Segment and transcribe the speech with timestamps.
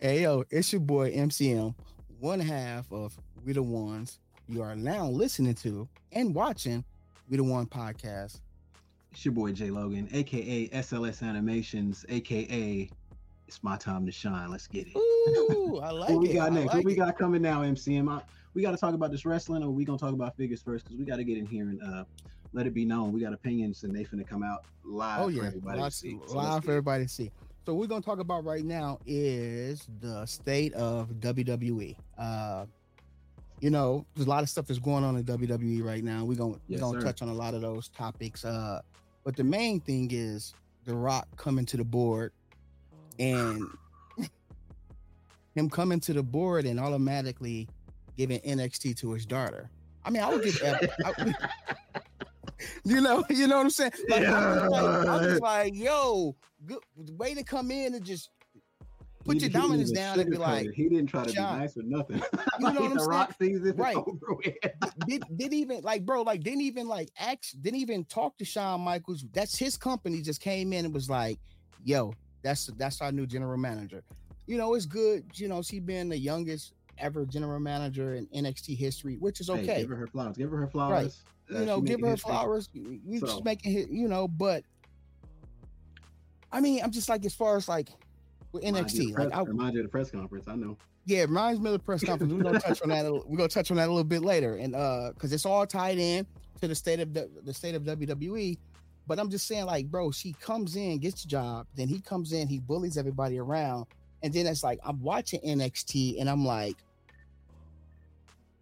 [0.00, 1.74] Hey yo, it's your boy MCM,
[2.20, 4.20] one half of We the Ones.
[4.46, 6.84] You are now listening to and watching
[7.28, 8.38] We the One podcast.
[9.10, 12.88] It's your boy Jay Logan, aka SLS Animations, aka
[13.48, 14.52] It's My Time to Shine.
[14.52, 14.96] Let's get it.
[14.96, 16.12] Ooh, I like it.
[16.12, 16.34] what we it.
[16.34, 16.66] got next?
[16.66, 18.08] like what we got coming now, MCM?
[18.08, 18.22] I,
[18.54, 20.84] we got to talk about this wrestling, or we gonna talk about figures first?
[20.84, 22.04] Because we got to get in here and uh,
[22.52, 25.30] let it be known we got opinions, and they finna come out live Oh for
[25.32, 26.20] yeah, everybody lots, to see.
[26.28, 27.32] So live for everybody to see.
[27.66, 31.96] So we're gonna talk about right now is the state of WWE.
[32.16, 32.64] Uh,
[33.60, 36.24] you know, there's a lot of stuff that's going on in WWE right now.
[36.24, 37.06] We're gonna Yes, we're gonna sir.
[37.06, 38.44] touch on a lot of those topics.
[38.44, 38.80] Uh,
[39.24, 40.54] but the main thing is
[40.86, 42.32] The Rock coming to the board
[43.18, 43.62] and
[45.54, 47.68] him coming to the board and automatically
[48.16, 49.68] giving NXT to his daughter.
[50.04, 50.62] I mean, I would give.
[50.62, 51.34] I-
[52.84, 53.92] you know, you know what I'm saying?
[54.08, 56.34] Like, I'm, just like, I'm just like, yo,
[56.66, 56.78] good
[57.18, 58.30] way to come in and just
[59.24, 61.76] put He- your dominance down and be like, he didn't try to Sean, be nice
[61.76, 62.16] or nothing.
[62.60, 63.96] You know what I'm the Rock sees it Right.
[63.96, 64.54] over with.
[65.06, 68.80] did didn't even like, bro, like didn't even like act, didn't even talk to Shawn
[68.80, 69.24] Michaels.
[69.32, 70.22] That's his company.
[70.22, 71.38] Just came in and was like,
[71.84, 74.02] yo, that's that's our new general manager.
[74.46, 75.24] You know, it's good.
[75.34, 79.62] You know, she been the youngest ever general manager in NXT history, which is Hey,
[79.62, 79.80] okay.
[79.82, 80.36] give her her flowers.
[80.36, 81.22] Give her her flowers.
[81.54, 82.30] Uh, you know, give her history.
[82.30, 82.68] flowers.
[82.72, 84.64] You So- just making it, you know, but
[86.52, 87.88] I mean, I'm just like as far as like
[88.52, 90.48] with NXT, press- like I, remind you of the press conference.
[90.48, 90.76] I know.
[91.04, 92.32] yeah, it reminds me of the press conference.
[92.32, 93.04] We're gonna touch on that.
[93.06, 95.66] a- We're gonna touch on that a little bit later, and uh, because it's all
[95.66, 96.26] tied in
[96.60, 98.56] to the state of the, the state of WWE.
[99.06, 102.32] But I'm just saying, like, bro, she comes in, gets the job, then he comes
[102.32, 103.86] in, he bullies everybody around,
[104.22, 106.76] and then it's like I'm watching NXT, and I'm like,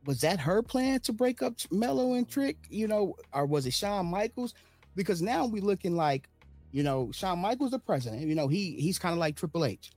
[0.04, 2.56] was that her plan to break up Melo and Trick?
[2.70, 4.54] You know, or was it Shawn Michaels?
[4.94, 6.28] Because now we looking like,
[6.76, 8.20] you know, Shawn Michaels the president.
[8.28, 9.92] You know, he he's kind of like Triple H.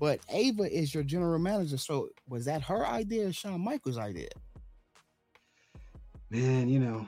[0.00, 1.76] But Ava is your general manager.
[1.76, 4.30] So was that her idea or Shawn Michaels' idea?
[6.30, 7.06] Man, you know,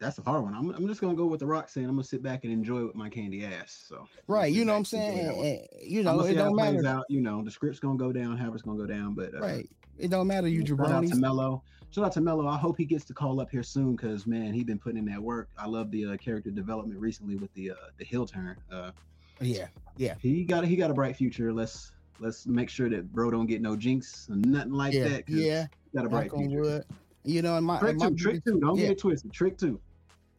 [0.00, 0.52] that's a hard one.
[0.52, 2.80] I'm, I'm just gonna go with the Rock saying I'm gonna sit back and enjoy
[2.80, 3.82] it with my candy ass.
[3.88, 4.52] So Right.
[4.52, 5.26] You know what I'm back and enjoy saying?
[5.28, 5.46] that one.
[5.46, 6.86] And- and, you know, it don't matter.
[6.86, 7.04] Out.
[7.08, 9.14] You know, the script's gonna go down, however it's gonna go down.
[9.14, 9.66] But uh, Right.
[9.96, 10.46] It don't matter.
[10.46, 11.14] You out to jabronis.
[11.14, 11.62] Melo.
[11.92, 12.46] Shout out to Melo.
[12.46, 15.04] I hope he gets to call up here soon because man, he's been putting in
[15.06, 15.48] that work.
[15.58, 18.56] I love the uh, character development recently with the uh, the heel turn.
[18.70, 18.92] Uh,
[19.40, 19.66] Yeah.
[19.96, 20.14] Yeah.
[20.20, 21.52] He got he got a bright future.
[21.52, 24.98] Let's let's make sure that bro don't get no jinx or nothing like that.
[24.98, 25.08] Yeah.
[25.08, 25.28] that.
[25.28, 25.66] Yeah.
[25.92, 26.60] he got a bright future.
[26.60, 26.84] wood.
[27.24, 28.60] You know, and my, Trick and my two, trick two.
[28.60, 28.82] Don't yeah.
[28.84, 29.32] get it twisted.
[29.32, 29.78] Trick two.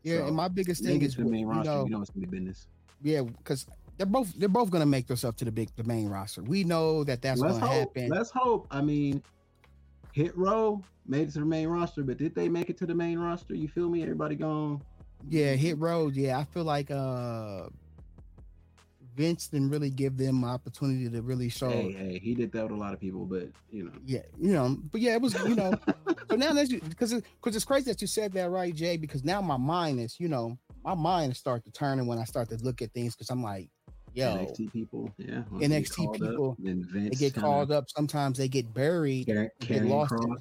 [0.04, 1.64] yeah, So, and my biggest thing is the main you roster.
[1.72, 2.66] know, you know it's gonna be business.
[3.04, 6.42] yeah, because they're both they're both gonna make themselves to the big the main roster.
[6.42, 7.96] We know that that's Let's gonna hope.
[7.98, 8.10] happen.
[8.10, 8.66] Let's hope.
[8.72, 9.22] I mean,
[10.14, 12.96] Hit Row made it to the main roster, but did they make it to the
[12.96, 13.56] main roster?
[13.56, 14.02] You feel me?
[14.04, 14.82] Everybody gone.
[15.30, 16.08] Yeah, Hit Row.
[16.08, 17.68] Yeah, I feel like uh
[19.16, 21.70] Vince didn't really give them an opportunity to really show.
[21.70, 24.54] Hey, hey, he did that with a lot of people, but you know, Yeah, you
[24.54, 25.74] know, but yeah, it was you know.
[26.30, 28.98] so now that you because because it's crazy that you said that, right, Jay?
[28.98, 32.50] Because now my mind is you know my mind start to turning when I start
[32.50, 33.70] to look at things because I'm like,
[34.14, 37.90] yo, NXT people, yeah, get NXT people, they get kinda called up.
[37.90, 39.28] Sometimes they get buried.
[39.28, 40.38] Car- get lost in-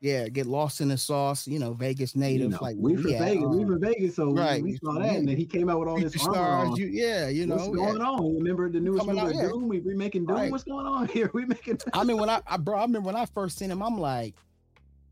[0.00, 1.48] Yeah, get lost in the sauce.
[1.48, 2.42] You know, Vegas native.
[2.42, 4.62] You know, like we from Vegas, we um, from Vegas, so we- right.
[4.62, 6.68] we saw that, and then he came out with all this Future armor stars.
[6.70, 6.76] on.
[6.76, 7.56] You, yeah, you know.
[7.56, 7.74] What's yeah.
[7.74, 8.34] going on?
[8.36, 9.48] Remember the newest movie out, yeah.
[9.48, 9.66] Doom?
[9.68, 10.36] We remaking Doom.
[10.36, 10.52] Right.
[10.52, 11.30] What's going on here?
[11.34, 11.80] We making.
[11.92, 14.34] I mean, when I, I bro, I remember when I first seen him, I'm like,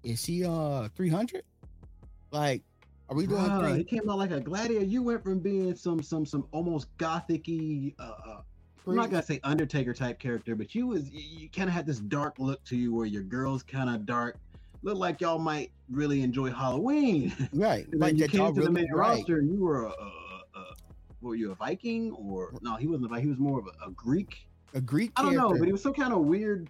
[0.05, 1.43] is he uh 300?
[2.31, 2.63] Like,
[3.09, 4.84] are we doing Bruh, he came out like a gladiator.
[4.84, 7.94] You went from being some some some almost gothicy.
[7.99, 8.41] Uh, uh,
[8.87, 11.99] I'm not gonna say Undertaker type character, but you was you, kind of had this
[11.99, 14.39] dark look to you, where your girl's kind of dark.
[14.83, 17.33] Looked like y'all might really enjoy Halloween.
[17.53, 17.87] right.
[17.93, 19.19] Like you came to the main right.
[19.19, 20.65] roster, and you were a, a, a
[21.21, 22.75] were you a Viking or no?
[22.77, 23.25] He wasn't a Viking.
[23.25, 24.49] He was more of a, a Greek.
[24.75, 26.69] A Greek I don't know, but he was some kind of weird.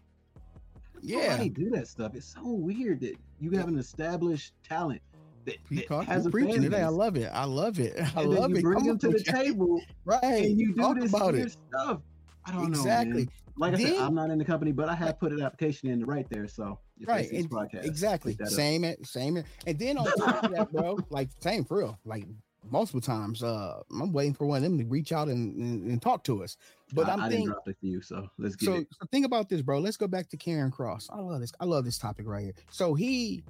[1.00, 1.38] yeah.
[1.38, 2.14] Why do that stuff?
[2.14, 5.00] It's so weird that you have an established talent
[5.46, 6.82] that, He that has preaching today.
[6.82, 7.30] I love it.
[7.32, 7.94] I love it.
[8.16, 8.62] I and then love you it.
[8.62, 9.32] bring Come them to the Jay.
[9.32, 10.22] table right.
[10.22, 11.56] and you do Talk this about it.
[11.72, 12.00] stuff.
[12.44, 13.10] I don't Exactly.
[13.12, 13.16] know.
[13.18, 13.28] man.
[13.58, 16.04] Like i said i'm not in the company, but I have put an application in
[16.04, 16.46] right there.
[16.46, 17.30] So Right.
[17.32, 18.36] and- podcast, exactly.
[18.40, 18.48] up.
[18.48, 19.06] Same it.
[19.06, 19.46] Same it.
[19.66, 21.98] And then on top of that, bro, like same for real.
[22.04, 22.26] Like
[22.70, 26.02] multiple times, uh, I'm waiting for one of them to reach out and, and, and
[26.02, 26.56] talk to us.
[26.92, 27.38] But I, I'm I thinking.
[27.46, 28.88] didn't drop the few, so let's get so, it.
[28.92, 29.78] so think about this, bro.
[29.78, 31.06] Let's go back to Karrion Kross.
[31.10, 31.52] I love this.
[31.58, 32.54] I love this topic right here.
[32.70, 33.42] So he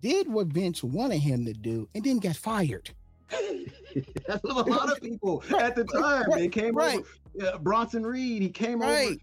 [0.00, 2.90] did what Vince wanted him to do, and then got fired.
[4.26, 6.30] That's a lot of people at the time.
[6.30, 6.98] Right, they came right.
[6.98, 7.08] over.
[7.34, 9.06] Yeah, Bronson Reed, he came Right.
[9.08, 9.16] over.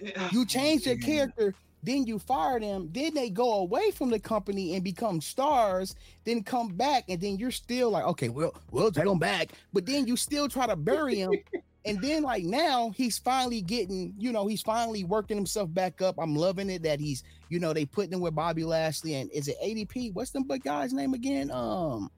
[0.00, 0.28] Yeah.
[0.32, 2.88] You oh, changed your character, then you fire them.
[2.92, 5.94] Then they go away from the company and become stars.
[6.24, 9.50] Then come back, and then you're still like, okay, well, we'll take them back.
[9.72, 11.32] But then you still try to bury them
[11.84, 16.16] And then like now he's finally getting, you know, he's finally working himself back up.
[16.18, 19.48] I'm loving it that he's, you know, they putting him with Bobby Lashley and is
[19.48, 20.12] it ADP?
[20.12, 21.50] What's the but guy's name again?
[21.50, 22.10] Um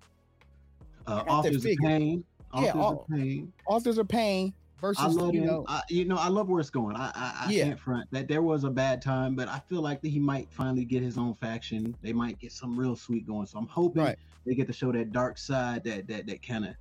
[1.06, 2.25] uh, Authors of Pain.
[2.53, 3.53] Authors yeah, of Pain.
[3.67, 6.70] Authors of Pain versus I love you know, I, you know, I love where it's
[6.70, 6.97] going.
[6.97, 7.65] I I, I Yeah.
[7.67, 10.50] can't front that there was a bad time, but I feel like that he might
[10.53, 11.97] finally get his own faction.
[12.03, 13.47] They might get some real sweet going.
[13.47, 14.19] So I'm hoping Right.
[14.44, 16.75] they get to show that dark side, that that that kind of,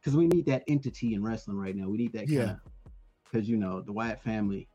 [0.00, 1.88] because we need that entity in wrestling right now.
[1.88, 2.38] We need that Yeah.
[2.38, 2.56] kind of,
[3.30, 4.66] because you know the Wyatt family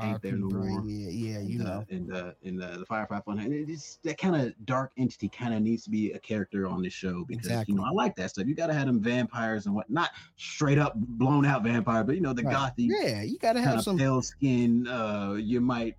[0.00, 0.84] ain't there no Brain, more.
[0.86, 1.72] Yeah, yeah, you and, know.
[1.72, 3.38] uh, and uh, and uh, the Firefly Fun.
[3.40, 6.82] And it's that kind of dark entity kind of needs to be a character on
[6.82, 7.72] this show because Exactly.
[7.74, 8.46] you know I like that stuff.
[8.46, 12.14] You got to have them vampires and what, not straight up blown out vampire, but
[12.14, 12.54] you know the Right.
[12.54, 14.86] gothy Yeah, you gotta have some pale skin.
[14.86, 15.96] Uh, you might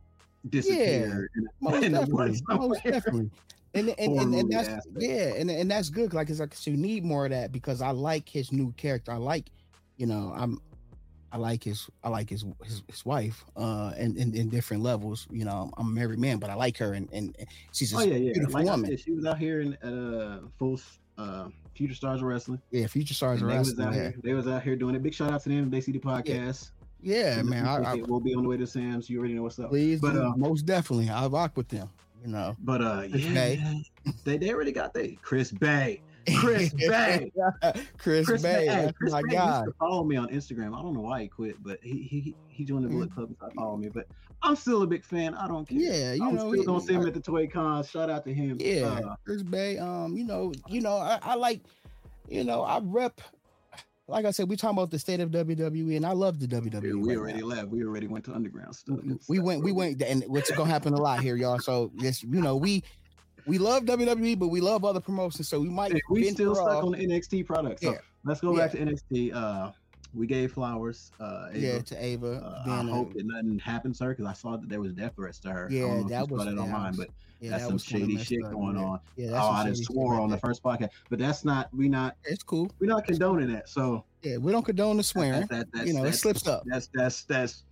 [0.49, 1.29] disappear.
[1.35, 3.29] in, most in definitely, most definitely.
[3.73, 4.97] And and, and, and that's aspect.
[4.99, 6.13] yeah, and, and that's good.
[6.13, 9.11] Like it's like so you need more of that because I like his new character.
[9.11, 9.49] I like,
[9.97, 10.59] you know, I'm
[11.31, 15.27] I like his I like his his, his wife uh and in, different levels.
[15.29, 17.35] You know, I'm a married man, but I like her and, and
[17.71, 18.33] she's a Oh yeah, yeah.
[18.33, 18.89] beautiful Like woman.
[18.89, 20.79] said, she was out here in at uh, full
[21.19, 22.59] uh, Future Stars of Wrestling.
[22.71, 23.87] yeah, future stars And are they was wrestling.
[23.87, 24.15] out Yeah, here.
[24.23, 25.03] They was out here doing it.
[25.03, 25.69] Big shout out to them.
[25.69, 26.71] They see the podcast.
[27.01, 27.65] yeah And man.
[27.67, 29.09] I, I, we'll be on the way to Sam's.
[29.09, 29.69] You already know what's up.
[29.69, 31.89] please, But, uh, most definitely, I rock with them.
[32.23, 33.55] You know, But uh, yeah,
[34.25, 36.01] they they already got they Chris Bey.
[36.37, 37.31] Chris Bey.
[37.97, 38.91] Chris, Chris Bey, Bay.
[38.97, 39.59] Chris my Bay guy.
[39.59, 40.77] used to follow me on Instagram.
[40.77, 42.93] I don't know why he quit, but he he he joined the Mm.
[42.93, 43.89] Bullet Club started me.
[43.89, 44.05] But
[44.43, 45.33] I'm still a big fan.
[45.33, 45.77] I don't care.
[45.79, 47.83] Yeah, you I'm know, still gonna see him at the Toy Con.
[47.83, 48.57] Shout out to him.
[48.59, 49.77] Yeah, Uh, Chris Bey.
[49.79, 51.61] Um, you know, you know, I, I like,
[52.27, 53.21] you know, I rep.
[54.09, 56.81] Like I said, we talking about the state of WWE, and I love the WWE.
[56.81, 57.45] we, we right already now.
[57.47, 57.67] left.
[57.69, 58.99] We already went to underground stuff.
[59.27, 61.59] we went, we went, and what's gonna happen a lot here, y'all.
[61.59, 62.83] So yes, you know, we
[63.45, 66.67] we love WWE, but we love other promotions, so we might Hey, we still stuck
[66.67, 67.81] off- on the NXT products.
[67.81, 67.97] So Yeah.
[68.25, 69.31] let's go back to NXT.
[69.33, 69.71] Uh,
[70.13, 71.11] we gave flowers.
[71.19, 71.59] Uh, Ava.
[71.59, 72.63] yeah to Ava.
[72.67, 74.93] Uh, I a- hope that nothing happens to her because I saw that there was
[74.93, 75.67] death threats to her.
[75.71, 77.09] Yeah, that was- that yeah, online, was- but
[77.39, 78.99] yeah, that's that some shady shit up, going on.
[79.15, 81.69] Yeah, oh, that's some I just swore on the first podcast, but that's not.
[81.73, 82.17] We not.
[82.25, 82.69] It's cool.
[82.79, 83.69] We're not condoning that.
[83.69, 85.47] So Yeah, we don't condone the swearing.
[85.49, 86.63] that, that, you know, it slips up.
[86.65, 87.63] That's that's that's.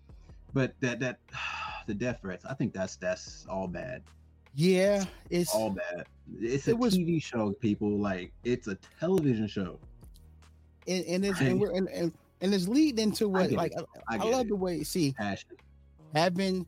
[0.53, 1.19] But that that
[1.87, 2.45] the death threats.
[2.45, 4.03] I think that's that's all bad.
[4.55, 6.05] Yeah, it's All bad.
[6.39, 7.97] It's a It was- TV show, people.
[7.97, 9.77] Like it's a television show.
[10.87, 12.11] and, and it's and we're and, and,
[12.41, 13.85] and it's leading into what like it.
[14.07, 14.49] I, I I love it.
[14.49, 15.49] the way see Passion.
[16.13, 16.65] having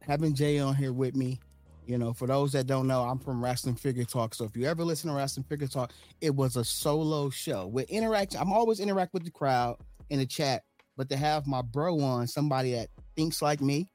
[0.00, 1.40] having Jay on here with me.
[1.86, 4.34] You know, for those that don't know, I'm from Wrestling Figure Talk.
[4.34, 7.88] So if you ever listen to Wrestling Figure Talk, it was a solo show with
[7.88, 8.40] interaction.
[8.40, 9.76] I'm always interact with the crowd
[10.10, 10.64] in the chat,
[10.96, 13.88] but to have my bro on, somebody that thinks like me,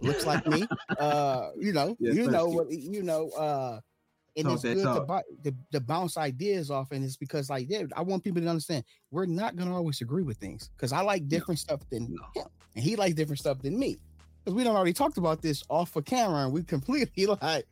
[0.00, 0.64] looks like me,
[1.00, 3.80] uh, you know, Yes, you know what, you know, uh,
[4.36, 5.06] and Talk it's good to, talk.
[5.06, 8.48] bu- to, to bounce ideas off, and it's because like, yeah, I want people to
[8.48, 12.42] understand we're not gonna always agree with things because I like different stuff than No.
[12.42, 13.98] him, and he likes different stuff than me.
[14.44, 17.66] Because we don't already talked about this off of camera, and we completely like,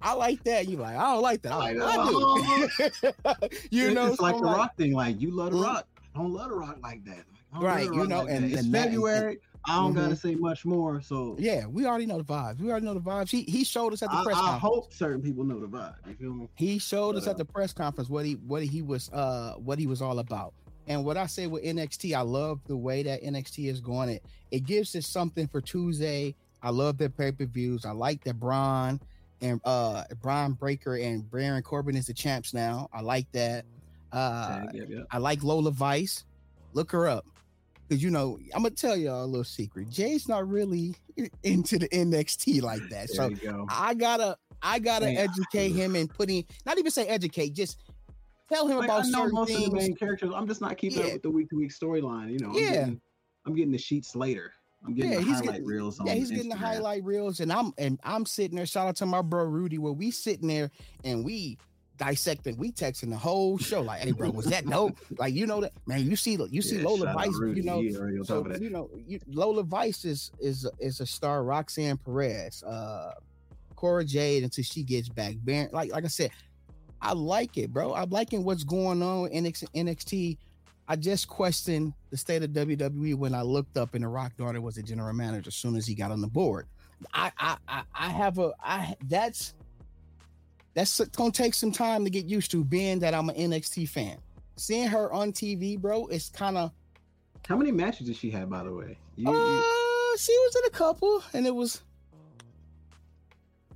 [0.00, 0.68] I like that.
[0.68, 1.52] You like, I don't like that.
[1.52, 3.48] I, like, I do.
[3.70, 4.92] you know, it's like so the like- rock thing.
[4.92, 5.64] Like you love the Mhm.
[5.64, 5.86] rock.
[6.14, 7.24] I don't love the rock like that.
[7.54, 8.50] Like, Right, you know, like and- that.
[8.52, 9.38] it's and that- and- February.
[9.64, 9.96] I don't Mhm.
[9.96, 11.00] gotta say much more.
[11.00, 12.58] So Yeah, we already know the vibes.
[12.60, 13.30] We already know the vibes.
[13.30, 14.60] He he showed us at the I, press I conference.
[14.62, 15.94] hope certain people know the vibe.
[16.08, 16.48] You feel me?
[16.56, 19.86] He showed us at the press conference what he what he was uh what he
[19.86, 20.52] was all about.
[20.88, 24.08] And what I say with NXT, I love the way that NXT is going.
[24.08, 26.34] It it gives us something for Tuesday.
[26.62, 27.84] I love their pay per views.
[27.84, 29.00] I like that Bron
[29.42, 32.88] and uh Bron Breakker and Baron Corbin is the champs now.
[32.92, 33.64] I like that.
[34.12, 35.06] Uh Tag, yep, yep.
[35.12, 36.24] I like Lola Vice.
[36.74, 37.26] Look her up.
[37.92, 39.90] Cause you know, I'm gonna tell y'all a little secret.
[39.90, 40.94] Jay's not really
[41.42, 43.10] into the NXT like that.
[43.10, 43.66] So go.
[43.68, 47.80] I gotta I gotta Man, educate him and put putting not even say educate, just
[48.50, 49.74] tell him Like, about I know certain most of the things.
[49.74, 50.30] main characters.
[50.34, 51.04] I'm just not keeping Yeah.
[51.08, 52.32] up with the week to week storyline.
[52.32, 52.70] You know, I'm Yeah.
[52.70, 53.00] getting,
[53.44, 54.52] I'm getting the sheets later.
[54.86, 57.52] I'm getting Yeah, the highlight getting- reels on Yeah, he's getting the highlight reels, and
[57.52, 58.64] I'm and I'm sitting there.
[58.64, 60.70] Shout out to my bro Rudy, where we sitting there
[61.04, 61.58] and we
[62.02, 63.80] dissecting, we texting the whole show.
[63.80, 64.98] Like, hey, bro, was that dope?
[65.18, 66.08] Like, you know that man.
[66.08, 67.28] You see, you see Yeah, Lola Vice.
[67.38, 67.60] Rudy.
[67.60, 68.62] You know, so top of that.
[68.62, 71.44] you know, you, Lola Vice is is is a star.
[71.44, 73.12] Roxanne Perez, uh,
[73.76, 75.34] Cora Jade until she gets back.
[75.44, 76.30] Baron, like like I said,
[77.00, 77.94] I like it, bro.
[77.94, 79.68] I'm liking what's going on in NXT.
[79.74, 80.38] NXT.
[80.88, 84.60] I just questioned the state of WWE when I looked up and the Rock daughter
[84.60, 86.66] was a general manager as soon as he got on the board.
[87.14, 89.54] I I I, I have a I that's
[90.74, 94.18] that's gonna take some time to get used to being that I'm an NXT fan.
[94.56, 96.70] Seeing her on TV, bro, it's kind of
[97.46, 98.98] How many matches did she have, by the way?
[99.16, 101.82] You, uh, you- she was in a couple, and it was,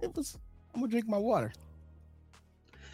[0.03, 0.39] it was.
[0.75, 1.53] I'm gonna drink my water.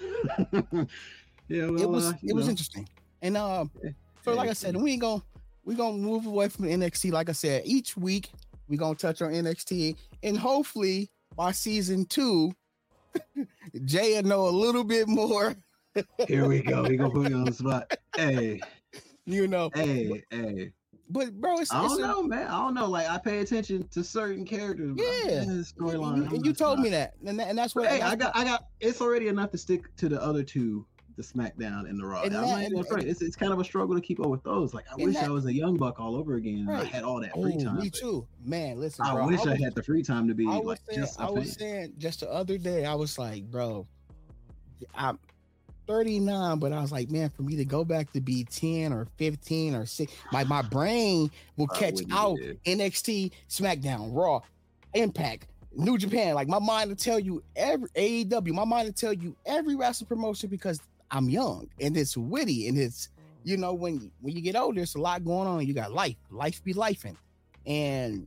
[0.52, 2.88] yeah, well, it was, uh, it was know, interesting,
[3.20, 3.90] and um, Yeah,
[4.24, 5.22] so like I said, we ain't gonna,
[5.64, 7.10] we're gonna move away from NXT.
[7.12, 8.30] Like I said, each week
[8.68, 12.52] we're gonna touch on NXT, and hopefully by season two,
[13.84, 15.56] Jay know a little bit more.
[16.26, 16.82] Here we go.
[16.82, 17.94] We gonna put you on the spot.
[18.16, 18.60] Hey,
[19.26, 19.70] you know.
[19.74, 20.72] Hey, hey.
[21.10, 22.46] But bro, it's, I don't it's know, a, man.
[22.46, 22.86] I don't know.
[22.86, 24.96] Like I pay attention to certain characters.
[24.96, 26.14] Yeah, storyline.
[26.14, 27.86] And, and you told me that, and, that, and that's what.
[27.86, 28.66] Hey, I got, I got.
[28.80, 32.22] It's already enough to stick to the other two, the SmackDown and the Raw.
[32.22, 34.74] And, that, and, and, it's, it's kind of a struggle to keep up with those.
[34.74, 36.66] Like I wish that, I was a young buck all over again.
[36.66, 36.82] Right.
[36.82, 37.78] I had all that free oh, time.
[37.78, 38.80] Me too, man.
[38.80, 40.46] Listen, I bro, wish I, was, I, had the free time to be.
[40.46, 43.50] I was like, saying, just I was saying just the other day, I was like,
[43.50, 43.86] bro,
[44.94, 45.18] I'm
[45.86, 49.06] 39, but I was like, man, for me to go back to be 10 or
[49.16, 54.40] 15 or 6, my, my brain will catch out NXT, SmackDown, Raw,
[54.94, 56.34] Impact, New Japan.
[56.34, 60.08] Like my mind will tell you every AEW, my mind will tell you every wrestling
[60.08, 60.80] promotion because
[61.12, 63.10] I'm young and it's witty and it's,
[63.44, 65.66] you know, when when you get older, there's a lot going on.
[65.66, 67.16] You got life, life be lifing.
[67.66, 68.26] And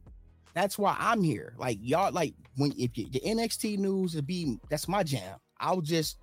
[0.54, 1.54] that's why I'm here.
[1.58, 5.38] Like y'all, like when if you, the NXT news would be that's my jam.
[5.60, 6.20] I'll just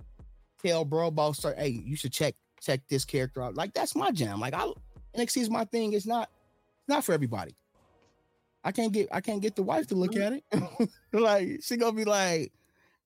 [0.64, 1.58] tell bro about start.
[1.58, 3.56] Hey, you should check check this character out.
[3.56, 4.40] Like that's my jam.
[4.40, 4.70] Like I
[5.16, 5.92] NXT is my thing.
[5.92, 6.30] It's not
[6.78, 7.56] it's not for everybody.
[8.64, 10.38] I can't get I can't get the wife to look mm-hmm.
[10.54, 10.88] at it.
[11.12, 12.52] like she gonna be like,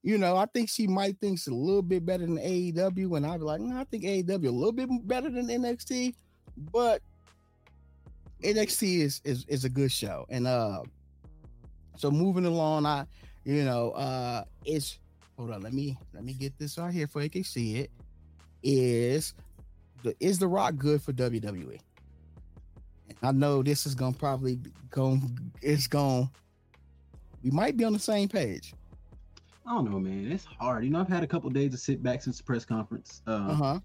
[0.06, 3.26] you know, I think she might think it's a little bit better than AEW, and
[3.26, 6.14] I'll be like, no, I think AEW a little bit better than NXT,
[6.72, 7.02] but
[8.40, 10.24] NXT is is is a good show.
[10.28, 10.82] And uh
[11.96, 13.04] so moving along, I
[13.42, 15.00] you know, uh it's
[15.36, 17.90] hold on, let me let me get this right here for you can see it.
[18.62, 19.34] Is
[20.04, 21.80] the is the rock good for WWE?
[23.24, 25.18] I know this is gonna probably go
[25.62, 26.30] it's going
[27.42, 28.72] we might be on the same page.
[29.66, 30.30] I don't know, man.
[30.30, 30.84] It's hard.
[30.84, 33.22] You know, I've had a couple of days to sit back since the press conference.
[33.26, 33.80] Uh, uh-huh.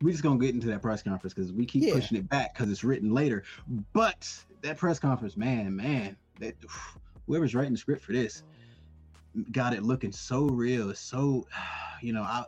[0.00, 1.94] We're just gonna get into that press conference because we keep yeah.
[1.94, 3.44] pushing it back because it's written later.
[3.92, 4.28] But
[4.62, 6.54] that press conference, man, man, that
[7.26, 8.42] whoever's writing the script for this
[9.52, 10.94] got it looking so real.
[10.94, 11.46] So,
[12.02, 12.44] you know, I,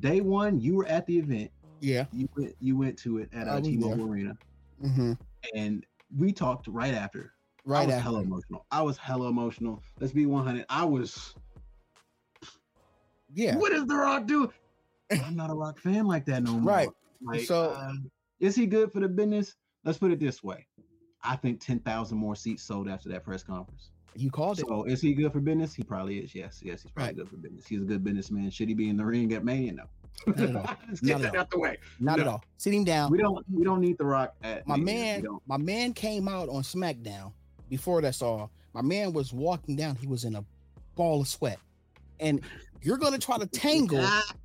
[0.00, 1.50] day one, you were at the event.
[1.80, 2.06] Yeah.
[2.12, 4.36] You went, you went to it at uh, T-Mobile Arena.
[4.84, 5.12] Mm-hmm.
[5.54, 7.32] And we talked right after.
[7.64, 8.02] Right I was after.
[8.02, 8.66] hella emotional.
[8.70, 9.82] I was hella emotional.
[9.98, 10.66] Let's be 100.
[10.68, 11.34] I was.
[13.34, 13.56] Yeah.
[13.56, 14.52] What does The Rock do?
[15.10, 16.72] I'm not a Rock fan like that no more.
[16.72, 16.88] Right.
[17.22, 17.92] Like, so, uh,
[18.38, 19.54] is he good for the business?
[19.84, 20.66] Let's put it this way.
[21.22, 23.90] I think 10,000 more seats sold after that press conference.
[24.16, 24.66] You called it.
[24.66, 25.74] So is he good for business?
[25.74, 26.34] He probably is.
[26.34, 27.16] Yes, yes, he's probably right.
[27.16, 27.66] good for business.
[27.66, 28.50] He's a good businessman.
[28.50, 29.72] Should he be in the ring at Mania?
[29.72, 29.84] No.
[30.26, 30.76] Not at all.
[31.02, 31.40] Not at all.
[31.40, 31.76] out the way.
[32.00, 32.22] Not no.
[32.22, 32.44] at all.
[32.56, 33.10] Sitting down.
[33.10, 33.44] We don't.
[33.50, 34.34] We don't need the Rock.
[34.42, 35.24] At my man.
[35.46, 37.32] My man came out on SmackDown
[37.68, 38.50] before that's all.
[38.74, 39.96] My man was walking down.
[39.96, 40.44] He was in a
[40.96, 41.58] ball of sweat,
[42.18, 42.40] and
[42.82, 44.00] you're gonna try to tangle.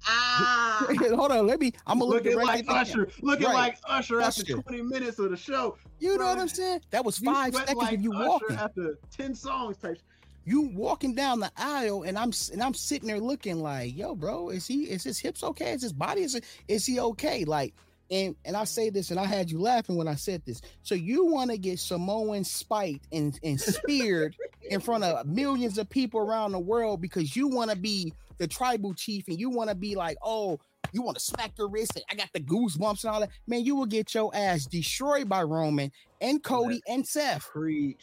[0.07, 1.73] Ah, Hold on, let me.
[1.87, 3.07] I'm gonna look looking right like Usher.
[3.21, 3.53] Looking right.
[3.53, 5.77] like Usher, Usher after 20 minutes of the show.
[5.99, 6.81] You know what I'm saying?
[6.91, 9.99] That was five seconds like of you Usher walking after 10 songs type.
[10.43, 14.49] You walking down the aisle, and I'm and I'm sitting there looking like, yo, bro,
[14.49, 15.71] is he is his hips okay?
[15.71, 17.45] Is his body is is he okay?
[17.45, 17.73] Like
[18.11, 20.61] and and I say this, and I had you laughing when I said this.
[20.83, 24.35] So you want to get Samoan spiked and and speared
[24.69, 28.47] in front of millions of people around the world because you want to be the
[28.47, 30.59] tribal chief and you want to be like, oh,
[30.91, 33.29] you want to smack your wrist and I got the goosebumps and all that.
[33.47, 37.41] Man, you will get your ass destroyed by Roman and Cody and Seth.
[37.41, 37.99] Preach.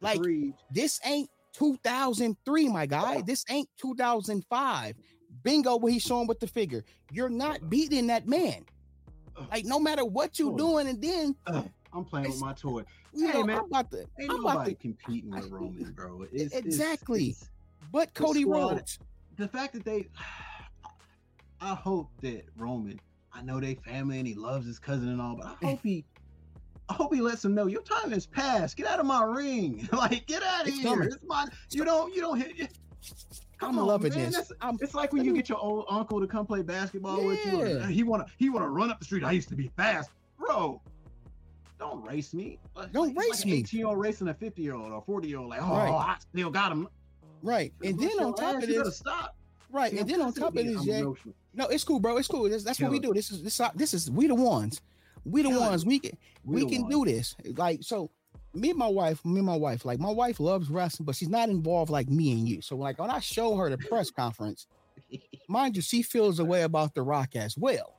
[0.00, 0.54] Like Preach.
[0.72, 3.22] this ain't 2003, my guy.
[3.22, 4.94] This ain't 2005.
[5.42, 6.84] Bingo, what he's showing with the figure.
[7.12, 8.64] You're not beating that man.
[9.50, 11.36] Like no matter what you're doing, and then
[11.92, 12.82] I'm playing with my toy.
[13.14, 14.04] You hey, know, man, I'm about to.
[14.18, 16.26] Ain't I'm about to, competing with Roman, bro.
[16.32, 17.28] It's, exactly.
[17.28, 17.50] It's, it's,
[17.92, 18.98] but Cody Rhodes.
[19.38, 20.08] The fact that they,
[21.60, 23.00] I hope that Roman.
[23.32, 26.04] I know they family and he loves his cousin and all, but I hope he.
[26.90, 28.76] I hope he lets him know your time has passed.
[28.76, 29.86] Get out of my ring.
[29.92, 30.90] like, get out of it's here.
[30.90, 31.08] Coming.
[31.08, 32.70] It's my, you don't, you don't hit.
[33.58, 34.32] Come I'm on, loving man.
[34.32, 34.50] this.
[34.80, 37.26] it's like when you get your old uncle to come play basketball yeah.
[37.26, 37.60] with you.
[37.60, 39.24] Uh, he wanna he wanna run up the street.
[39.24, 40.80] I used to be fast, bro.
[41.78, 42.58] Don't race me.
[42.92, 43.58] Don't like, race like me.
[43.58, 45.50] Eighteen year old racing a fifty year old or forty year old.
[45.50, 45.90] Like, oh, right.
[45.90, 46.88] I still got him.
[47.42, 49.36] Right, and then on top of this, stop.
[49.70, 51.02] Right, and then on top of this, Jay.
[51.54, 52.16] No, it's cool, bro.
[52.16, 52.48] It's cool.
[52.48, 53.12] That's, that's what we do.
[53.12, 53.60] This is this.
[53.60, 54.80] Uh, this is we the ones.
[55.24, 55.84] We the ones.
[55.84, 56.94] We can we, we can ones.
[56.94, 57.36] do this.
[57.56, 58.10] Like so
[58.54, 61.28] me and my wife, me and my wife, like my wife loves wrestling, but she's
[61.28, 62.60] not involved like me and you.
[62.62, 64.66] So like when I show her the press conference,
[65.48, 67.94] mind you, she feels a way about The Rock as well.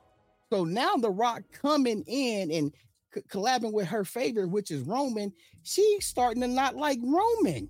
[0.51, 2.73] So now The Rock coming in and
[3.13, 5.31] c- collabing with her favorite, which is Roman,
[5.63, 7.69] she's starting to not like Roman.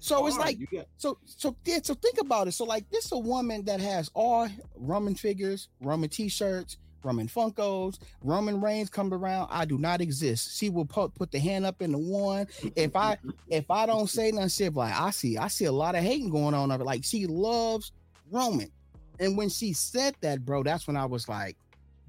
[0.00, 2.52] So it's like get- so so yeah, so think about it.
[2.52, 7.98] So like this is a woman that has all Roman figures, Roman t-shirts, Roman Funkos,
[8.22, 10.58] Roman Reigns comes around, I do not exist.
[10.58, 12.46] She will put put the hand up in the one.
[12.76, 15.94] If I if I don't say nothing, shit like I see, I see a lot
[15.94, 16.84] of hating going on of it.
[16.84, 17.92] Like she loves
[18.30, 18.70] Roman.
[19.18, 21.56] And when she said that, bro, that's when I was like,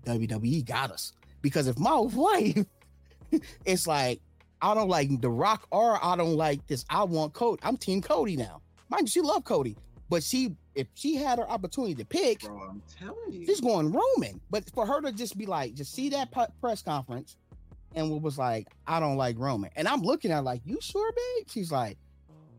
[0.06, 1.12] WWE got us.
[1.42, 2.66] Because if my wife,
[3.66, 4.22] it's like,
[4.62, 6.86] I don't like The Rock or I don't like this.
[6.90, 7.60] I want Cody.
[7.64, 8.62] I'm Team Cody now.
[8.90, 9.76] Mind you, she love Cody,
[10.10, 13.46] but she if she had her opportunity to pick, Bro, I'm telling you.
[13.46, 14.40] she's going Roman.
[14.50, 16.30] But for her to just be like, just see that
[16.62, 17.38] press conference,
[17.96, 21.12] and was like, I don't like Roman, and I'm looking at her like, you sure,
[21.12, 21.48] babe?
[21.50, 21.98] She's like,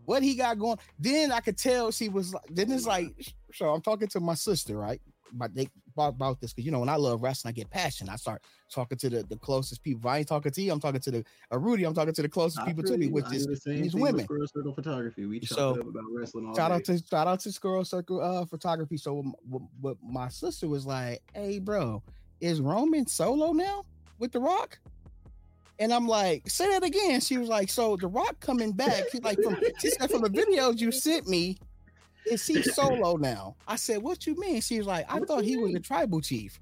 [0.05, 0.79] what he got going?
[0.99, 3.07] Then I could tell she was like, then it's like,
[3.55, 5.01] so I'm talking to my sister, right?
[5.33, 8.13] But they about, about this because you know when I love wrestling, I get passionate.
[8.13, 10.01] I start talking to the, the closest people.
[10.01, 11.85] If I ain't talking to you, I'm talking to the uh, Rudy.
[11.85, 13.95] I'm talking to the closest I people to me, which I is the same these
[13.95, 14.25] women.
[14.25, 15.27] Squirrel Circle Photography.
[15.27, 16.75] We So, up about wrestling all Shout day.
[16.77, 18.97] out to shout out to Squirrel Circle uh photography.
[18.97, 22.03] So m- w- w- my sister was like, "Hey, bro,
[22.41, 23.85] is Roman solo now
[24.19, 24.79] with The Rock?"
[25.79, 29.23] And I'm like, "Say that again." She was like, "So The Rock coming back?" She's
[29.23, 31.59] like, "From she said from the videos you sent me,
[32.27, 35.45] is he solo now?" I said, "What you mean?" She was like, "I What thought
[35.45, 35.75] he was mean?
[35.75, 36.59] the tribal chief."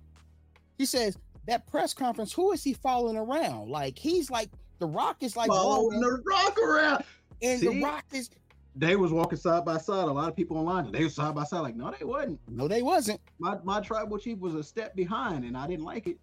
[0.79, 2.33] He says that press conference.
[2.33, 3.69] Who is he following around?
[3.71, 7.05] Like he's like The Rock is like Following the rock around.
[7.43, 8.31] and The Rock is
[8.77, 10.05] They was walking side by side.
[10.09, 11.61] A lot of people online, they was side by side.
[11.61, 12.41] Like, no, they wasn't.
[12.49, 13.21] no, they wasn't.
[13.39, 16.19] My my tribal chief was a step behind, and I didn't like it.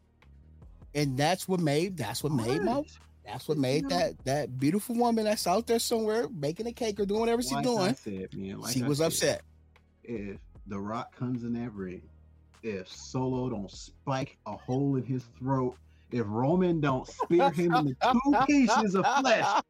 [0.96, 2.88] and that's what made that's what made my What?
[3.28, 6.72] That's what You made know- that that beautiful woman that's out there somewhere making a
[6.74, 7.96] cake or doing whatever she's Like doing.
[7.96, 9.42] said, man, like she I was said, upset.
[10.04, 12.02] If The Rock comes in that ring,
[12.64, 15.78] if Solo don't spike a hole in his throat,
[16.12, 19.62] if Roman don't spear him into two pieces of flesh,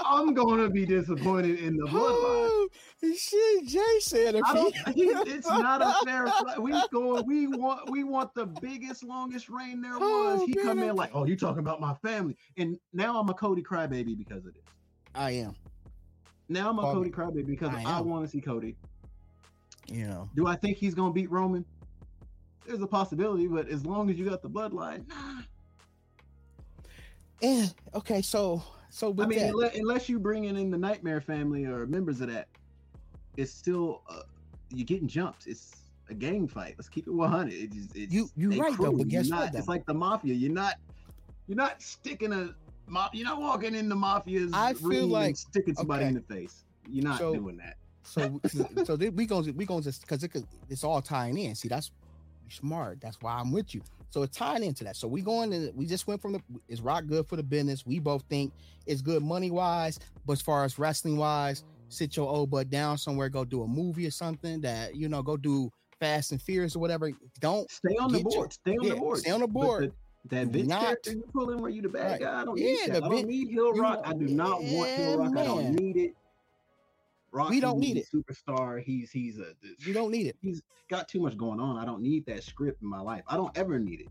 [0.00, 1.92] I'm gonna be disappointed in the bloodline.
[2.00, 2.68] Oh,
[3.16, 6.60] shit, Jay said if I don't, he, he- it's not a fair fight.
[6.60, 7.24] We going.
[7.26, 7.90] We want.
[7.90, 10.40] We want the biggest, longest reign there oh, was.
[10.42, 13.34] Oh, he come in like, oh, you talking about my family, and now I'm a
[13.34, 14.62] Cody crybaby because of this.
[15.14, 15.54] I am,
[16.48, 18.76] Now I'm a Cody crybaby because I I, want to see Cody.
[19.88, 20.28] you know.
[20.36, 21.64] Do I think he's gonna beat Roman?
[22.66, 25.42] There's a possibility, but as long as you got the bloodline, nah.
[27.40, 31.64] And okay, so so I mean, that, unless, unless you bringing in the Nightmare family
[31.64, 32.48] or members of that,
[33.36, 34.20] it's still uh,
[34.70, 35.46] you're getting jumps.
[35.46, 35.74] It's
[36.10, 36.74] a gang fight.
[36.78, 37.52] Let's keep it 100.
[37.52, 39.58] It's, just- it's You- you a right, though, but You're guess what, not- though?
[39.58, 40.34] It's like the mafia.
[40.34, 40.74] You're not
[41.46, 42.54] you're not sticking a.
[43.12, 46.08] You're not walking in the mafia's I feel like- sticking somebody okay.
[46.08, 46.64] in the face.
[46.88, 47.76] You're not So- doing that.
[48.04, 48.40] so
[48.84, 50.32] so we gonna we gonna just because it,
[50.70, 51.54] it's all tying in.
[51.54, 51.90] See, that's
[52.48, 52.98] smart.
[53.02, 53.82] That's why I'm with you.
[54.10, 54.96] So it's tying into that.
[54.96, 57.84] So we going to we just went from the is rock good for the business.
[57.84, 58.52] We both think
[58.86, 62.96] it's good money wise, but as far as wrestling wise, sit your old butt down
[62.98, 66.74] somewhere, go do a movie or something that you know, go do Fast and Furious
[66.76, 67.10] or whatever.
[67.40, 68.52] Don't Stay on the Get your- board.
[68.52, 69.18] Stay on yeah, the board.
[69.18, 69.84] stay on the board.
[69.84, 69.92] the-
[70.30, 72.20] that don't character you pull in where you the bad Right.
[72.20, 72.40] guy.
[72.40, 73.04] I don't Yeah, need that.
[73.04, 74.02] I don't need Heel you Rock.
[74.04, 75.36] know- I do not want Heel Yeah, Rock.
[75.36, 76.14] I don't need it.
[77.32, 78.06] Rock We don't is need it.
[78.12, 78.82] superstar.
[78.82, 80.36] He's he's a you don't need it.
[80.40, 81.76] he's got too much going on.
[81.76, 83.22] I don't need that script in my life.
[83.28, 84.08] I don't ever need it.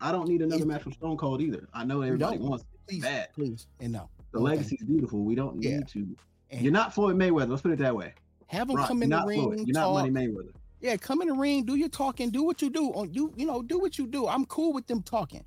[0.00, 1.68] I don't need another match with Stone Cold either.
[1.72, 2.68] I know everybody wants it.
[2.88, 3.28] Please, Bad.
[3.32, 4.10] please, and no.
[4.32, 4.44] The Okay.
[4.44, 5.24] legacy's beautiful.
[5.24, 5.80] We don't need Yeah.
[5.80, 6.16] to.
[6.50, 7.48] And You're not Floyd Mayweather.
[7.48, 8.12] Let's put it that way.
[8.48, 9.42] have them Rock, come in the ring.
[9.42, 9.58] Floyd.
[9.66, 9.94] You're not talk.
[9.94, 10.52] Money Mayweather.
[10.80, 12.92] Yeah, come in the ring, do your talking, do what you do.
[12.92, 14.28] On you, you know, do what you do.
[14.28, 15.44] I'm cool with them talking.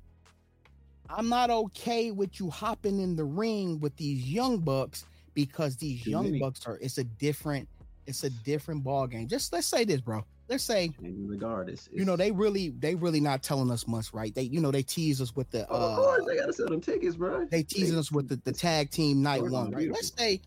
[1.08, 5.06] I'm not okay with you hopping in the ring with these young bucks
[5.38, 6.40] because these Too young many.
[6.40, 7.68] bucks are it's a different,
[8.08, 9.28] it's a different ball game.
[9.28, 10.24] Just let's say this, bro.
[10.48, 14.12] Let's say, And regard it's, you know, they really, they really not telling us much,
[14.12, 14.34] right?
[14.34, 16.66] They, you know, they tease us with the Oh, of uh course they gotta sell
[16.66, 17.44] them tickets, bro.
[17.44, 19.88] they teasing us with the, the tag team night one, right?
[19.92, 20.40] Let's say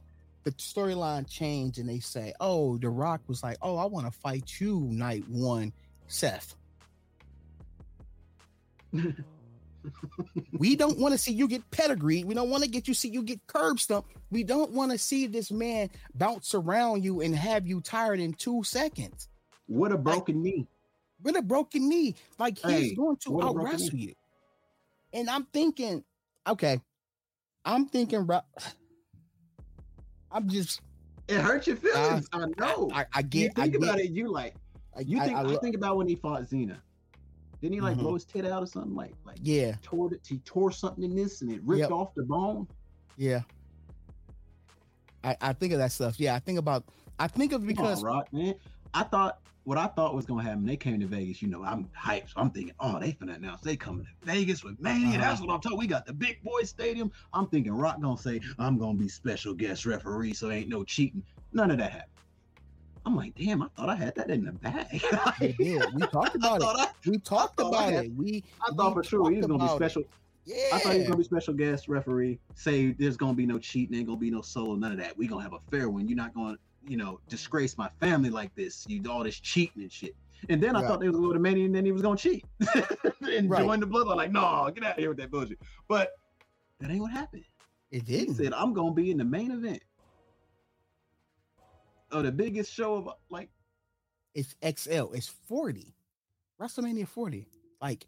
[0.43, 4.12] the storyline changed and they say, Oh, The Rock was like, Oh, I want to
[4.12, 5.71] fight you night one,
[6.08, 6.56] Seth.
[10.54, 12.26] we don't want to see you get pedigreed.
[12.26, 14.12] We don't want to get you see you get curb stumped.
[14.30, 18.34] We don't want to see this man bounce around you and have you tired in
[18.34, 19.28] two seconds
[19.67, 20.67] What a broken knee.
[21.24, 22.15] with a broken knee.
[22.39, 24.13] Like he's Hey, going to out wrestle you.
[25.13, 26.04] And I'm thinking,
[26.48, 26.80] okay,
[27.65, 28.28] I'm thinking,
[30.32, 30.82] I'm just,
[31.28, 32.28] It hurts your feelings.
[32.32, 32.89] I know.
[32.94, 34.56] I, I you get, I think get, about it, you like
[35.00, 36.82] you think I I, lo- think about when he fought Cena.
[37.62, 38.00] Didn't he like Mhm.
[38.02, 38.95] blow his tit out or something?
[38.95, 41.91] Like like yeah, tore it he tore something in this and it ripped Yep.
[41.91, 42.67] off the bone.
[43.17, 43.41] yeah.
[45.24, 46.19] I, I think of that stuff.
[46.19, 46.84] Yeah, I think about,
[47.19, 48.56] I think of Come because on, Rock, man.
[48.95, 50.65] I thought what I thought was gonna happen.
[50.65, 51.43] They came to Vegas.
[51.43, 52.30] You know, I'm hyped.
[52.30, 55.10] So I'm thinking, oh, they finna announce they coming to Vegas with Mania.
[55.10, 55.17] Uh-huh.
[55.21, 55.78] That's what I'm talking.
[55.78, 57.12] We got the big boy stadium.
[57.34, 61.21] I'm thinking Rock gonna say, I'm gonna be special guest referee, so ain't no cheating.
[61.54, 62.12] None of that happened.
[63.06, 65.02] I'm like, damn, I thought I had that in the bag.
[65.40, 65.82] They did.
[65.94, 66.68] We talked about it.
[66.68, 68.12] I, We talked about it.
[68.16, 69.86] We I thought we for sure he was gonna be about it.
[69.92, 70.04] special.
[70.46, 70.56] Yeah.
[70.74, 72.40] I thought he was gonna be special guest referee.
[72.56, 75.18] Say there's gonna be no cheating, ain't gonna be no solo, none of that.
[75.18, 76.08] We gonna have a fair one.
[76.08, 78.86] You're not gonna, you know, disgrace my family like this.
[78.88, 80.16] You all this cheating and shit.
[80.50, 80.88] And then I Right.
[80.88, 82.46] thought they was gonna go to Mania and then he was gonna cheat
[83.22, 83.64] and Right.
[83.64, 84.16] join the bloodline.
[84.18, 85.60] Like, no, get out of here with that bullshit.
[85.88, 86.10] But
[86.80, 87.46] that ain't what happened.
[87.92, 88.30] it didn't.
[88.30, 89.82] He said, I'm gonna be in the main event
[92.12, 93.50] of the biggest show of uh, like
[94.34, 95.13] It's XL.
[95.13, 95.93] It's 40.
[96.60, 97.47] WrestleMania 40.
[97.82, 98.06] Like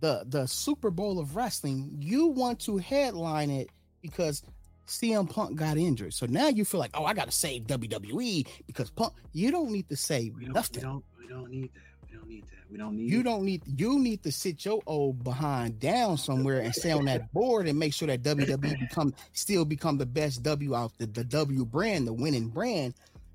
[0.00, 3.68] the the Super Bowl of wrestling, you want to headline it
[4.02, 4.42] because
[4.86, 6.14] CM Punk got injured.
[6.14, 9.12] So now you feel like, oh, I gotta save WWE because Punk.
[9.32, 10.82] You don't need to save we don't, we nothing.
[10.82, 11.80] don't we don't need that.
[12.10, 12.70] We don't need that.
[12.70, 16.60] We don't need You don't need you need to sit your old behind down somewhere
[16.60, 20.42] and stay on that board and make sure that WWE become still become the best
[20.42, 22.94] W out the, the W brand, the winning brand.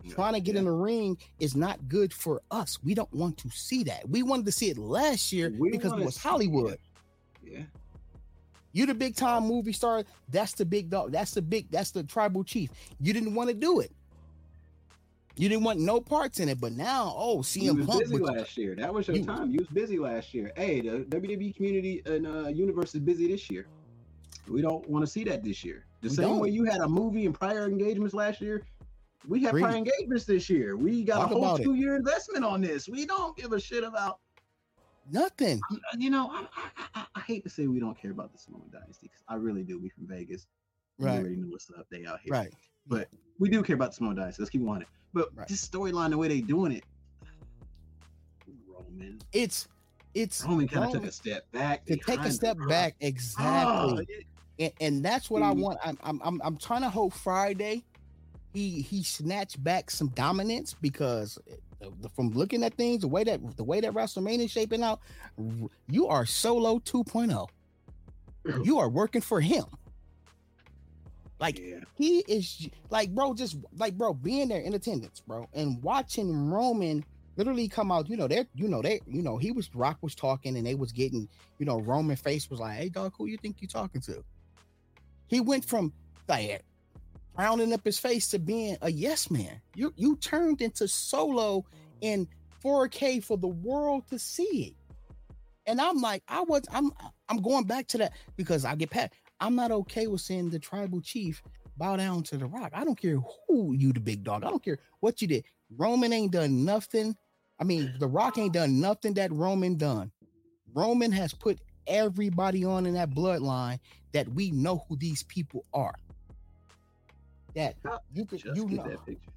[0.09, 0.59] Trying to get Yeah.
[0.59, 2.77] in the ring is not good for us.
[2.83, 4.07] We don't want to see that.
[4.07, 6.77] We wanted to see it last year We because it was Hollywood.
[7.43, 7.63] Yeah.
[8.71, 10.03] You the big time movie star.
[10.29, 11.11] That's the big dog.
[11.11, 11.71] That's the big.
[11.71, 12.69] That's the tribal chief.
[12.99, 13.91] You didn't want to do it.
[15.37, 16.59] You didn't want no parts in it.
[16.61, 17.99] But now, oh, You CM was Punk.
[18.03, 18.75] busy with- last year.
[18.75, 19.51] That was your You- time.
[19.51, 20.51] You was busy last year.
[20.55, 23.67] Hey, the WWE community and uh, universe is busy this year.
[24.47, 25.85] We don't want to see that this year.
[26.01, 26.39] The same don't.
[26.39, 28.61] way you had a movie and prior engagements last year,
[29.27, 30.77] we have prior engagements this year.
[30.77, 31.63] We got Talk a whole about it.
[31.63, 32.87] two year investment on this.
[32.87, 34.19] We don't give a shit about.
[35.11, 35.59] nothing.
[35.97, 36.45] You know, I,
[36.77, 39.35] I, I, I hate to say we don't care about the Samoan Dynasty because I
[39.35, 39.79] really do.
[39.79, 40.47] We from Vegas.
[40.99, 41.13] Right.
[41.13, 41.87] We already know what's up.
[41.91, 42.31] They out here.
[42.31, 42.53] Right.
[42.87, 43.07] But
[43.39, 44.41] we do care about the Samoan Dynasty.
[44.41, 44.87] Let's keep on it.
[45.13, 45.47] But Right.
[45.47, 46.83] this storyline, the way they doing it,
[48.67, 49.19] Roman.
[49.33, 49.67] It's
[50.13, 51.85] it's Roman kind of took a step back.
[51.87, 54.05] to take a step back Oh, exactly.
[54.09, 54.25] it-
[54.57, 55.59] and, and that's what I Mhm.
[55.59, 55.79] want.
[55.83, 57.83] I'm, I'm I'm I'm trying to hope Friday
[58.53, 61.37] he he snatched back some dominance because
[61.99, 65.01] the- from looking at things, the way that the way that WrestleMania is shaping out,
[65.89, 67.47] you are solo 2.0.
[68.63, 69.65] You are working for him.
[71.39, 71.79] Like yeah.
[71.95, 77.03] he is like bro, just like bro, being there in attendance, bro, and watching Roman
[77.35, 78.09] literally come out.
[78.09, 80.75] You know, they you know they you know he was Rock was talking and they
[80.75, 81.27] was getting
[81.59, 84.23] you know Roman face was like, hey dog, who you think you talking to?
[85.27, 85.91] He went from
[86.27, 86.63] like
[87.37, 89.61] rounding up his face to being a yes man.
[89.75, 91.65] You you turned into solo
[92.01, 92.27] in
[92.63, 94.73] 4K for the world to see it.
[95.67, 96.91] And I'm like, I was I'm
[97.27, 99.13] I'm going back to that because I get pat.
[99.39, 101.41] I'm not okay with seeing the tribal chief
[101.77, 102.71] bow down to the rock.
[102.73, 104.43] I don't care who you the big dog.
[104.43, 105.43] I don't care what you did.
[105.77, 107.15] Roman ain't done nothing.
[107.59, 110.11] I mean, the rock ain't done nothing that Roman done.
[110.73, 113.79] Roman has put everybody on in that bloodline
[114.11, 115.95] that we know who these people are.
[117.55, 117.75] That
[118.13, 119.31] you could Just you get know that picture.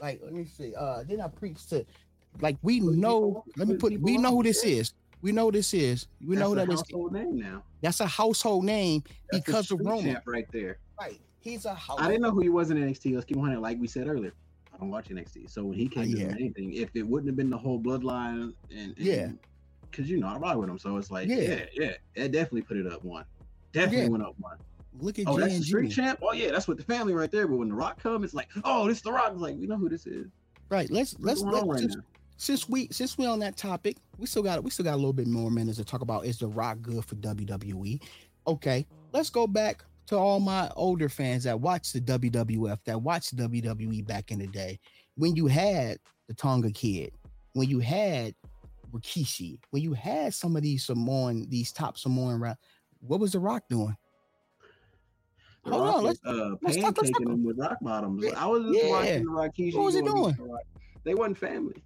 [0.00, 0.74] like let me see.
[0.74, 1.84] Uh then I preach to
[2.40, 4.92] like we know let me put we know who this is.
[5.24, 6.06] We know this is.
[6.22, 7.62] We know who That's that a household name now.
[7.80, 10.18] That's a household name That's because of Roman.
[10.26, 10.76] right there.
[11.00, 11.18] Right.
[11.40, 11.96] He's a house.
[11.98, 13.14] I didn't know who he was in NXT.
[13.14, 13.58] Let's keep on it.
[13.58, 14.34] Like we said earlier,
[14.74, 15.48] I don't watch NXT.
[15.48, 16.28] So when he came Uh, yeah.
[16.28, 19.30] to anything, if it wouldn't have been the whole bloodline and, and Yeah.
[19.90, 21.36] because you know I ride with him, so it's like Yeah.
[21.40, 23.24] yeah, yeah, it definitely put it up one.
[23.72, 24.08] Definitely Yeah.
[24.10, 24.58] went up one.
[25.00, 26.18] Look at Oh, that's the street champ.
[26.20, 27.48] Oh yeah, that's with the family right there.
[27.48, 29.30] But when the Rock come, it's like, oh, this the Rock.
[29.32, 30.26] It's like we know who this is.
[30.68, 30.90] Right.
[30.90, 31.98] Let's What's let's, let's right just?
[32.36, 35.12] Since we since we on that topic, we still got we still got a little
[35.12, 36.26] bit more minutes to talk about.
[36.26, 38.02] Is the Rock good for WWE?
[38.46, 43.36] Okay, let's go back to all my older fans that watched the WWF, that watched
[43.36, 44.78] WWE back in the day.
[45.16, 47.12] When you had the Tonga Kid,
[47.54, 48.34] when you had
[48.92, 52.58] Rikishi, when you had some of these Samoan, these top Samoan rap,
[53.00, 53.96] what was the Rock doing?
[55.64, 58.22] The Hold Rock on, let's- uh, let's talk- let's pancaking talk- them with rock bottoms.
[58.22, 58.90] Yeah, I was just yeah.
[58.90, 59.74] watching the Rikishi.
[59.74, 60.36] What was he doing?
[61.04, 61.82] They wasn't family.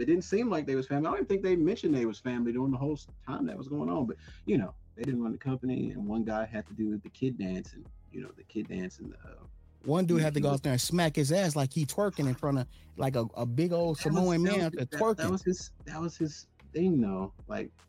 [0.00, 1.06] It didn't seem like they was family.
[1.06, 3.68] I don't even think they mentioned they was family during the whole time that was
[3.68, 4.06] going on.
[4.06, 7.08] But you know, they didn't run the company, and one guy had to do the
[7.10, 9.44] kid dance, and you know, the kid dance and uh,
[9.84, 12.34] One dude had to go out there and smack his ass like he twerking in
[12.34, 15.16] front of like a, a big old that Samoan man was- there that, twerking.
[15.16, 15.70] That was his.
[15.86, 17.32] That was his thing, though.
[17.48, 17.70] Like.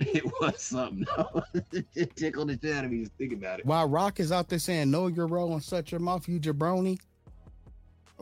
[0.00, 1.06] It was something.
[1.16, 1.44] though.
[1.94, 3.66] it tickled the shit out of me just thinking about it.
[3.66, 6.98] While Rock is out there saying "Know your role and shut your mouth, you jabroni."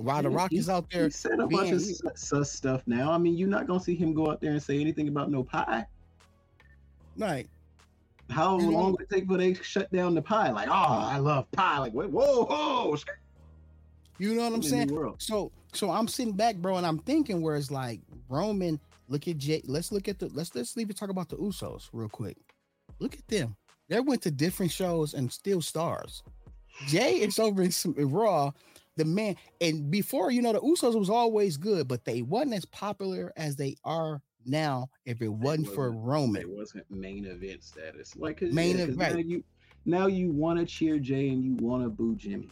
[0.02, 2.82] While the Yeah, Rock he- is out there, He said a bunch of sus- stuff
[2.86, 3.12] now.
[3.12, 5.42] I mean, you're not gonna see him go out there and say anything about no
[5.44, 5.86] pie.
[7.18, 7.48] right?
[8.30, 10.50] How know- long would it take for they shut down the pie?
[10.50, 11.78] Like, oh, I love pie.
[11.78, 12.96] Like, whoa, whoa,
[14.18, 14.90] You know what I'm saying?
[15.18, 18.80] So, so I'm sitting back, bro, and I'm thinking where it's like Roman.
[19.08, 19.62] Look at Jay.
[19.66, 20.28] Let's look at the.
[20.28, 20.96] Let's let's leave it.
[20.96, 22.38] Talk about the Usos real quick.
[22.98, 23.56] Look at them.
[23.88, 26.22] They went to different shows and still stars.
[26.86, 28.52] Jay is over in, some, in Raw
[28.96, 29.36] the man.
[29.60, 33.56] And before, you know, the Usos was always good, but they wasn't as popular as
[33.56, 34.88] they are now.
[35.04, 38.16] If it wasn't, for Roman, it wasn't main event status.
[38.16, 39.14] Like main yeah, event.
[39.14, 39.44] Now you
[39.84, 42.50] now you want to cheer Jay and you want to boo Jimmy.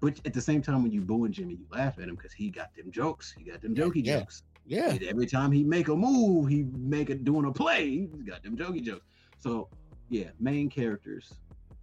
[0.00, 2.50] But at the same time, when you booing Jimmy, you laugh at him because he
[2.50, 3.32] got them jokes.
[3.36, 4.18] He got them jokey yeah.
[4.18, 4.42] jokes.
[4.66, 4.90] Yeah.
[4.90, 8.08] And every time he make a move, he make it doing a play.
[8.12, 9.06] He's got them jokey jokes.
[9.38, 9.68] So
[10.08, 11.34] yeah, main characters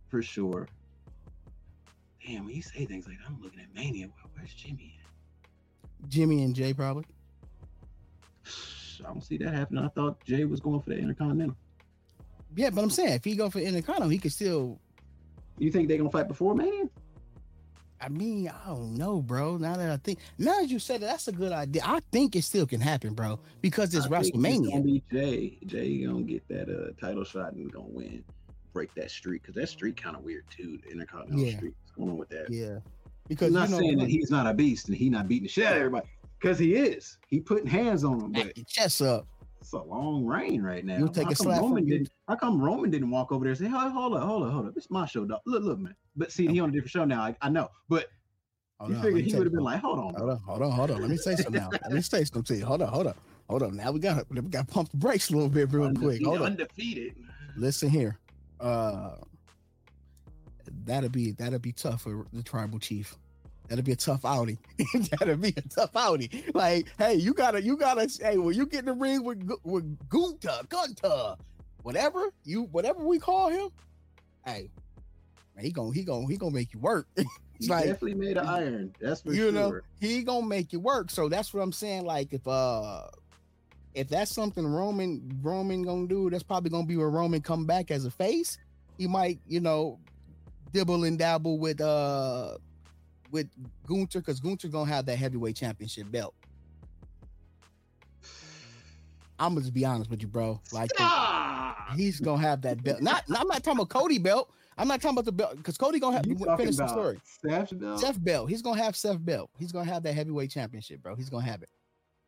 [0.09, 0.67] for sure.
[2.25, 6.09] Damn, when you say things like I'm looking at Mania, where's Jimmy at?
[6.09, 7.05] Jimmy and Jay probably.
[8.99, 9.85] I don't see that happening.
[9.85, 11.55] I thought Jay was going for the Intercontinental.
[12.55, 14.79] Yeah, but I'm saying if he go for Intercontinental, he could still.
[15.57, 16.89] You think they gonna fight before Mania?
[18.01, 19.57] I mean, I don't know, bro.
[19.57, 21.81] Now that I think, now that you said that, that's a good idea.
[21.85, 24.71] I think it still can happen, bro, because it's I WrestleMania.
[24.71, 25.57] Gonna be Jay.
[25.65, 28.23] Jay gonna get that uh, title shot and gonna win,
[28.73, 30.79] break that streak because that streak kind of weird too.
[30.83, 31.57] The Intercontinental yeah.
[31.57, 31.73] streak.
[31.99, 32.49] What's going on with that?
[32.49, 32.79] Yeah,
[33.27, 35.43] because I'm not you know, saying that he's not a beast and he's not beating
[35.43, 36.07] the shit out of everybody
[36.39, 37.17] because he is.
[37.27, 39.27] He putting hands on them, but chest up.
[39.59, 40.97] It's a long reign right now.
[40.97, 43.59] You'll take how a slap Roman didn't, How come Roman didn't walk over there and
[43.59, 45.41] say, "Hold, hold up, hold up, hold up, it's my show, dog.
[45.45, 46.53] Look, look, man." But see, okay.
[46.53, 47.21] he on a different show now.
[47.21, 48.07] I, I know, but
[48.79, 50.71] Hold you on, figured he would have been like, hold on, hold on, hold on,
[50.71, 51.01] hold on.
[51.01, 51.69] Let me say something now.
[51.71, 52.65] Let me say something to you.
[52.65, 53.15] Hold on, hold on,
[53.49, 53.75] hold on.
[53.75, 56.25] Now we got we got to pump the brakes a little bit real undefeated, quick.
[56.25, 56.45] Hold on.
[56.53, 57.15] Undefeated.
[57.57, 58.17] Listen here.
[58.61, 59.15] Uh
[60.89, 63.15] that'll be that'll be tough for the tribal chief.
[63.69, 64.57] That'll be a tough outing.
[65.11, 66.29] that'll be a tough outing.
[66.55, 70.09] Like, hey, you gotta, you gotta, hey, when you get in the ring with with
[70.09, 71.37] Gunta, Gunta,
[71.83, 73.69] whatever you, whatever we call him,
[74.43, 74.71] hey,
[75.55, 77.07] man, he gonna, he gonna, he gonna make you work.
[77.59, 78.95] He like, definitely made an iron.
[79.01, 79.51] That's for you sure.
[79.51, 81.11] know he gonna make it work.
[81.11, 82.05] So that's what I'm saying.
[82.05, 83.01] Like if uh
[83.93, 87.91] if that's something Roman Roman gonna do, that's probably gonna be where Roman come back
[87.91, 88.57] as a face.
[88.97, 89.99] He might you know
[90.71, 92.57] dibble and dabble with uh
[93.31, 93.47] with
[93.87, 96.33] Gunther because Gunther gonna have that heavyweight championship belt.
[99.39, 100.59] I'm gonna just be honest with you, bro.
[100.71, 100.91] Like
[101.95, 103.01] he's gonna have that belt.
[103.01, 104.51] Not, not I'm not talking about Cody belt.
[104.77, 107.19] I'm not talking about the belt because Cody gonna have to finish the story.
[107.23, 107.97] Seth Bell.
[107.97, 108.45] Seth Bell.
[108.45, 109.49] He's gonna have Seth Bell.
[109.57, 111.15] He's gonna have that heavyweight championship, bro.
[111.15, 111.69] He's gonna have it.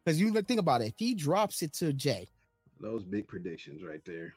[0.04, 2.28] Because you think about it, if he drops it to Jay,
[2.80, 4.34] those big predictions right there.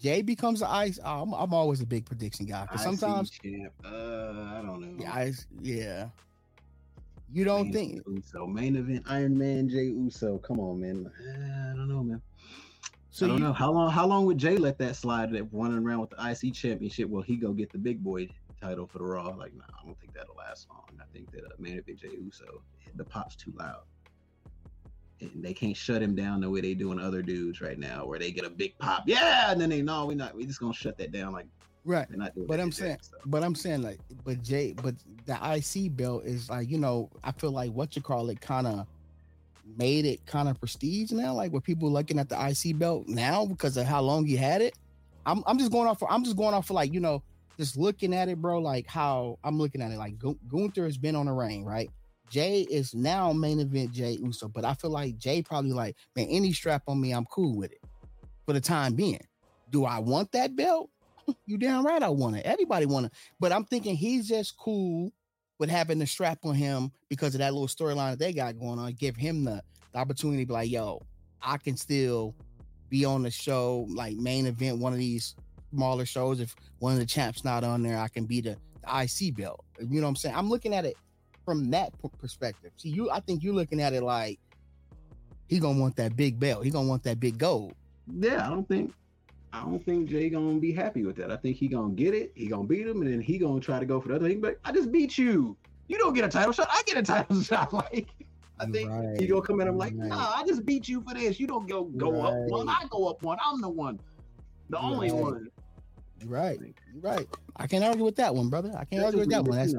[0.00, 0.98] Jay becomes the ice.
[1.04, 2.62] Oh, I'm, I'm always a big prediction guy.
[2.62, 3.72] Because sometimes, champ.
[3.84, 4.94] Uh, I don't know.
[4.98, 6.08] Yeah, I, yeah.
[7.30, 8.46] You don't think so?
[8.46, 10.38] Main event Iron Man Jay Uso.
[10.38, 11.10] Come on, man.
[11.20, 12.22] I don't know, man.
[13.10, 13.90] So I don't you, know how long.
[13.90, 15.32] How long would Jay let that slide?
[15.32, 17.08] That running around with the IC championship.
[17.08, 18.28] Will he go get the big boy
[18.60, 19.28] title for the Raw?
[19.30, 20.84] Like, nah, I don't think that'll last long.
[21.00, 22.62] I think that uh, main event Jay Uso,
[22.94, 23.82] the pop's too loud.
[25.20, 28.18] And they can't shut him down the way they doing other dudes right now, where
[28.18, 30.72] they get a big pop, yeah, and then they know we not we just gonna
[30.72, 31.46] shut that down like
[31.84, 32.06] right.
[32.46, 34.94] but I'm saying, Jay, but I'm saying like, but Jay, but
[35.26, 38.66] the IC belt is like you know I feel like what you call it kind
[38.66, 38.86] of
[39.76, 43.44] made it kind of prestige now, like with people looking at the IC belt now
[43.44, 44.74] because of how long you had it.
[45.26, 47.22] I'm I'm just going off for I'm just going off for like you know
[47.58, 48.60] just looking at it, bro.
[48.60, 50.14] Like how I'm looking at it, like
[50.48, 51.90] Gunther has been on the reign, right?
[52.30, 56.26] Jay is now main event Jay Uso, but I feel like Jay probably like, man,
[56.28, 57.82] any strap on me, I'm cool with it
[58.46, 59.20] for the time being.
[59.70, 60.90] Do I want that belt?
[61.46, 62.44] you damn right I want it.
[62.44, 63.12] Everybody want it.
[63.40, 65.12] But I'm thinking he's just cool
[65.58, 68.78] with having the strap on him because of that little storyline that they got going
[68.78, 69.62] on, give him the,
[69.92, 71.02] the opportunity to be like, yo,
[71.42, 72.34] I can still
[72.88, 75.34] be on the show, like main event, one of these
[75.74, 76.40] smaller shows.
[76.40, 79.64] If one of the champs not on there, I can be the, the IC belt.
[79.78, 80.34] You know what I'm saying?
[80.36, 80.96] I'm looking at it
[81.48, 82.72] from that perspective.
[82.76, 84.38] See, you, I think you're looking at it like
[85.48, 86.62] he gonna want that big belt.
[86.62, 87.72] He gonna want that big gold.
[88.06, 88.92] Yeah, I don't think
[89.50, 91.32] I don't think Jay gonna be happy with that.
[91.32, 92.32] I think he gonna get it.
[92.34, 94.42] He gonna beat him, and then he gonna try to go for the other thing.
[94.42, 95.56] But I just beat you.
[95.86, 96.68] You don't get a title shot.
[96.70, 97.72] I get a title shot.
[97.72, 98.08] Like
[98.60, 99.18] I think right.
[99.18, 99.68] he gonna come in.
[99.68, 100.10] I'm like, right.
[100.10, 101.40] nah, I just beat you for this.
[101.40, 102.28] You don't go go right.
[102.28, 102.68] up one.
[102.68, 103.38] I go up one.
[103.42, 103.98] I'm the one,
[104.68, 105.48] the only one.
[106.26, 106.60] Right,
[107.00, 107.26] right.
[107.56, 108.70] I can't argue with that one, brother.
[108.70, 109.56] I can't That's argue with that one.
[109.56, 109.74] That's,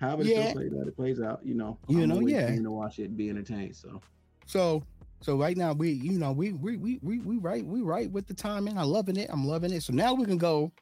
[0.00, 0.52] however yeah.
[0.52, 1.40] plays out, it plays out.
[1.44, 2.54] You know, you I'm know, yeah.
[2.54, 3.76] To watch it be entertained.
[3.76, 4.00] So,
[4.46, 4.82] so
[5.20, 8.26] so right now we, you know, we we we we we right we right with
[8.26, 8.78] the timing.
[8.78, 9.28] I'm loving it.
[9.32, 9.82] I'm loving it.
[9.82, 10.72] So now we can go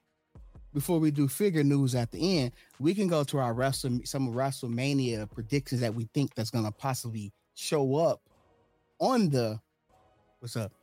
[0.74, 2.52] before we do figure news at the end.
[2.78, 7.32] We can go to our wrestle some WrestleMania predictions that we think that's gonna possibly
[7.54, 8.20] show up
[9.00, 9.60] on the.
[10.40, 10.72] What's up?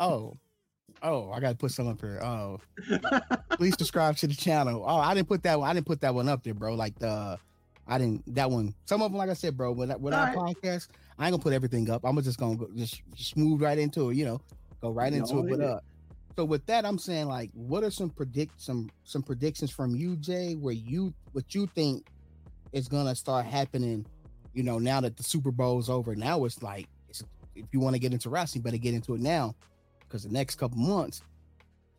[0.00, 0.36] Oh,
[1.02, 2.20] oh, I gotta put some up here.
[2.22, 2.60] Oh,
[3.56, 4.84] please subscribe to the channel.
[4.86, 5.68] Oh, I didn't put that one.
[5.68, 6.74] I didn't put that one up there, bro.
[6.74, 7.38] Like the
[7.86, 8.74] I didn't that one.
[8.84, 9.72] Some of them, like I said, bro.
[9.72, 10.36] With, with our right.
[10.36, 12.04] podcast, I ain't gonna put everything up.
[12.04, 14.16] I'm just gonna go, just, just move right into it.
[14.16, 14.40] You know,
[14.80, 15.50] go right into it.
[15.50, 15.80] But uh,
[16.36, 20.16] so with that, I'm saying like, what are some predict some some predictions from you,
[20.16, 22.06] Jay, where you what you think
[22.72, 24.06] is gonna start happening?
[24.54, 27.22] You know, now that the Super Bowl's over, now it's like it's,
[27.54, 29.54] if you want to get into wrestling, better get into it now
[30.08, 31.22] because the next couple months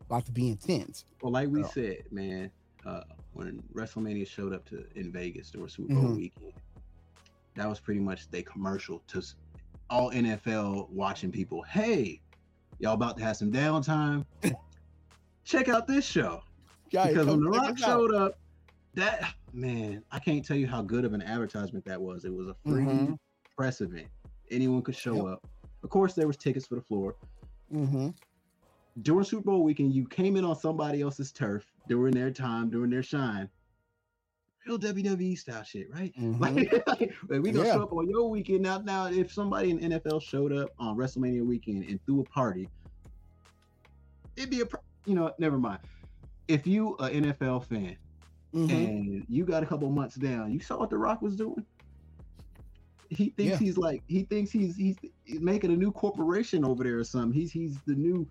[0.01, 1.05] about to be intense.
[1.21, 1.67] Well, like we Oh.
[1.67, 2.49] said, man,
[2.85, 6.15] uh, when WrestleMania showed up to in Vegas during Super Bowl Mhm.
[6.15, 6.53] weekend,
[7.55, 9.21] that was pretty much the commercial to
[9.89, 11.61] all NFL watching people.
[11.63, 12.21] Hey,
[12.79, 14.25] y'all about to have some downtime?
[15.43, 16.43] Check out this show
[16.91, 18.39] Yeah, because when The Rock showed up,
[18.95, 22.25] that man, I can't tell you how good of an advertisement that was.
[22.25, 23.17] It was a free Mhm.
[23.55, 24.07] press event.
[24.49, 25.25] Anyone could show Yep.
[25.25, 25.47] up.
[25.83, 27.15] Of course, there was tickets for the floor.
[27.73, 28.13] Mhm.
[29.01, 32.89] during Super Bowl weekend, you came in on somebody else's turf during their time, during
[32.89, 33.49] their shine.
[34.67, 36.13] Real WWE style shit, right?
[36.17, 36.39] Mhm.
[36.39, 36.87] Like,
[37.29, 37.75] like, we gonna Yeah.
[37.75, 38.79] show up on your weekend now.
[38.79, 42.67] Now, if somebody in NFL showed up on WrestleMania weekend and threw a party,
[44.35, 44.65] it'd be a,
[45.05, 45.79] you know, never mind.
[46.47, 47.95] If you a NFL fan
[48.53, 48.71] Mhm.
[48.71, 51.65] and you got a couple months down, you saw what The Rock was doing.
[53.09, 53.57] He thinks Yeah.
[53.57, 54.95] he's like he thinks he's he's
[55.25, 57.31] making a new corporation over there or something.
[57.33, 58.27] He's he's the new.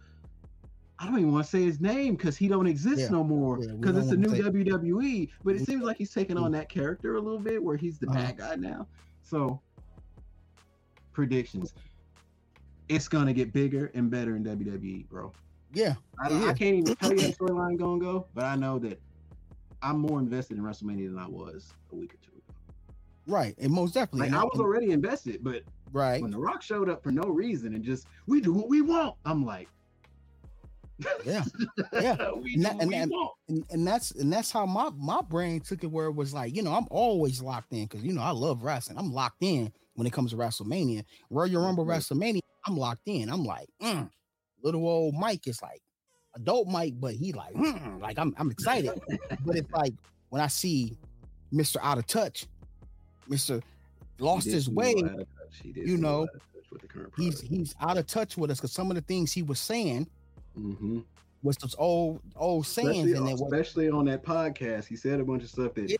[1.00, 3.08] I don't even want to say his name because he don't exist Yeah.
[3.10, 5.28] no more because don't it's the new WWE.
[5.44, 8.08] But it seems like he's taking on that character a little bit where he's the
[8.08, 8.18] Uh-huh.
[8.20, 8.86] bad guy now.
[9.22, 9.60] So
[11.12, 11.74] predictions.
[12.88, 15.32] It's gonna get bigger and better in WWE, bro.
[15.74, 16.46] Yeah, I, Yeah.
[16.46, 19.00] I can't even tell you how the storyline gonna go, but I know that
[19.82, 22.27] I'm more invested in WrestleMania than I was a week or two.
[23.28, 24.20] Right, and most definitely.
[24.20, 25.62] Like and I was already invested, but
[25.92, 26.20] right.
[26.20, 29.14] when The Rock showed up for no reason and just we do what we want,
[29.24, 29.68] I'm like,
[31.24, 31.44] Yeah,
[31.92, 32.32] yeah.
[32.32, 33.32] we And do that- what and we want.
[33.48, 36.56] and, and that's and that's how my my brain took it where it was like
[36.56, 39.72] you know i'm always locked in because you know i love wrestling i'm locked in
[39.94, 44.10] when it comes to wrestlemania royal rumble wrestlemania i'm locked in i'm like mm.
[44.64, 45.80] little old mike is like
[46.34, 48.90] adult mike but he like mm, like i'm, I'm excited
[49.46, 49.94] but it's like
[50.30, 50.98] when i see
[51.54, 52.46] mr out of touch
[53.28, 53.62] mr
[54.18, 55.60] lost his way little out of touch.
[55.62, 58.06] He you seem a little know, out of touch with the he's he's out of
[58.06, 60.06] touch with us because some of the things he was saying
[60.58, 61.04] Mhm.
[61.42, 65.44] was those old old sayings especially, and especially on that podcast, he said a bunch
[65.44, 65.96] of stuff that Yeah.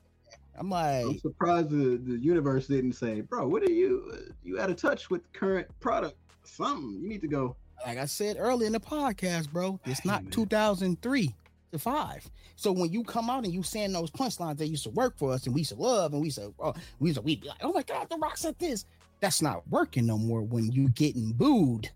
[0.59, 4.59] i'm like I'm surprised the, the universe didn't say, bro, what are you uh, you
[4.61, 6.17] out of touch with the current product?
[6.45, 7.55] Something you need to go.
[7.87, 10.33] like I said earlier in the podcast, bro, it's Hey, not man.
[10.33, 11.33] 2003
[11.73, 12.29] to five.
[12.57, 15.33] So when you come out and you saying those punchlines that used to work for
[15.33, 17.41] us and we used to love and we said, oh, uh, we used to, we'd
[17.41, 18.85] be like, oh my God, The Rock said this.
[19.21, 21.91] That's not working no more when you getting booed.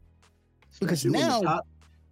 [0.80, 1.66] Because Especially now- the, top,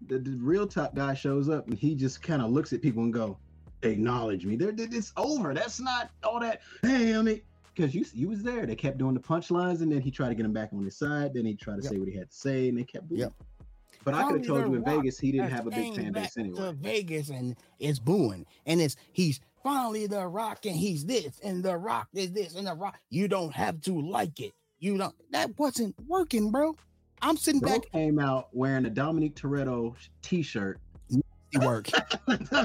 [0.08, 3.02] the, the real top guy shows up and he just kind of looks at people
[3.02, 3.36] and go,
[3.82, 4.56] acknowledge me.
[4.56, 5.52] They're, it's over.
[5.54, 6.60] That's not all that.
[6.82, 7.40] Hey, I mean,
[7.74, 8.66] because you you was there.
[8.66, 10.96] They kept doing the punchlines and then he tried to get him back on his
[10.96, 11.32] side.
[11.34, 11.92] Then he tried to Yep.
[11.92, 13.20] say what he had to say and they kept booing.
[13.22, 13.32] Yep.
[14.04, 16.36] But I could have told you in Vegas he didn't have a big fan base
[16.36, 16.58] anyway.
[16.58, 18.46] To Vegas and it's booing.
[18.66, 22.66] And it's he's finally the rock and he's this and the rock is this and
[22.66, 22.98] the rock.
[23.10, 24.52] You don't have to like it.
[24.78, 26.76] You don't that wasn't working, bro.
[27.22, 30.80] I'm sitting Bro back came out wearing a Dominic Toretto t-shirt.
[31.60, 31.88] work.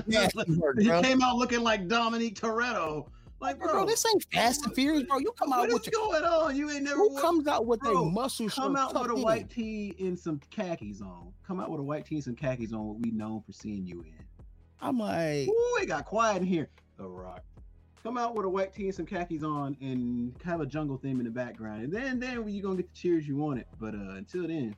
[0.05, 0.17] He
[0.57, 3.07] work, he came out looking like Dominic Toretto.
[3.45, 5.19] Like, bro, Bro, this ain't Fast and Furious, bro.
[5.19, 6.55] You come out what is with your What's going on?
[6.55, 8.55] You ain't never who comes out with Bro, a muscle shirt?
[8.63, 9.21] come out with a in?
[9.21, 11.31] white tee and some khakis on.
[11.45, 12.85] Come out with a white tee and some khakis on.
[12.87, 14.13] What we known for seeing you in.
[14.81, 16.69] I'm like, Ooh, it got quiet in here.
[16.97, 17.43] The Rock.
[18.03, 21.19] Come out with a white tee and some khakis on, and have a jungle theme
[21.19, 23.65] in the background, and then then you gonna get the cheers you wanted.
[23.79, 24.75] But uh until then,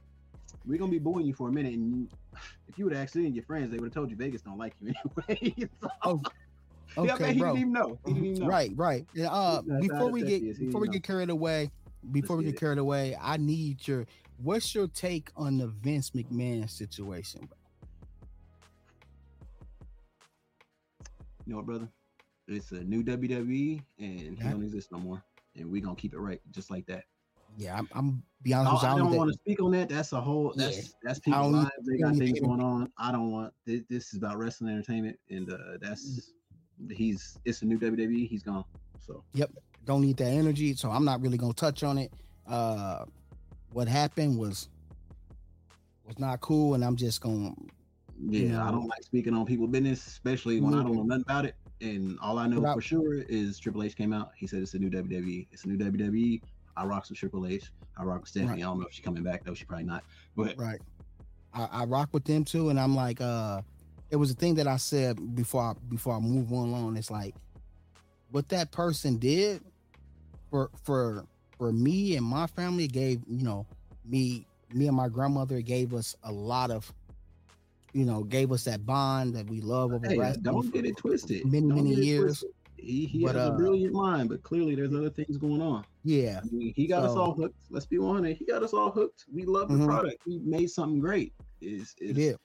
[0.66, 1.74] we're gonna be booing you for a minute.
[1.74, 2.08] And you,
[2.68, 4.42] if you would have asked any of your friends, they would have told you Vegas
[4.42, 4.94] don't like you
[5.30, 5.70] anyway.
[5.82, 6.22] so, Oh,
[7.06, 7.50] yeah, okay, man, he bro.
[7.54, 8.00] didn't even know.
[8.06, 8.48] He didn't even know.
[8.48, 9.06] Right, right.
[9.14, 10.94] Yeah, Uh, before we get touch, before we know.
[10.94, 11.72] get carried away,
[12.12, 12.60] before we get get it.
[12.60, 14.06] carried away, I need your
[14.42, 17.58] what's your take on the Vince McMahon situation, bro?
[21.46, 21.88] You know what, brother?
[22.48, 25.22] It's a new WWE, and he don't exist no more.
[25.56, 27.04] And we gonna keep it right, just like that.
[27.58, 28.88] Yeah, I'm, I'm be honest with you.
[28.90, 29.90] I I don't don't want to speak on that.
[29.90, 30.54] That's a whole.
[30.56, 30.66] Yeah.
[30.66, 31.72] That's that's I people's don't- lives.
[31.86, 32.92] They got things going on.
[32.98, 33.54] I don't want.
[33.66, 35.82] This, this is about wrestling entertainment, and uh Mm.
[35.82, 36.34] that's
[36.92, 37.38] he's.
[37.46, 38.28] It's a new WWE.
[38.28, 38.66] He's gone.
[39.06, 39.52] So yep,
[39.86, 42.12] don't need that energy, so I'm not really gonna touch on it.
[42.48, 43.06] Uh,
[43.72, 44.70] what happened was
[46.06, 47.54] was not cool, and I'm just gonna
[48.20, 51.24] yeah, You I don't like speaking on people's business, especially when I don't know nothing
[51.24, 51.56] about it.
[51.80, 54.32] And all I know for sure is Triple H came out.
[54.36, 55.48] He said it's a new WWE.
[55.52, 56.42] It's a new WWE.
[56.76, 57.72] I rock with Triple H.
[57.98, 58.52] I rock with Stephanie.
[58.52, 58.60] Right.
[58.60, 59.54] I don't know if she's coming back though.
[59.54, 60.04] She probably not.
[60.36, 60.82] But right.
[61.54, 63.62] I, I rock with them too, and I'm like, uh,
[64.10, 66.98] it was a thing that I said before I before I move on along.
[66.98, 67.36] It's like
[68.32, 69.62] what that person did
[70.50, 71.26] for for
[71.58, 73.66] for me and my family gave you know
[74.06, 76.92] me me and my grandmother gave us a lot of
[77.94, 81.44] you know, gave us that bond that we love over Hey, don't get it twisted.
[81.46, 82.44] many, Don't many years.
[82.76, 85.84] He he But, has uh, a brilliant mind, but clearly there's other things going on.
[86.04, 87.56] Yeah, I mean, he got us all hooked.
[87.72, 88.38] Let's be honest.
[88.38, 89.26] He got us all hooked.
[89.34, 89.88] We love the Mhm.
[89.88, 90.18] product.
[90.28, 91.34] We made something great.
[91.60, 92.38] Is did.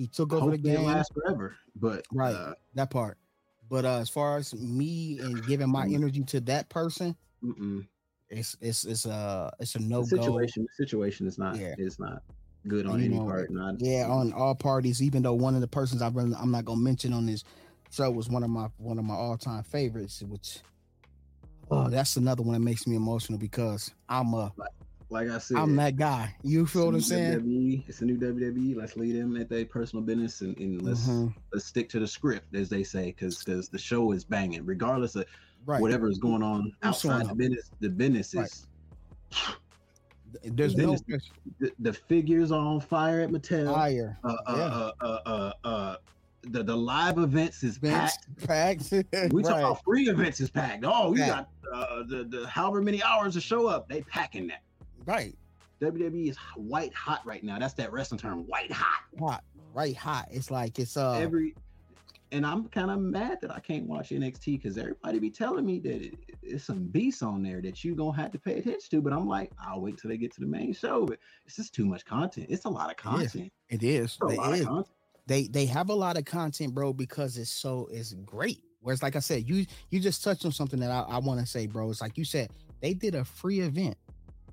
[0.00, 0.84] He took over the it game.
[0.84, 1.56] lasts forever.
[1.76, 2.34] But Right.
[2.34, 3.18] uh, that part.
[3.68, 7.86] But uh, as far as me and giving my energy to that person, mm-mm.
[8.30, 11.74] it's it's it's a it's a no the situation the situation is not Yeah.
[11.76, 12.22] is not
[12.66, 13.50] good on any know, part.
[13.50, 15.02] Not Yeah, on all parties.
[15.02, 17.44] Even though one of the persons I'm really, I'm not gonna mention on this
[17.90, 20.60] show was one of my one of my all time favorites, which
[21.70, 24.50] oh, that's another one that makes me emotional because I'm a
[25.10, 25.56] like I said.
[25.58, 26.34] I'm that guy.
[26.42, 27.40] You feel what I'm saying?
[27.40, 27.84] WWE.
[27.88, 28.76] It's a new WWE.
[28.76, 31.34] Let's lead them at their personal business and, and let's Mhm.
[31.52, 35.16] let's stick to the script, as they say, because because the show is banging, regardless
[35.16, 35.24] of
[35.66, 35.80] Right.
[35.80, 37.70] whatever is going on outside the business.
[37.80, 38.46] The business Right.
[38.46, 38.66] is
[40.44, 43.72] There's no business- the, the figures are on fire at Mattel.
[43.74, 44.16] fire.
[44.24, 44.62] Uh, uh, Yeah.
[44.64, 45.96] uh, uh, uh, uh,
[46.42, 48.26] the the live events is packed.
[48.46, 48.90] packed.
[49.32, 49.58] We talk right.
[49.60, 50.84] about free events is packed.
[50.86, 51.48] Oh, we Packed.
[51.64, 53.88] got uh, the the however many hours to show up.
[53.88, 54.62] They packing that.
[55.04, 55.36] Right.
[55.80, 57.58] WWE is white hot right now.
[57.58, 59.02] That's that wrestling term, white hot.
[59.18, 59.42] Hot.
[59.72, 60.28] Right hot.
[60.30, 61.54] It's like it's uh Every
[62.32, 65.80] and I'm kind of mad that I can't watch NXT because everybody be telling me
[65.80, 69.00] that it, it's some beasts on there that you gonna have to pay attention to.
[69.00, 71.06] But I'm like, I'll wait till they get to the main show.
[71.06, 72.46] But it's just too much content.
[72.50, 73.52] It's a lot of content.
[73.68, 74.18] it is.
[74.22, 74.60] It lot is.
[74.60, 74.96] of content.
[75.26, 78.62] they they have a lot of content, bro, because it's so it's great.
[78.80, 81.46] Whereas, like I said, you you just touched on something that I, I want to
[81.46, 81.90] say, bro.
[81.90, 83.96] It's like you said, they did a free event.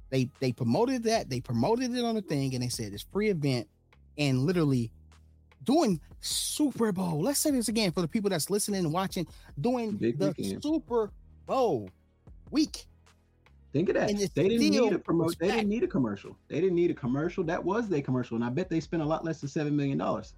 [0.10, 3.30] They they promoted that, they promoted it on the thing, and they said it's free
[3.30, 3.68] event,
[4.18, 4.92] and literally
[5.64, 7.22] doing Super Bowl.
[7.22, 9.28] Let's say this again for the people that's listening and watching,
[9.60, 10.64] doing Big the weekend.
[10.64, 11.12] Super
[11.46, 11.90] Bowl
[12.52, 12.86] week.
[13.74, 14.08] Think of that.
[14.34, 15.38] They didn't need a promote.
[15.38, 16.38] They didn't need a commercial.
[16.48, 17.44] They didn't need a commercial.
[17.44, 19.98] That was their commercial, and I bet they spent a lot less than seven million
[19.98, 20.34] dollars.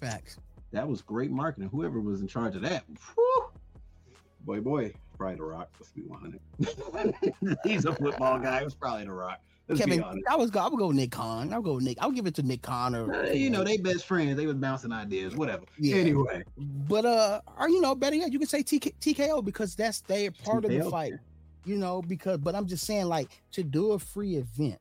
[0.00, 0.38] Facts.
[0.72, 1.70] That was great marketing.
[1.70, 2.84] Whoever was in charge of that,
[3.14, 3.44] whew,
[4.40, 5.70] boy, boy, probably the Rock.
[5.78, 7.58] Let's be honest.
[7.64, 8.60] He's a football guy.
[8.60, 9.40] It was probably the Rock.
[9.68, 10.04] Let's Kevin.
[10.28, 11.52] I was go, I would go Nick Khan.
[11.52, 11.96] I'll go Nick.
[12.00, 14.36] I'll give it to Nick Khan or Uh, you know, they best friends.
[14.36, 15.64] They was bouncing ideas, whatever.
[15.78, 15.96] Yeah.
[15.96, 20.02] Anyway, But uh, or you know, better yet, you can say TK, TKO because that's
[20.02, 21.14] they part of the fight.
[21.64, 24.78] You know, because but I'm just saying, like, to do a free event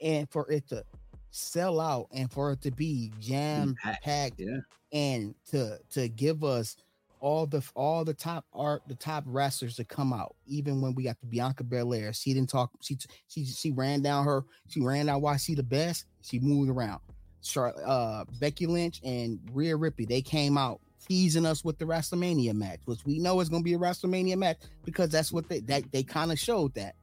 [0.00, 0.84] and for it to
[1.30, 4.58] sell out and for it to be jam packed, packed yeah.
[4.92, 6.76] and to to give us
[7.20, 11.02] all the all the top art the top wrestlers to come out even when we
[11.04, 12.12] got the bianca belair.
[12.12, 12.98] She didn't talk she
[13.28, 16.06] she she ran down her she ran down why she the best.
[16.22, 17.00] She moved around.
[17.42, 22.52] Char- uh becky lynch and Rhea ripley they came out teasing us with the wrestlemania
[22.52, 25.60] match which we know is going to be a wrestlemania match because that's what they
[25.60, 26.94] that they kind of showed that.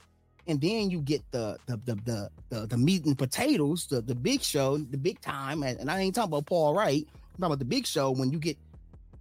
[0.48, 4.14] And then you get the the the the the, the meat and potatoes, the, the
[4.14, 7.08] big show, the big time, and, and I ain't talking about Paul Wight.
[7.08, 8.58] I'm talking about the big show when you get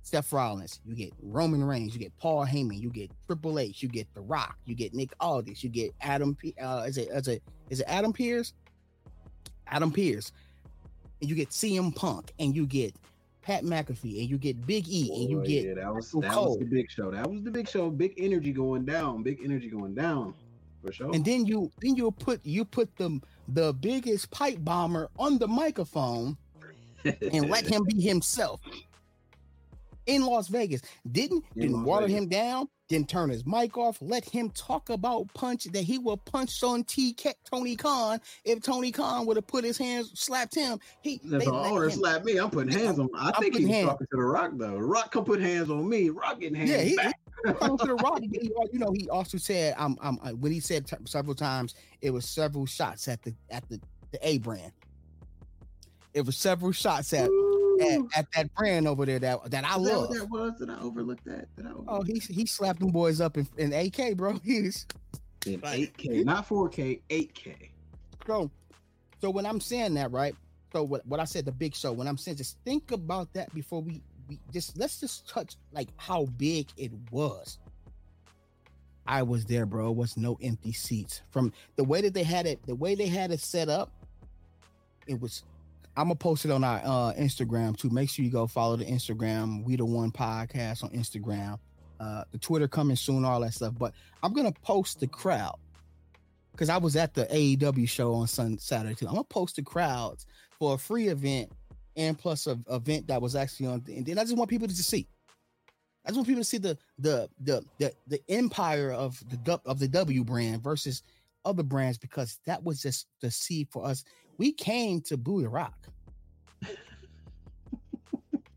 [0.05, 3.89] Seth Rollins, you get Roman Reigns, you get Paul Heyman, you get Triple H, you
[3.89, 6.35] get The Rock, you get Nick Aldis, you get Adam.
[6.35, 8.53] P- Uh, is it is it is it Adam Pearce?
[9.67, 10.31] Adam Pearce,
[11.21, 12.95] and you get CM Punk, and you get
[13.41, 16.49] Pat McAfee, and you get Big E, and you get yeah, that was Michael that
[16.51, 17.11] was the big show.
[17.11, 17.89] That was the big show.
[17.91, 19.23] Big energy going down.
[19.23, 20.35] Big energy going down
[20.83, 21.15] for sure.
[21.15, 25.49] and then you then you put you put the the biggest pipe bomber on the
[25.49, 26.37] microphone
[27.05, 28.61] and let him be himself
[30.07, 30.81] in Las Vegas.
[31.11, 32.23] Didn't In didn't Las water Vegas.
[32.23, 32.69] him down.
[32.89, 33.97] Didn't turn his mic off.
[34.03, 37.17] Let him talk about punch that he will punch on T
[37.51, 38.21] Tony Khan.
[38.45, 41.73] If Tony Khan would have put his hands slapped him, he If they an let
[41.73, 43.09] owner him- slap me, I'm putting hands on.
[43.17, 44.77] I I'm think he putting was hands- talking to the Rock though.
[44.77, 46.11] Rock come put hands on me.
[46.11, 47.19] Rock getting hands Yeah, he, back.
[47.47, 48.21] he to the rock.
[48.23, 52.11] You know, he also said, "I'm, I'm." uh, When he said t- several times, it
[52.11, 53.81] was several shots at the at the
[54.13, 54.73] the A brand.
[56.13, 57.29] It was several shots at,
[57.81, 60.11] at, at that brand over there that that I Is that love.
[60.15, 60.53] that was?
[60.59, 61.55] Did I overlooked that?
[61.57, 64.35] Did I overlook Oh, he he slapped them boys up in, in AK, bro.
[64.45, 64.87] He's
[65.47, 67.55] in 8K, not 4K, 8K.
[68.27, 68.51] so.
[69.21, 70.35] So when I'm saying that, right?
[70.73, 71.93] So what what I said, the big show.
[71.93, 75.89] When I'm saying, just think about that before we we just let's just touch like
[75.97, 77.59] how big it was.
[79.07, 79.91] I was there, bro.
[79.91, 81.23] It was no empty seats.
[81.31, 83.93] From the way that they had it, the way they had it set up,
[85.07, 85.43] it was.
[85.97, 87.91] I'm gonna post it on our uh, Instagram too.
[87.91, 89.65] Make sure you go follow the Instagram.
[89.65, 91.59] We the one podcast on Instagram.
[92.01, 93.75] Uh, the Twitter coming soon, all that stuff.
[93.79, 95.57] But I'm gonna post the crowd
[96.53, 99.07] because I was at the AEW show on Sun Saturday too.
[99.07, 100.27] I'm gonna post the crowds
[100.59, 101.53] for a free event
[101.97, 103.85] and plus a event that was actually on.
[103.87, 105.07] And then I just want people to see.
[106.05, 109.79] I just want people to see the the the the, the empire of the of
[109.79, 111.03] the W brand versus
[111.45, 114.05] other brands because that was just the seed for us.
[114.39, 115.75] We came to Boo the Rock.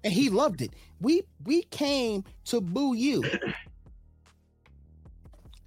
[0.04, 0.72] and he loved it.
[1.02, 3.24] We we came to boo you.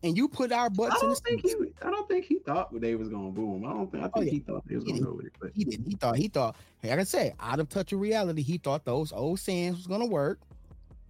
[0.03, 1.55] And you put our I butts in the don't think he.
[1.87, 3.67] I don't think he thought they was gonna boom.
[3.67, 4.03] I don't think.
[4.03, 4.31] I oh, think Oh, yeah.
[4.31, 5.33] he thought they was He gonna go with it.
[5.39, 5.87] But He didn't.
[5.87, 9.13] He thought he thought, like I said, out of touch of reality, he thought those
[9.13, 10.41] old sayings was gonna work.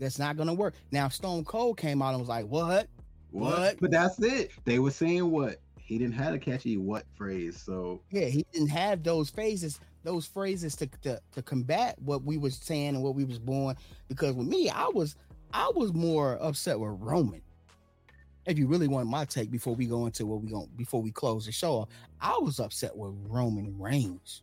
[0.01, 0.75] That's not gonna work.
[0.91, 2.89] Now Stone Cold came out and was like, What?
[3.31, 3.59] what?
[3.59, 3.77] What?
[3.81, 4.51] But that's it.
[4.65, 5.61] They were saying what
[5.91, 7.61] he didn't have a catchy what phrase.
[7.61, 12.39] So Yeah, he didn't have those phases, those phrases to, to to combat what we
[12.39, 13.75] was saying and what we was born.
[14.09, 15.17] Because with me, I was
[15.53, 17.43] I was more upset with Roman.
[18.47, 21.11] If you really want my take before we go into what we going before we
[21.11, 21.89] close the show,
[22.21, 24.43] I was upset with Roman Reigns.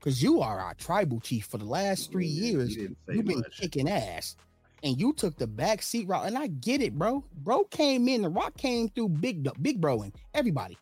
[0.00, 2.68] Cause you are our tribal chief for the last three years.
[2.74, 3.58] he didn't say You've been much.
[3.58, 4.36] kicking ass.
[4.82, 6.26] And you took the back seat route.
[6.26, 7.24] And I get it, bro.
[7.38, 10.78] Bro came in, the rock came through big big bro and everybody.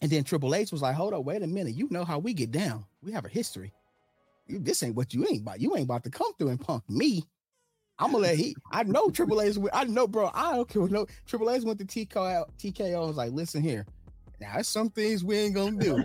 [0.00, 1.74] And then Triple H was like, hold up, wait a minute.
[1.74, 2.84] You know how we get down.
[3.02, 3.72] We have a history.
[4.48, 5.60] This ain't what you ain't about.
[5.60, 7.24] You ain't about to come through and punk me.
[7.98, 8.56] I'm gonna let he.
[8.72, 9.40] I know Triple
[9.72, 10.30] I know, bro.
[10.34, 10.88] I don't care.
[10.88, 12.44] No, Triple H went to TKO.
[12.58, 13.86] TKO was like, listen here.
[14.40, 16.02] Now, there's some things we ain't gonna do.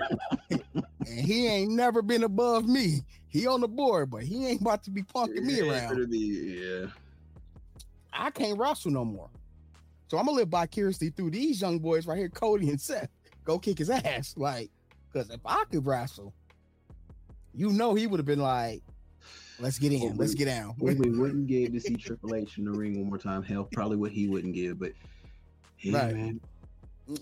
[1.10, 3.01] and he ain't never been above me.
[3.30, 6.10] He on the board, but he ain't about to be punking me around.
[6.10, 6.88] be- yeah.
[8.14, 9.30] I can't wrestle no more.
[10.10, 13.10] So I'm gonna live vicariously through these young boys right here, Cody and Seth.
[13.43, 14.34] Go kick his ass.
[14.38, 14.72] Like,
[15.12, 16.34] because if I could wrestle,
[17.53, 18.82] you know he would have been like,
[19.60, 20.76] let's get in, Well, let's we- get down.
[20.80, 23.43] We wouldn't give to see Triple H in the ring one more time.
[23.43, 24.80] Hell, probably what he wouldn't give.
[24.80, 24.93] But
[25.80, 26.16] yeah, Right.
[26.16, 26.41] man,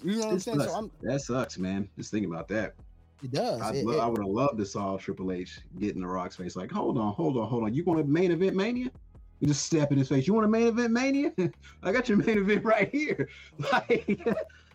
[0.03, 0.59] You know what I'm saying?
[0.59, 0.71] sucks.
[0.71, 1.89] So I'm that sucks, man.
[1.97, 2.75] Just think about that.
[3.23, 3.61] It does.
[3.61, 6.07] I'd It- lo- it- I would have loved to saw Triple H get in the
[6.07, 6.55] Rock's face.
[6.55, 7.73] Like, hold on, hold on, hold on.
[7.73, 8.91] You want a main event mania?
[9.39, 10.27] You just step in his face.
[10.27, 11.33] You want a main event mania?
[11.83, 13.27] I got your main event right here.
[13.71, 14.07] Like,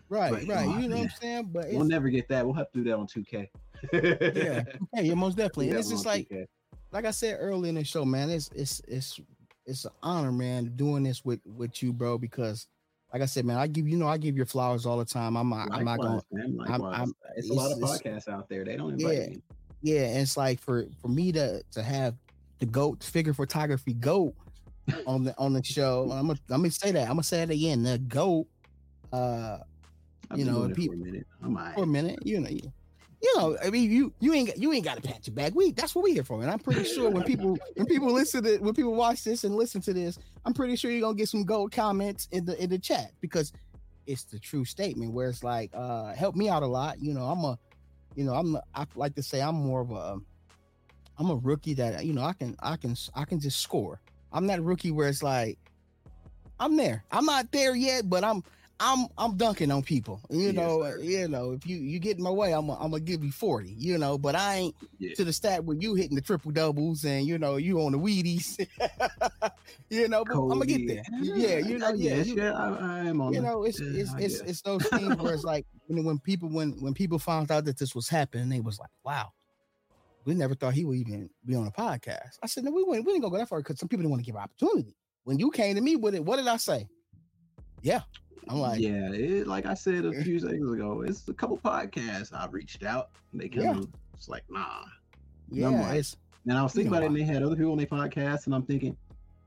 [0.09, 0.67] right, but, right.
[0.67, 1.03] uh, You know what.
[1.05, 1.49] I'm saying?
[1.53, 2.45] But we'll never get that.
[2.45, 3.47] We'll have to do that on 2K.
[3.93, 4.63] yeah,
[4.95, 5.69] okay, yeah, most definitely.
[5.69, 6.45] And it's just like 2K.
[6.91, 9.19] like I said earlier in the show, man, it's it's it's
[9.65, 12.17] it's an honor, man, doing this with with you, bro.
[12.17, 12.67] Because
[13.13, 15.35] like I said, man, I give you know I give your flowers all the time.
[15.35, 16.21] I'm not I'm not going.
[16.31, 16.69] Likewise.
[16.69, 18.63] I'm- I'm- it's a lot of podcasts out there.
[18.65, 19.27] They don't invite Yeah.
[19.27, 19.41] me.
[19.83, 22.15] Yeah, and it's like for for me to to have
[22.59, 24.35] the goat figure photography goat
[25.07, 26.03] on the on the show.
[26.11, 27.03] I'm gonna I'm gonna say that.
[27.03, 27.83] I'm gonna say it again.
[27.83, 28.47] The goat.
[29.11, 29.57] Uh,
[30.29, 31.27] I've You know, doing it peop- for a minute.
[31.43, 31.75] I'm right.
[31.75, 32.49] for a minute, you know.
[33.23, 35.53] You, know, I mean, you you ain't you ain't got to pat your back.
[35.53, 38.43] We that's what we here for, and I'm pretty sure when people when people listen
[38.43, 41.29] to when people watch this and listen to this, I'm pretty sure you're gonna get
[41.29, 43.53] some gold comments in the in the chat because
[44.07, 46.99] it's the true statement where it's like, uh, help me out a lot.
[46.99, 47.57] You know, I'm a,
[48.15, 50.19] you know, I'm I like to say I'm more of a,
[51.17, 53.99] I'm a rookie that you know I can I can I can just score.
[54.33, 55.59] I'm that rookie where it's like,
[56.59, 57.03] I'm there.
[57.11, 58.43] I'm not there yet, but I'm
[58.81, 60.19] I'm I'm dunking on people.
[60.29, 60.97] You Yes, know, sir.
[60.99, 63.31] you know, if you you get in my way, I'm i I'm gonna give you
[63.31, 65.13] 40, you know, but I ain't Yeah.
[65.15, 67.99] to the stat where you hitting the triple doubles and you know you on the
[67.99, 68.57] Wheaties.
[69.89, 71.03] you know, but I'm gonna get there.
[71.21, 74.01] Yeah, you know, yeah, yes, you, yeah, I, I am on you know, it's yeah,
[74.01, 76.93] it's I it's it's those things where it's like you know when people when when
[76.95, 79.31] people found out that this was happening, they was like, wow.
[80.23, 82.37] We never thought he would even be on a podcast.
[82.43, 84.21] I said, no, we wouldn't, we didn't go that far because some people didn't want
[84.23, 84.95] to give an opportunity.
[85.23, 86.87] When you came to me with it, what did I say?
[87.81, 88.01] Yeah.
[88.49, 92.33] I'm like, yeah, it, like I said a few seconds ago, it's a couple podcasts
[92.33, 93.09] I've reached out.
[93.33, 93.77] They kind Yeah.
[93.77, 94.83] of it's like, nah.
[95.49, 96.17] yeah, like, it's
[96.47, 98.45] And I was thinking know about it, and they had other people on their podcast,
[98.45, 98.97] and I'm thinking,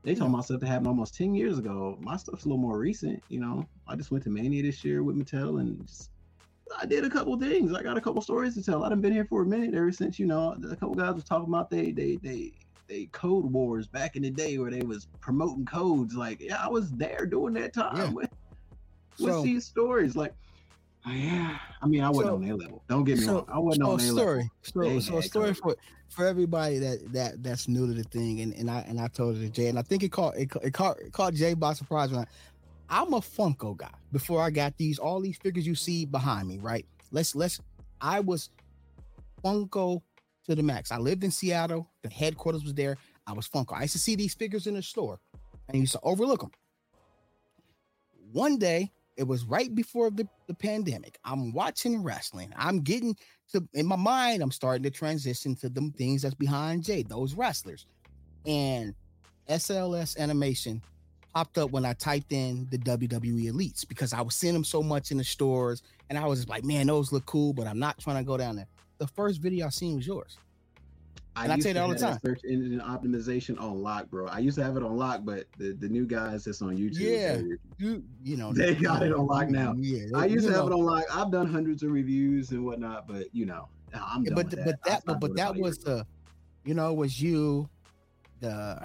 [0.03, 0.35] they told Yeah.
[0.35, 1.97] about stuff that happened almost 10 years ago.
[2.01, 3.65] My stuff's a little more recent, you know.
[3.87, 6.11] I just went to Mania this year with Mattel, and just,
[6.79, 7.73] I did a couple things.
[7.73, 8.83] I got a couple stories to tell.
[8.83, 11.47] I've been here for a minute ever since, you know, a couple guys was talking
[11.49, 12.53] about they, they, they,
[12.87, 16.13] they code wars back in the day where they was promoting codes.
[16.15, 18.09] Like, yeah, I was there during that time Yeah.
[18.09, 18.29] with,
[19.19, 20.15] with So- these stories.
[20.15, 20.33] Like,
[21.07, 22.83] oh, yeah, I mean, I wasn't So- on their level.
[22.87, 23.45] Don't get me so, wrong.
[23.49, 24.37] I wasn't so on a their story.
[24.37, 24.51] level.
[24.61, 25.75] So, They so a story for
[26.09, 29.37] for everybody that that that's new to the thing, and and I and I told
[29.37, 31.73] it to Jay, and I think it caught it, it caught it caught Jay by
[31.73, 32.11] surprise.
[32.11, 32.25] When I,
[32.89, 33.89] I'm a Funko guy.
[34.11, 36.85] Before I got these all these figures you see behind me, right?
[37.11, 37.59] Let's let's.
[37.99, 38.49] I was
[39.43, 40.01] Funko
[40.45, 40.91] to the max.
[40.91, 41.89] I lived in Seattle.
[42.03, 42.97] The headquarters was there.
[43.27, 43.73] I was Funko.
[43.73, 45.19] I used to see these figures in the store,
[45.67, 46.51] and used to overlook them.
[48.31, 51.17] One day, it was right before the, the pandemic.
[51.23, 52.53] I'm watching wrestling.
[52.57, 53.15] I'm getting
[53.53, 57.33] to in my mind, I'm starting to transition to them things that's behind Jay, those
[57.33, 57.85] wrestlers.
[58.45, 58.93] And
[59.49, 60.81] SLS animation
[61.33, 64.81] popped up when I typed in the WWE elites because I was seeing them so
[64.81, 67.79] much in the stores, and I was just like, man, those look cool, but I'm
[67.79, 68.67] not trying to go down there.
[68.97, 70.37] The first video I seen was yours.
[71.37, 72.19] And I used tell you that all the time.
[72.25, 74.27] Search engine optimization on lock, bro.
[74.27, 76.99] I used to have it on lock, but the, the new guys that's on YouTube,
[76.99, 77.35] Yeah.
[77.35, 79.73] they- You, you know, They got it on lock now.
[79.77, 81.03] Yeah, I used to have it on lock.
[81.13, 84.65] I've done hundreds of reviews and whatnot, but you know, I'm done but with but
[84.65, 84.83] that.
[84.85, 86.07] That but, but that about a year was the
[86.63, 87.67] you know it was you
[88.39, 88.81] the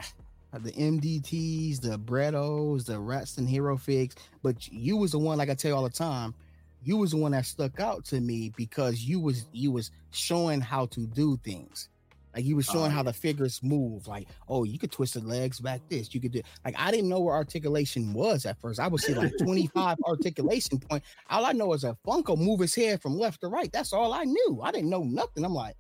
[0.53, 5.49] the mdts the brettos the rats and hero figs but you was the one like
[5.49, 6.35] i tell you all the time
[6.83, 10.61] you was the one that stuck out to me because you was you was showing
[10.61, 11.89] how to do things.
[12.35, 14.07] Like you was Oh, showing how the figures move.
[14.07, 17.09] Like oh you could twist the legs back this you could do like i didn't
[17.09, 18.79] know where articulation was at first.
[18.81, 21.03] I would see like 25 articulation point.
[21.29, 23.71] All i know is a funko move his head from left to right.
[23.73, 24.61] That's all i knew.
[24.63, 25.45] I didn't know nothing.
[25.45, 25.75] I'm like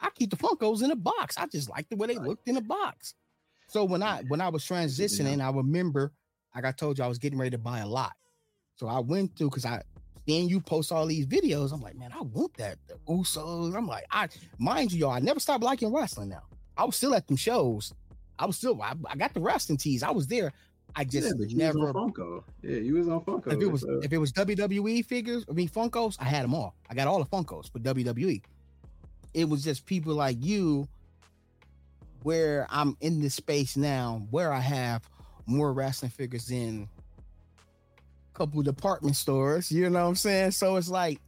[0.00, 1.36] I keep the Funkos in a box.
[1.36, 3.14] I just like the way they looked in a box.
[3.66, 6.12] So when I when I was transitioning, I remember
[6.54, 8.12] like I told you I was getting ready to buy a lot.
[8.76, 9.82] So I went through because I
[10.28, 11.72] then you post all these videos.
[11.72, 12.76] I'm like, man, I want that.
[12.86, 13.74] The Usos.
[13.74, 16.42] I'm like, I mind you, y'all, I never stopped liking wrestling now.
[16.76, 17.94] I was still at them shows.
[18.38, 20.02] I was still I, I got the wrestling tees.
[20.02, 20.52] I was there.
[20.94, 22.44] I just yeah, never was on Funko.
[22.62, 23.52] Yeah, you was on Funko.
[23.52, 26.54] if it was so- if it was WWE figures, I mean Funkos, I had them
[26.54, 26.74] all.
[26.90, 28.42] I got all the Funkos for WWE.
[29.34, 30.86] It was just people like you,
[32.22, 35.08] where I'm in this space now, where I have
[35.46, 36.88] more wrestling figures than
[38.38, 39.70] couple department stores.
[39.70, 40.52] You know what I'm saying?
[40.52, 41.20] So it's like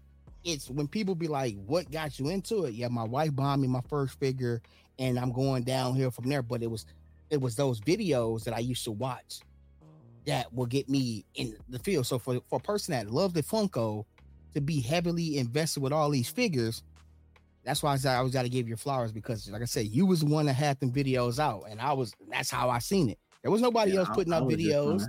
[0.45, 3.67] it's when people be like, "What got you into it?" Yeah, my wife bought me
[3.69, 4.63] my first figure,
[4.99, 6.43] and I'm going downhill from there.
[6.43, 6.87] But it was
[7.29, 9.41] it was those videos that I used to watch
[10.27, 12.07] that will get me in the field.
[12.07, 14.05] So for for a person that loved the Funko
[14.55, 16.83] to be heavily invested with all these figures,
[17.65, 19.87] that's why I said I always got to give your flowers because, like I said,
[19.87, 22.79] you was the one that had them videos out, and I was that's how I
[22.79, 23.19] seen it.
[23.43, 25.07] There was nobody Yeah, else I- putting I was just videos.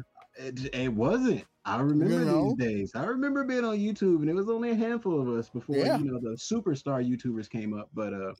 [0.48, 1.46] It, it wasn't.
[1.64, 2.56] I remember know?
[2.58, 2.92] these days.
[2.96, 5.98] I remember being on YouTube, and it was only a handful of us before Yeah.
[5.98, 7.90] you know the superstar YouTubers came up.
[7.94, 8.34] But uh,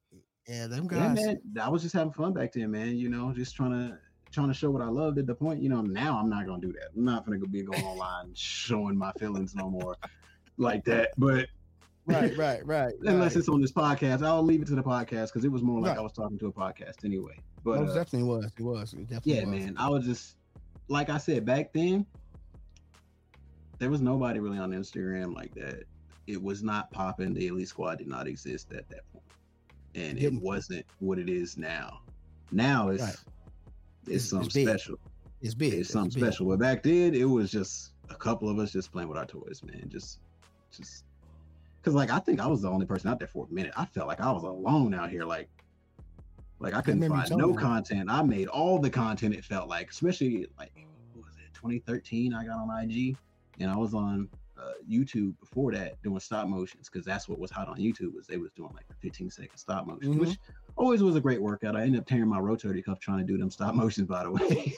[0.48, 1.26] Yeah, them yeah, guys.
[1.26, 2.96] man, I was just having fun back then, man.
[2.96, 3.98] You know, just trying to
[4.32, 5.20] trying to show what I loved.
[5.20, 6.90] At the point, you know, now I'm not gonna do that.
[6.96, 9.96] I'm not gonna be going online showing my feelings no more
[10.58, 11.12] like that.
[11.18, 11.48] But
[12.08, 12.94] right, right, right.
[13.06, 13.40] unless right.
[13.40, 15.92] it's on this podcast, I'll leave it to the podcast because it was more like
[15.92, 16.00] Right.
[16.00, 17.38] I was talking to a podcast anyway.
[17.64, 18.46] But Most uh, definitely was.
[18.58, 18.94] It was.
[18.94, 19.50] It definitely yeah, was.
[19.50, 19.76] man.
[19.78, 20.38] I was just
[20.92, 22.06] like I said back then.
[23.80, 25.84] There was nobody really on Instagram like that.
[26.28, 27.34] It was not popping.
[27.34, 29.26] The Elite Squad did not exist at that point,
[29.96, 32.02] and it wasn't what it is now.
[32.52, 33.10] Now it's Right.
[34.04, 35.00] it's, It's- something it's special.
[35.42, 35.74] It's big.
[35.74, 36.32] It's something big.
[36.32, 36.46] special.
[36.48, 39.62] But back then, it was just a couple of us just playing with our toys,
[39.64, 39.86] man.
[39.90, 40.20] Just,
[40.72, 41.06] just
[41.78, 43.74] because like I think I was the only person out there for a minute.
[43.76, 45.50] I felt like I was alone out here, like.
[46.62, 48.10] Like I couldn't find no content.
[48.10, 49.34] I made all the content.
[49.34, 50.72] It felt like, especially like,
[51.14, 52.34] what was it 2013?
[52.34, 53.18] I got on IG,
[53.60, 57.50] and I was on uh, YouTube before that doing stop motions because that's what was
[57.50, 60.20] hot on YouTube was they was doing like 15 second stop motion, Mhm.
[60.20, 60.38] which
[60.76, 61.76] always was a great workout.
[61.76, 64.08] I ended up tearing my rotator cuff trying to do them stop motions.
[64.08, 64.78] By the way,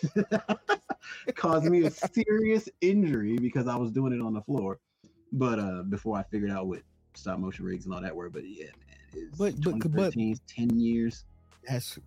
[1.28, 4.80] it caused me a serious injury because I was doing it on the floor.
[5.34, 6.82] But uh, before I figured out what
[7.14, 10.14] stop motion rigs and all that were, but yeah, man, it's But- but- but-
[10.48, 11.26] 10 years.
[11.68, 11.98] That's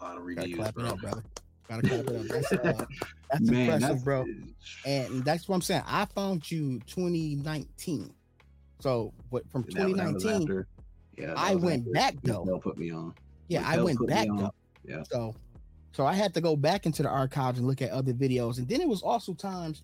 [0.00, 1.22] a lot of gotta reviews, clap it up, brother.
[1.68, 2.22] Gotta clap it up.
[2.26, 2.84] That's, uh,
[3.30, 4.24] that's Man, impressive, that's bro.
[4.86, 5.82] And that's what I'm saying.
[5.86, 8.12] I found you 2019.
[8.80, 10.64] So, what from that was- that was 2019?
[11.16, 12.60] yeah, I went after back, though.
[12.62, 13.14] Put me on.
[13.48, 14.52] Yeah, I went back though.
[14.84, 15.02] Yeah.
[15.10, 15.34] So,
[15.92, 18.68] so I had to go back into the archives and look at other videos, and
[18.68, 19.82] then it was also times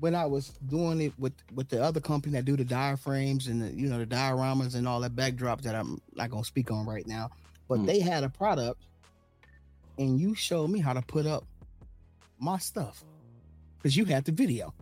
[0.00, 3.62] when I was doing it with with the other company that do the diaphragms and
[3.62, 6.84] the you know the dioramas and all that backdrops that I'm not gonna speak on
[6.86, 7.30] right now,
[7.68, 7.86] but Mm.
[7.86, 8.82] they had a product,
[9.98, 11.44] and you showed me how to put up
[12.38, 13.02] my stuff
[13.78, 14.74] because you had the video.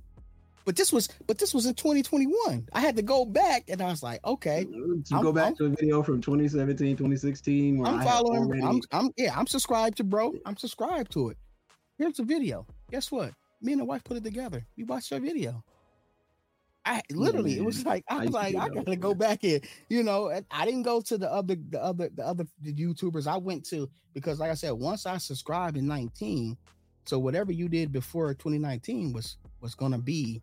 [0.64, 2.68] But this was but this was in 2021.
[2.72, 5.56] I had to go back and I was like, okay, To I'm- go back I'm-
[5.56, 8.44] to a video from 2017, 2016, where I'm following.
[8.44, 10.32] already- I'm, I'm, yeah, I'm subscribed to bro.
[10.46, 11.36] I'm subscribed to it.
[11.98, 12.66] Here's the video.
[12.90, 13.34] Guess what?
[13.64, 14.66] Me and the wife put it together.
[14.76, 15.64] We watched your video.
[16.86, 19.62] I literally, it was like I I was used like, I gotta go back in,
[19.88, 23.26] You know, and I didn't go to the other, the other, the other YouTubers.
[23.26, 26.58] I went to because, like I said, once I subscribed in 19,
[27.06, 30.42] so whatever you did before 2019 was was gonna be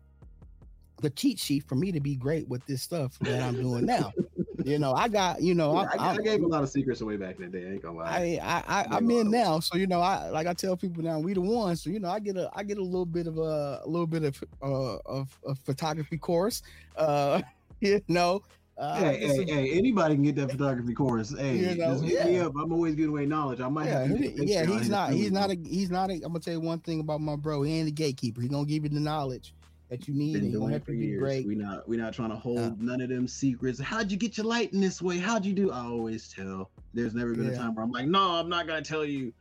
[1.00, 4.12] the cheat sheet for me to be great with this stuff that I'm doing now.
[4.64, 7.00] you know, I got, you know, Yeah, I, I, I gave a lot of secrets
[7.00, 7.66] away back in the day.
[7.66, 8.38] I ain't gonna lie.
[8.42, 11.18] I, I, I I'm in now, so you know, I like I tell people now,
[11.18, 13.38] we the ones, so you know, I get a, I get a little bit of
[13.38, 16.62] a, a little bit of, uh, of, of photography course,
[16.96, 17.42] uh,
[17.80, 18.42] you know,
[18.78, 21.36] uh, hey, hey, hey, anybody can get that photography course.
[21.36, 22.46] Hey, You know, just hit me yeah.
[22.46, 22.54] up.
[22.60, 23.60] I'm always giving away knowledge.
[23.60, 25.50] I might yeah, have to he- get a yeah, picture on he's not, he's not
[25.50, 26.14] a, he's not a.
[26.14, 27.62] I'm gonna tell you one thing about my bro.
[27.62, 28.40] He ain't a gatekeeper.
[28.40, 29.54] He's gonna give you the knowledge
[29.92, 31.20] that you need, been and doing it for years.
[31.20, 31.46] great.
[31.46, 33.78] We not we not trying to hold none of them secrets.
[33.78, 35.18] How'd you get your light in this way?
[35.18, 35.70] How'd you do?
[35.70, 37.52] I always tell There's never been Yeah.
[37.52, 39.34] a time where I'm like, no, I'm not gonna tell you.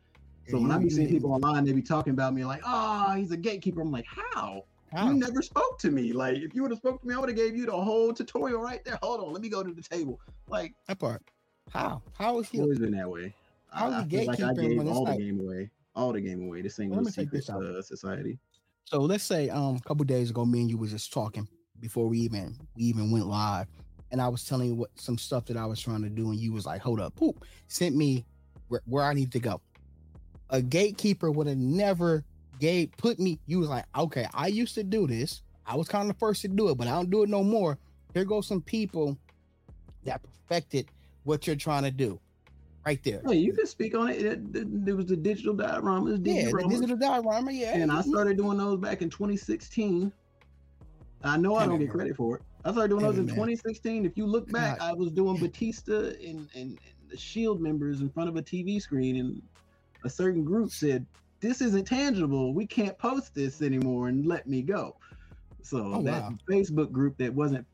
[0.49, 2.61] So Yeah, when I you- be seeing people online, they be talking about me like,
[2.65, 3.79] oh, he's a gatekeeper.
[3.79, 4.65] I'm like, how?
[4.91, 5.07] how?
[5.07, 6.11] You never spoke to me.
[6.11, 8.11] Like, if you would have spoke to me, I would have gave you the whole
[8.11, 8.99] tutorial right there.
[9.01, 10.19] Hold on, let me go to the table.
[10.49, 11.21] Like, that part.
[11.69, 12.01] How?
[12.17, 12.59] How is he?
[12.59, 13.33] always been that way.
[13.71, 15.69] How I, I feel like I gave all like- the game away.
[15.95, 16.61] All the game away.
[16.61, 18.37] This ain't no secret uh, society.
[18.85, 21.47] So let's say um a couple days ago, me and you was just talking
[21.79, 23.67] before we even we even went live,
[24.11, 26.39] and I was telling you what some stuff that I was trying to do, and
[26.39, 28.25] you was like, "Hold up, poop!" Sent me
[28.67, 29.61] where, where I need to go.
[30.49, 32.25] A gatekeeper would have never
[32.59, 33.39] gave put me.
[33.45, 35.41] You was like, "Okay, I used to do this.
[35.65, 37.43] I was kind of the first to do it, but I don't do it no
[37.43, 37.77] more."
[38.13, 39.17] Here goes some people
[40.03, 40.89] that perfected
[41.23, 42.19] what you're trying to do,
[42.85, 43.21] right there.
[43.33, 44.21] You can speak on it.
[44.21, 47.51] It- it- There was the digital dioramas, yeah, the digital diorama.
[47.51, 50.11] Yeah, and I started doing those back in 2016.
[51.23, 52.41] I know I don't get credit for it.
[52.65, 54.05] I started doing those in 2016.
[54.05, 54.79] If you look back.
[54.81, 56.79] I was doing Batista and, and, and
[57.09, 59.41] the Shield members in front of a TV screen, and
[60.03, 61.05] a certain group said,
[61.39, 62.53] "This isn't tangible.
[62.53, 64.95] We can't post this anymore," and let me go.
[65.61, 66.37] So Oh, that wow.
[66.49, 67.65] Facebook group that wasn't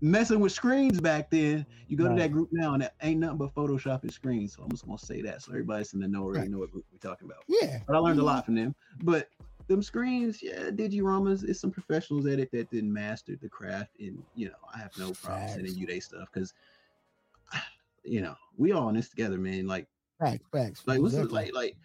[0.00, 2.16] messing with screens back then, you go Right.
[2.16, 4.54] to that group now, and it ain't nothing but Photoshop and screens.
[4.54, 6.50] So I'm just gonna say that so everybody's in the know already Right.
[6.50, 7.44] know what group we're talking about.
[7.48, 7.80] yeah.
[7.86, 8.26] But I learned a Mhm.
[8.26, 8.74] lot from them.
[9.02, 9.28] But
[9.66, 13.98] them screens, yeah, digiramas, it's some professionals at it that didn't master the craft.
[14.00, 16.54] And you know, I have no problem sending you they stuff because
[18.04, 19.66] you know, we all in this together, man.
[19.66, 19.88] Like
[20.18, 20.82] Facts, facts.
[20.86, 21.76] like what's it, like like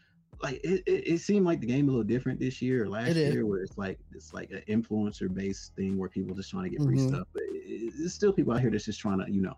[0.43, 3.15] like it, it, it seemed like the game a little different this year or last
[3.15, 6.63] It year where it's like it's like an influencer based thing where people just trying
[6.65, 7.07] to get free Mhm.
[7.07, 7.27] stuff.
[7.33, 9.55] But it, it- it's still people out here that's just trying to, you know,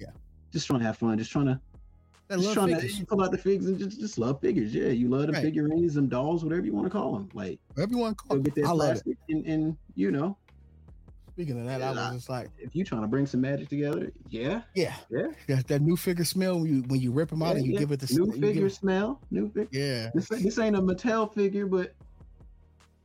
[0.00, 0.08] Yeah.
[0.50, 1.60] just trying to have fun, just trying to
[2.30, 2.98] I just love trying figures.
[2.98, 4.74] to pull out the figs and just just love figures.
[4.74, 5.42] Yeah, you love the Right.
[5.42, 7.28] figurines, them dolls, whatever you want to call them.
[7.34, 9.04] Like Everyone, call, get that I love it.
[9.04, 10.38] plastic and, and you know,
[11.32, 14.12] Speaking of that, I was just like, if you trying to bring some magic together,
[14.28, 15.28] yeah, yeah, Yeah.
[15.48, 17.72] that, that new figure smell when you when you rip them out yeah, and you
[17.72, 17.78] yeah.
[17.80, 19.68] give it the new figure it- smell, new figure.
[19.72, 21.94] yeah, This, this ain't a Mattel figure, but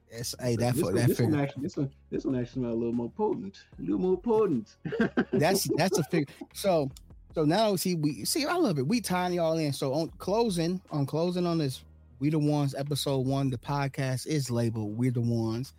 [0.10, 1.44] it's hey that this, for one, that this one figure.
[1.44, 4.76] actually, this one, this one actually smell a little more potent, a little more potent.
[5.32, 6.34] That's that's a figure.
[6.54, 6.90] So
[7.36, 8.88] so now see we see I love it.
[8.88, 9.72] We tying y'all in.
[9.74, 11.84] So on closing on closing on this,
[12.20, 13.50] we the ones episode one.
[13.50, 15.74] The podcast is labeled "We the Ones,"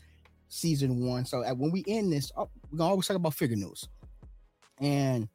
[0.49, 1.25] season one.
[1.25, 3.89] So uh, when we end this, oh, we're gonna always talk about figure news,
[4.81, 5.29] and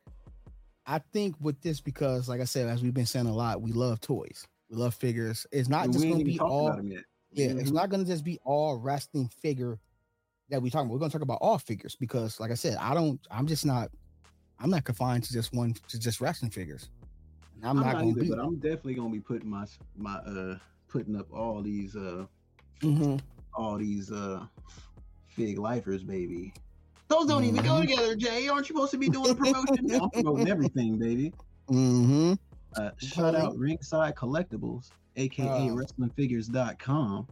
[0.85, 3.71] I think with this because, like I said, as we've been saying a lot, we
[3.71, 5.45] love toys, we love figures.
[5.51, 7.03] It's not just gonna be all about 'em yet.
[7.31, 7.73] yeah, it's Mhm.
[7.73, 9.79] not gonna just be all wrestling figure
[10.49, 10.93] that we talking about.
[10.93, 13.19] We're gonna talk about all figures because, like I said, I don't.
[13.31, 13.89] I'm just not.
[14.59, 16.89] I'm not confined to just one to just wrestling figures.
[17.55, 18.29] And I'm, I'm, not, not, gonna either, be.
[18.29, 20.57] but I'm definitely gonna be putting my my uh
[20.87, 22.25] putting up all these uh
[22.81, 23.19] Mhm.
[23.55, 24.45] all these uh
[25.35, 26.53] fig lifers, baby.
[27.09, 27.81] Those don't even go Mhm.
[27.81, 28.47] together, Jay.
[28.47, 29.91] Aren't you supposed to be doing a promotion?
[30.01, 31.33] I'm promoting everything, baby.
[31.69, 32.33] Mm-hmm.
[32.75, 37.27] Uh, shout out Ringside Collectibles, aka Uh, WrestlingFigures.com.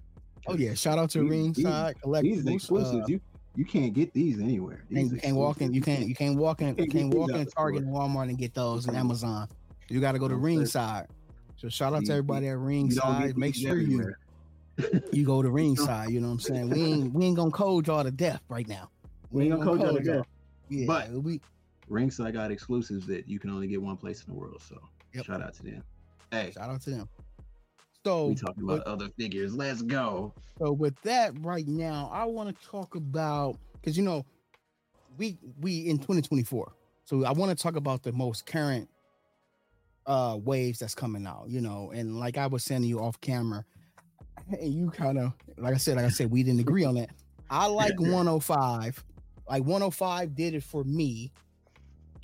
[0.48, 2.54] Oh yeah, shout out to These- Ringside These Collectibles.
[2.54, 3.22] exclusives, Uh, you
[3.56, 4.86] you can't get these anywhere.
[4.96, 5.74] and you can't walk in.
[5.74, 6.08] You can't.
[6.08, 6.68] You can't walk in.
[6.78, 9.48] You can't can't walk in Target and Walmart and get those and Amazon.
[9.90, 11.08] You got to go to Ringside.
[11.58, 13.38] So shout out to everybody at Ringside.
[13.38, 14.14] Make these sure you.
[15.12, 16.10] You go to ringside.
[16.12, 16.70] You know what I'm saying?
[16.70, 18.90] We ain't we ain't gonna code y'all to death right now.
[19.32, 20.26] We ain't gonna code y'all to death.
[20.70, 21.42] Yeah, But- we
[21.88, 24.62] Ringside got exclusives that you can only get one place in the world.
[24.62, 24.78] So
[25.14, 25.26] Yep.
[25.26, 25.84] shout out to them.
[26.32, 27.10] Hey, shout out to them.
[28.06, 29.54] So we talking about other figures.
[29.54, 30.34] Let's go.
[30.58, 34.26] so with that right now, I want to talk about because you know
[35.18, 36.72] we we in 2024.
[37.04, 38.90] So I want to talk about the most current
[40.06, 43.20] uh waves that's coming out, you know, and like I was saying to you off
[43.22, 43.66] camera,
[44.60, 47.10] and you kind of like I said, like I said, we didn't agree on that.
[47.50, 49.04] I like 105.
[49.50, 51.32] Like 105 did it for me,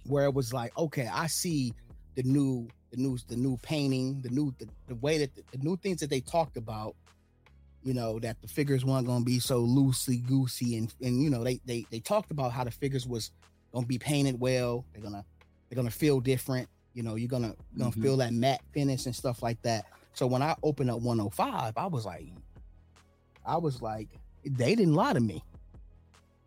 [0.05, 1.74] where it was like, okay, I see
[2.15, 5.57] the new, the new, the new painting, the new, the, the way that the, the
[5.57, 6.95] new things that they talked about.
[7.84, 11.30] You know that the figures weren't going to be so loosey goosey, and and you
[11.30, 13.32] know they they they talked about how the figures was
[13.72, 14.84] going to be painted well.
[14.91, 15.24] They're gonna
[15.70, 16.68] they're gonna feel different.
[16.93, 18.01] You know, you're gonna gonna Mhm.
[18.01, 19.86] feel that matte finish and stuff like that.
[20.18, 22.32] So when I opened up 105, I was like,
[23.45, 24.09] I was like,
[24.43, 25.43] they didn't lie to me.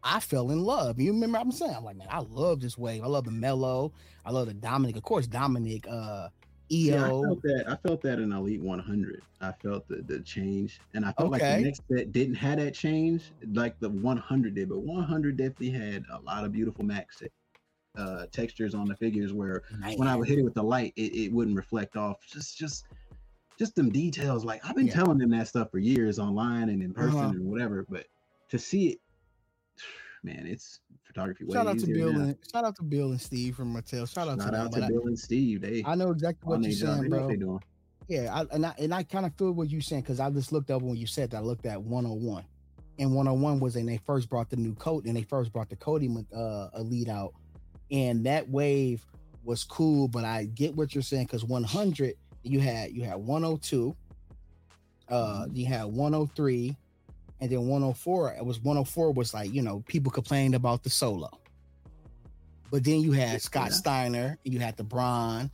[0.02, 0.98] I fell in love.
[0.98, 1.76] You remember I'm saying?
[1.76, 3.04] I'm like, man, I love this wave.
[3.04, 3.92] I love the Melo.
[4.26, 4.96] I love the Dominik.
[4.96, 6.30] Of course, Dominik, uh,
[6.68, 7.22] Yeah, I IYO.
[7.22, 7.64] felt that.
[7.68, 9.22] I felt that in Elite 100.
[9.40, 12.74] I felt the, the change, and I felt like the next set didn't have that
[12.74, 17.22] change like the 100 did, but 100 definitely had a lot of beautiful max
[17.96, 19.62] uh, textures on the figures where
[19.96, 22.16] when I would hit it with the light, it, it wouldn't reflect off.
[22.26, 22.86] Just just
[23.60, 24.42] just them details.
[24.42, 24.94] Like I've been Yeah.
[24.94, 27.28] telling them that stuff for years online and in person Uh-huh.
[27.28, 28.06] and whatever, but
[28.48, 28.98] to see it,
[30.24, 31.44] man, it's photography.
[31.52, 32.20] Shout out to Bill now.
[32.20, 34.08] and shout out to Bill and Steve from Mattel.
[34.10, 35.60] Shout out Shout to out but to I- Bill and Steve.
[35.60, 37.60] They I, know exactly what you're saying, They know what bro.
[38.08, 40.52] Yeah, I, and I and I kind of feel what you're saying because I just
[40.52, 41.36] looked up when you said that.
[41.36, 42.44] I looked at 101,
[42.98, 45.76] and 101 was when they first brought the new coat and they first brought the
[45.76, 47.34] Cody uh, Elite out,
[47.90, 49.04] and that wave
[49.44, 50.08] was cool.
[50.08, 53.94] But I get what you're saying because 100 you had you had 102,
[55.08, 56.76] uh, you had 103,
[57.40, 58.34] and then 104.
[58.34, 61.30] It was 104 was like you know people complained about the solo,
[62.70, 63.74] but then you had Scott Yeah.
[63.74, 65.50] Steiner and you had the Bron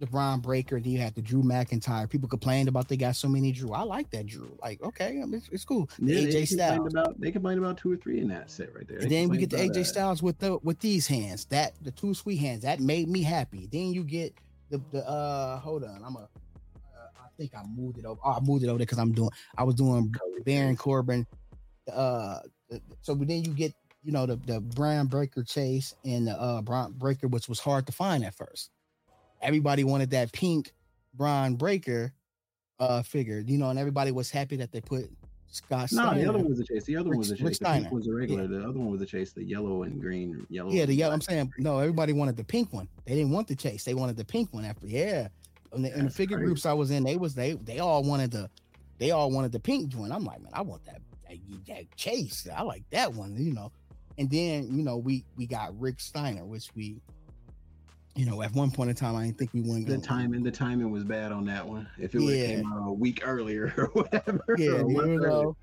[0.00, 2.08] the Bron Breakker, then you had the Drew McIntyre.
[2.10, 3.72] People complained about they got so many Drew.
[3.72, 4.56] I like that Drew.
[4.60, 5.88] Like, okay, I mean, it's, it's cool.
[5.98, 6.92] Yeah, they AJ complained Styles.
[6.94, 8.98] about they complained about two or three in that set right there.
[8.98, 9.84] And then we get the AJ that.
[9.84, 11.44] Styles with the with these hands.
[11.46, 12.62] That the two sweet hands.
[12.62, 13.68] That made me happy.
[13.70, 14.34] Then you get
[14.70, 16.02] the the uh hold on.
[16.04, 18.20] I'm a uh, I think I moved it over.
[18.24, 21.26] Oh, I moved it over there because I'm doing I was doing Baron Corbin.
[21.92, 22.40] Uh
[23.02, 26.92] so then you get you know the the Bron Breakker chase and the uh Bron
[26.92, 28.70] Breakker, which was hard to find at first.
[29.42, 30.72] Everybody wanted that pink
[31.14, 32.12] Bron Breakker
[32.78, 35.10] uh figure, you know, and everybody was happy that they put
[35.54, 36.20] Scott No, Steiner.
[36.22, 36.84] the other one was a chase.
[36.84, 37.82] The other one was a Rick- Rick chase.
[37.88, 38.46] The was a regular.
[38.48, 39.32] The other one was a chase.
[39.32, 40.46] The yellow and green.
[40.50, 40.70] Yellow.
[40.70, 41.14] Yeah, the yellow.
[41.14, 41.78] I'm saying no.
[41.78, 42.88] Everybody wanted the pink one.
[43.04, 43.84] They didn't want the chase.
[43.84, 44.64] They wanted the pink one.
[44.64, 45.28] After yeah,
[45.72, 46.46] and the, and the figure crazy.
[46.46, 48.50] groups I was in, they was they they all wanted the
[48.98, 50.12] they all wanted the pink joint.
[50.12, 51.38] I'm like, man, I want that that,
[51.68, 52.46] that chase.
[52.54, 53.36] I like that one.
[53.36, 53.70] You know,
[54.18, 56.96] and then you know we we got Rick Steiner, which we,
[58.16, 60.50] you know, at one point in time I didn't think we wouldn't The timing, the
[60.50, 61.88] timing was bad on that one.
[61.98, 62.46] If it would Yeah.
[62.46, 64.44] came out a week earlier or whatever.
[64.56, 65.56] yeah, or you know,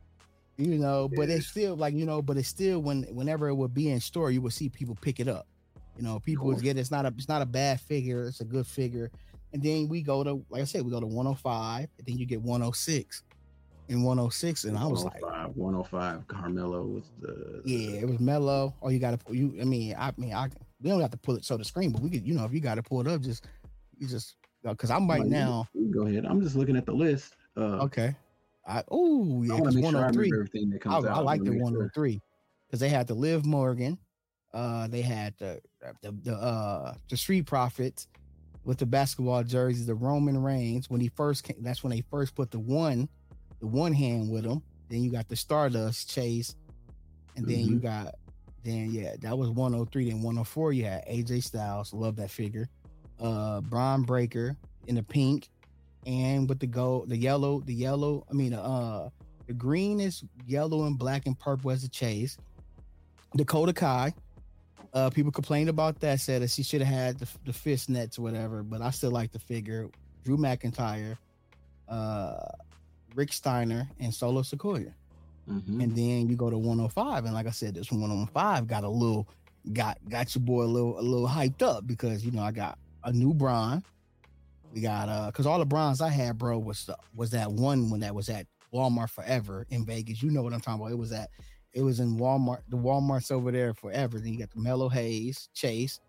[0.58, 1.36] you know, but Yeah.
[1.36, 4.32] it's still like you know, but it's still when whenever it would be in store,
[4.32, 5.48] you would see people pick it up.
[5.98, 8.46] You know, people would get it's not a it's not a bad figure, it's a
[8.46, 9.12] good figure.
[9.54, 12.26] And then we go to like I said, we go to 105, and then you
[12.26, 13.24] get 106
[13.90, 18.74] and 106, and I was like, 105, 105 Carmelo was the yeah, it was Melo.
[18.82, 19.58] Oh, you got to you.
[19.60, 20.50] I mean, I mean, I
[20.82, 22.54] we don't have to pull it so the screen, but we could, you know, if
[22.54, 23.48] you got to pull it up, just
[23.98, 25.68] you just because I'm right Like, now.
[25.92, 26.26] Go ahead.
[26.26, 27.36] I'm just looking at the list.
[27.58, 28.16] Uh, Okay,
[28.68, 30.98] I oh yeah, because to make sure I everything that I.
[30.98, 31.62] I like the sure.
[31.62, 32.22] 103
[32.68, 33.98] because they had the Liv Morgan,
[34.54, 35.62] uh, they had the
[36.02, 38.08] the the uh the Street Profits
[38.64, 41.58] with the basketball jerseys, the Roman Reigns when he first came.
[41.62, 43.10] That's when they first put the one,
[43.60, 44.62] the one hand with him.
[44.90, 46.56] Then you got the Stardust Chase,
[47.36, 48.16] and then you got
[48.64, 50.10] then yeah, that was 103.
[50.10, 52.70] Then 104, you had AJ Styles, love that figure.
[53.20, 54.56] Uh, Bron Breakker
[54.88, 55.50] in the pink,
[56.06, 58.26] and with the gold, the yellow, the yellow.
[58.30, 59.10] I mean, uh,
[59.48, 62.38] the green is yellow and black and purple as a chase.
[63.36, 64.14] Dakota Kai.
[64.94, 68.20] Uh, people complained about that, said that she should have had the, the fist nets
[68.20, 69.90] or whatever, but I still like the figure.
[70.26, 71.18] Drew McIntyre,
[71.88, 72.44] uh,
[73.16, 74.92] Rick Steiner, and Solo Sikoa.
[75.52, 75.84] Mhm.
[75.84, 79.28] And then you go to 105, and like I said, this 105 got a little,
[79.74, 82.78] got got your boy a little a little hyped up because you know I got
[83.04, 83.84] a new Bron.
[84.74, 87.90] We got uh, because all the Brons I had, bro, was the, was that one
[87.90, 90.24] when that was at Walmart forever in Vegas.
[90.24, 90.94] You know what I'm talking about?
[90.94, 91.30] It was at,
[91.74, 92.62] it was in Walmart.
[92.70, 94.20] The Walmart's over there forever.
[94.20, 96.00] Then you got the Melo Hayes Chase,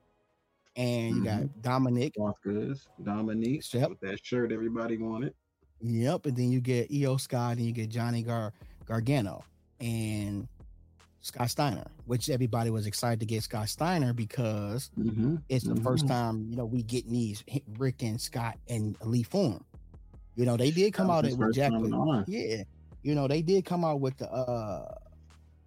[0.76, 2.12] and you got Dominik.
[2.44, 3.92] Goods, Dominik, Yep.
[4.00, 5.34] that shirt everybody wanted.
[5.80, 8.52] Yep, and then you get IYO SKY, and you get Johnny Gar
[8.96, 9.42] Gargano
[9.80, 10.46] and
[11.22, 15.36] Scott Steiner, which everybody was excited to get Scott Steiner because Mm-hmm.
[15.48, 17.42] it's the first time you know we getting these
[17.78, 19.64] Rick and Scott and elite form.
[20.36, 21.72] You know they did come out with Jack.
[22.26, 22.64] Yeah,
[23.02, 24.94] you know they did come out with the uh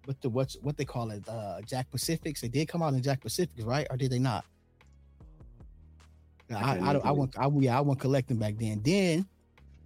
[0.06, 2.40] with the what's what they call it uh Jakks Pacifics.
[2.42, 3.88] They did come out in Jakks Pacifics, right?
[3.90, 4.44] Or did they not?
[6.50, 7.12] I I, I, remember.
[7.14, 8.82] went I yeah I went collecting back then.
[8.84, 9.26] Then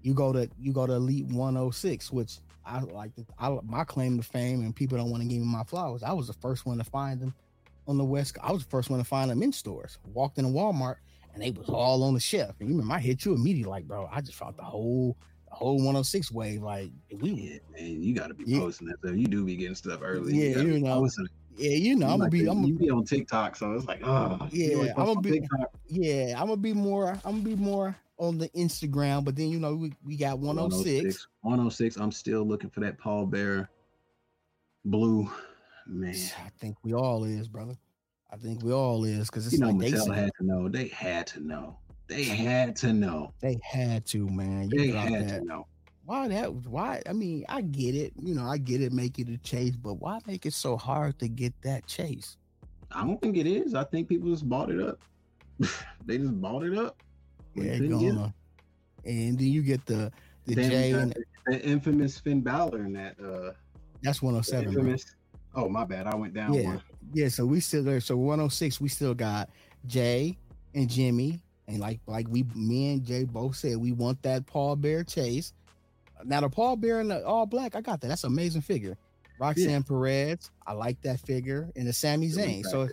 [0.03, 3.15] you go to you go to Elite 106, which I like.
[3.15, 6.03] The, I my claim to fame, and people don't want to give me my flowers.
[6.03, 7.35] I was the first one to find them
[7.89, 8.37] on the west.
[8.43, 9.99] I was the first one to find them in stores.
[10.13, 10.97] Walked in a Walmart,
[11.35, 12.55] and they was all on the shelf.
[12.61, 15.17] And you remember, I hit you immediately, like, bro, I just found the whole
[15.49, 16.63] the whole 106 wave.
[16.63, 16.91] Like
[17.21, 18.61] we, Yeah, man, you got to be Yeah.
[18.61, 19.17] posting that stuff.
[19.17, 20.35] You do be getting stuff early.
[20.37, 21.09] Yeah, gotta you know.
[21.57, 24.01] yeah, you know, I'm gonna like be, I'm gonna be on TikTok, so it's like,
[24.05, 25.71] oh, Yeah, I'ma be- TikTok.
[25.89, 29.25] yeah, I'm gonna be more, I'm gonna be more on the Instagram.
[29.25, 31.27] But then you know, we, we got 106.
[31.41, 31.97] 106.
[31.97, 33.69] I'm still looking for that Balor
[34.85, 35.29] blue.
[35.87, 37.77] Man, I think we all is, brother.
[38.33, 40.69] I think we all is because it's you know, like they Mattel had to know.
[40.69, 41.79] They had to know.
[42.07, 43.33] They had to know.
[43.41, 44.69] they had to, man.
[44.71, 45.39] You They had that.
[45.41, 45.67] to know.
[46.05, 46.53] Why that?
[46.53, 47.03] Why?
[47.09, 48.13] I mean, I get it.
[48.21, 48.93] You know, I get it.
[48.93, 52.37] Make it a chase, but why make it so hard to get that chase?
[52.93, 53.75] I don't think it is.
[53.75, 55.01] I think people just bought it up.
[56.05, 57.01] they just bought it up.
[57.55, 58.33] Yeah, get
[59.05, 60.13] And then you get the
[60.47, 61.15] the Then J and
[61.47, 63.53] the, infamous Finn Balor in that uh
[64.03, 64.69] that's 107.
[64.69, 65.05] infamous
[65.55, 66.65] Oh my bad, I went down Yeah.
[66.65, 66.83] one.
[67.13, 68.01] Yeah, so we still there.
[68.01, 69.51] So 106, we still got
[69.87, 70.39] Jey
[70.75, 75.05] and Jimmy, and like like we me and Jay both said we want that Balor
[75.05, 75.53] chase.
[76.25, 78.09] Now the Balor in the all black, I got that.
[78.09, 78.97] That's an amazing figure.
[79.41, 82.63] Roxanne Perez, I like that figure, and the Sami Zayn.
[82.65, 82.89] So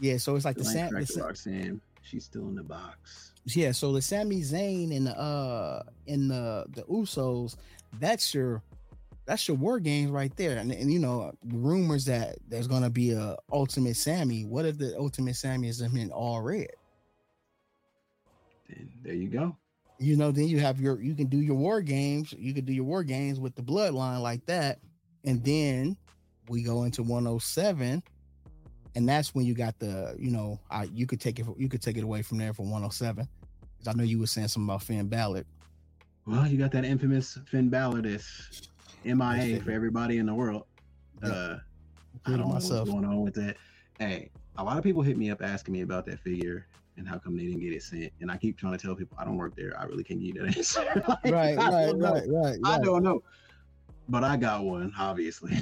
[0.00, 0.92] yeah, so it's like the Sam.
[0.92, 1.80] Roxanne.
[2.02, 3.32] She's still in the box.
[3.46, 7.56] Yeah, so the Sami Zayn and the uh and the the Usos,
[8.00, 8.62] that's your
[9.24, 10.56] that's your war games right there.
[10.58, 14.44] And, and you know, rumors that there's gonna be a ultimate Sami.
[14.44, 16.70] What if the ultimate Sami is in all red?
[18.68, 19.56] Then there you go.
[19.98, 22.72] You know, then you have your you can do your war games, you can do
[22.72, 24.80] your war games with the bloodline like that,
[25.24, 25.96] and then
[26.48, 28.02] we go into 107
[28.96, 31.82] and that's when you got the you know I you could take it you could
[31.82, 33.28] take it away from there for 107
[33.78, 35.44] because I know you were saying something about Finn Balor.
[36.26, 38.68] Well, you got that infamous Finn Balor that's
[39.04, 40.64] MIA for everybody in the world.
[41.22, 41.28] Yeah.
[41.28, 41.58] Uh,
[42.24, 42.88] I don't know myself.
[42.88, 43.56] what's going on with that.
[44.00, 46.66] Hey, a lot of people hit me up asking me about that figure
[46.96, 48.10] and how come they didn't get it sent.
[48.20, 49.78] And I keep trying to tell people I don't work there.
[49.78, 50.84] I really can't give you that answer.
[51.06, 53.22] Like, right, I right, right, right, I don't know.
[54.08, 55.58] But I got one, obviously.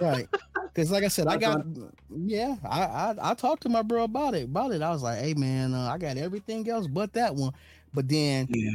[0.00, 0.28] right.
[0.72, 1.64] Because like I said, I got
[2.10, 2.56] yeah.
[2.64, 4.44] I, I I talked to my bro about it.
[4.44, 7.52] About it, I was like, hey man, uh, I got everything else but that one.
[7.94, 8.72] But then yeah,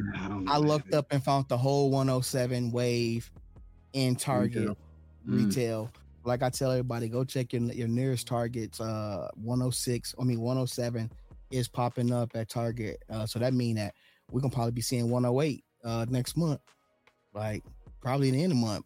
[0.47, 0.55] I.
[0.55, 3.29] I looked up and found the whole 107 wave
[3.93, 4.77] in Target Retail.
[5.27, 5.45] Mm.
[5.47, 5.91] retail.
[6.25, 8.79] Like I tell everybody, go check your your nearest Targets.
[8.79, 10.15] Uh, 106.
[10.19, 11.11] I mean 107
[11.51, 13.03] is popping up at Target.
[13.09, 13.93] Uh, so that mean that
[14.31, 16.61] we're gonna probably be seeing 108 uh next month.
[17.33, 17.63] Like
[18.01, 18.85] probably in the end of the month.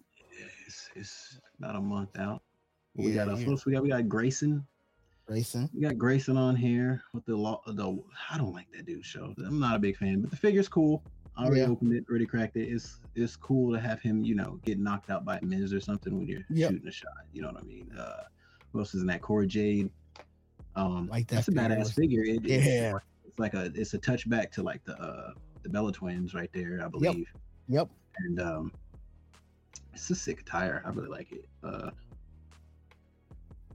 [0.65, 2.41] It's, it's about a month out.
[2.97, 3.39] We Yeah, got us.
[3.39, 3.45] yeah.
[3.45, 4.65] who we got we got Grayson.
[5.27, 5.69] Grayson.
[5.73, 7.61] We got Grayson on here with the law.
[7.67, 7.97] The
[8.31, 9.33] I don't like that dude show.
[9.45, 11.03] I'm not a big fan, but the figure's cool.
[11.35, 11.67] I already Yeah.
[11.67, 12.67] opened it, already cracked it.
[12.69, 16.17] It's it's cool to have him, you know, get knocked out by Miz or something
[16.17, 16.71] when you're Yep.
[16.71, 17.11] shooting a shot.
[17.33, 17.91] You know what I mean?
[17.91, 18.23] Uh,
[18.71, 19.21] who else is in that?
[19.21, 19.89] Cora Jade.
[20.75, 22.23] Um, Like that that's a badass figure.
[22.23, 22.97] It- Yeah.
[23.25, 25.33] it's like a it's a touchback to like the uh
[25.63, 27.27] the Bella twins right there, I believe.
[27.67, 27.89] Yep.
[28.19, 28.71] And um,
[29.93, 30.81] it's a sick tire.
[30.85, 31.45] I really like it.
[31.63, 31.91] Uh,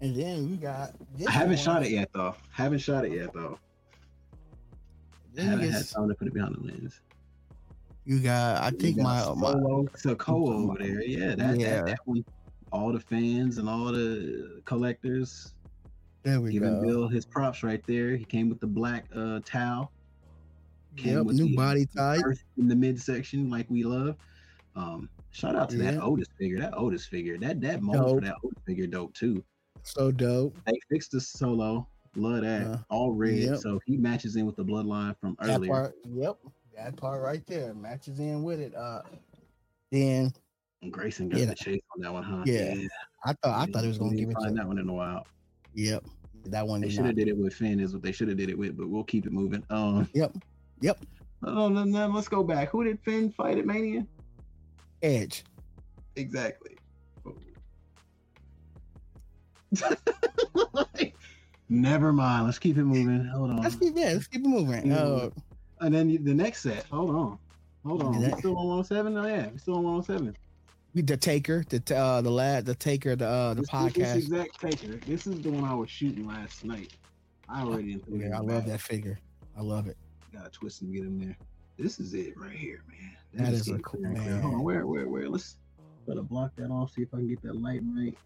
[0.03, 0.91] And then we got.
[1.27, 1.57] I haven't one.
[1.59, 2.35] shot it yet though.
[2.51, 3.59] Haven't shot it yet though.
[5.33, 7.01] Then haven't you, had time to put it behind the lens.
[8.05, 8.63] you got.
[8.63, 11.03] I think got my, my solo Sikoa over there.
[11.03, 11.77] Yeah, that, Yeah.
[11.77, 12.25] that that one.
[12.73, 15.55] All the fans and all the collectors
[16.23, 16.87] there we giving go.
[16.87, 18.17] Bill his props right there.
[18.17, 19.93] He came with the black uh towel.
[20.97, 22.23] came Yep, with new the- body type.
[22.59, 24.17] in the midsection like we love.
[24.75, 25.93] Um, shout out to Yeah.
[25.93, 26.59] that Otis figure.
[26.61, 27.37] That Otis figure.
[27.39, 29.45] That that mold for that Otis figure dope too.
[29.83, 30.57] So dope.
[30.67, 31.87] They fixed the solo.
[32.17, 32.63] Love that.
[32.63, 32.77] Yeah.
[32.91, 33.39] All red.
[33.39, 33.59] Yep.
[33.59, 35.71] So he matches in with the bloodline from That earlier.
[35.73, 36.37] part, yep,
[36.77, 38.75] that part right there matches in with it.
[38.75, 39.03] Uh,
[39.91, 40.33] then
[40.83, 41.47] And Grayson got Yeah.
[41.47, 42.43] the chase on that one, huh?
[42.45, 42.75] Yeah.
[43.25, 44.51] I thought I Yeah, thought it was gonna give it to.
[44.51, 45.27] that one in a while.
[45.75, 46.05] Yep,
[46.47, 46.81] that one.
[46.81, 48.77] They should have did it with Finn is what they should have did it with,
[48.77, 49.65] but we'll keep it moving.
[49.71, 50.37] Um Yep,
[50.81, 50.99] yep.
[51.45, 52.69] Oh no, no, let's go back.
[52.71, 54.07] Who did Finn fight at Mania?
[55.03, 55.45] Edge.
[56.17, 56.77] Exactly.
[61.69, 62.45] Never mind.
[62.47, 63.25] Let's keep it moving.
[63.27, 63.57] Hold on.
[63.63, 64.93] Let's keep yeah, let's keep it moving.
[64.93, 65.31] Uh,
[65.81, 66.85] And then you- the next set.
[66.87, 67.39] Hold on.
[67.87, 68.19] Hold on.
[68.19, 69.17] We That- still on 107?
[69.17, 70.37] Oh yeah, we still on 107.
[70.95, 73.95] the taker, the uh, the lad, the taker, the uh, the This- podcast.
[74.15, 74.97] This exact taker.
[75.07, 76.93] This is the one I was shooting last night.
[77.49, 79.19] I already didn't yeah, I love that figure.
[79.57, 79.97] I love it.
[80.33, 81.37] Gotta twist and get him there.
[81.79, 83.45] This is it right here, man.
[83.45, 84.41] That is a cool- clear.
[84.41, 85.29] Hold on, where, where, where?
[85.29, 85.57] Let's
[86.07, 86.93] gotta block that off.
[86.93, 88.17] See if I can get that light right.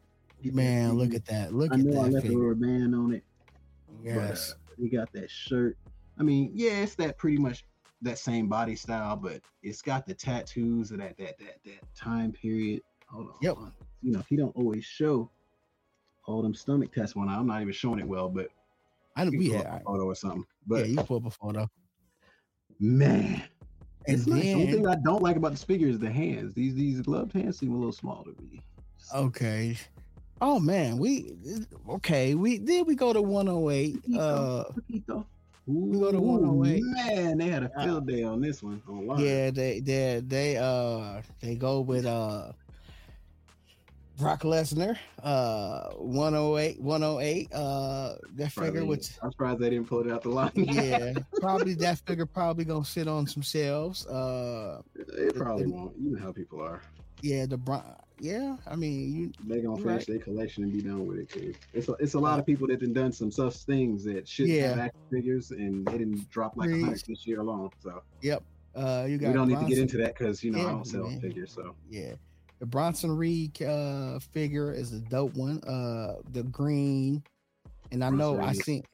[0.42, 1.54] That Man, look at that.
[1.54, 3.24] Look I at know I that left a rubber band on it.
[4.04, 4.52] Yes.
[4.52, 5.76] Uh, he got that shirt.
[6.18, 7.64] I mean, yeah, it's that pretty much
[8.02, 12.32] that same body style, but it's got the tattoos of that that that that time
[12.32, 12.82] period.
[13.08, 13.34] Hold on.
[13.40, 13.54] Yep.
[13.54, 13.72] hold on.
[14.02, 15.30] You know, he don't always show
[16.26, 17.28] all them stomach tests one.
[17.28, 18.48] I'm not even showing it well, but
[19.16, 19.80] I you we can pull had.
[19.80, 20.40] a photo or something.
[20.40, 21.70] yeah, But you pull up a photo.
[22.78, 23.42] man,
[24.06, 24.42] And it's nice.
[24.42, 26.52] The only thing I don't like about this figure is the hands.
[26.54, 28.60] These these gloved hands seem a little small to me.
[29.14, 29.76] okay.
[30.40, 31.34] Oh man, we
[31.88, 32.34] okay.
[32.34, 33.96] We then we go to 108.
[34.18, 35.24] Uh, Poquito.
[35.66, 36.82] We go to Ooh, 108.
[36.84, 37.84] Man, they had a Yeah.
[37.84, 39.18] field day on this one online.
[39.18, 42.52] yeah, they they they uh they go with uh
[44.18, 47.52] Brock Lesnar, uh 108, 108.
[47.52, 50.52] Uh that figure which I'm surprised they didn't pull it out the line.
[50.54, 54.06] yeah, probably that figure probably gonna sit on some shelves.
[54.06, 55.96] Uh it probably the- won't.
[55.98, 56.80] You know how people are.
[57.22, 57.82] yeah, the Bron
[58.18, 61.28] yeah, I mean you They gonna finish their collection and be done with it.
[61.30, 61.54] Too.
[61.72, 64.60] It's a, it's a lot of people that have done some such things that shouldn't
[64.60, 64.84] have Yeah.
[64.84, 67.70] action figures, and they didn't drop like a hundred this year alone.
[67.80, 68.42] So yep,
[68.74, 70.70] uh you got we don't need to get into that because you know I Yeah,
[70.70, 71.20] don't sell man.
[71.20, 71.52] figures.
[71.52, 72.14] So yeah.
[72.58, 75.62] the Bronson Reed uh figure is a dope one.
[75.64, 77.22] Uh, the green,
[77.92, 78.84] and I know I Bronson seen.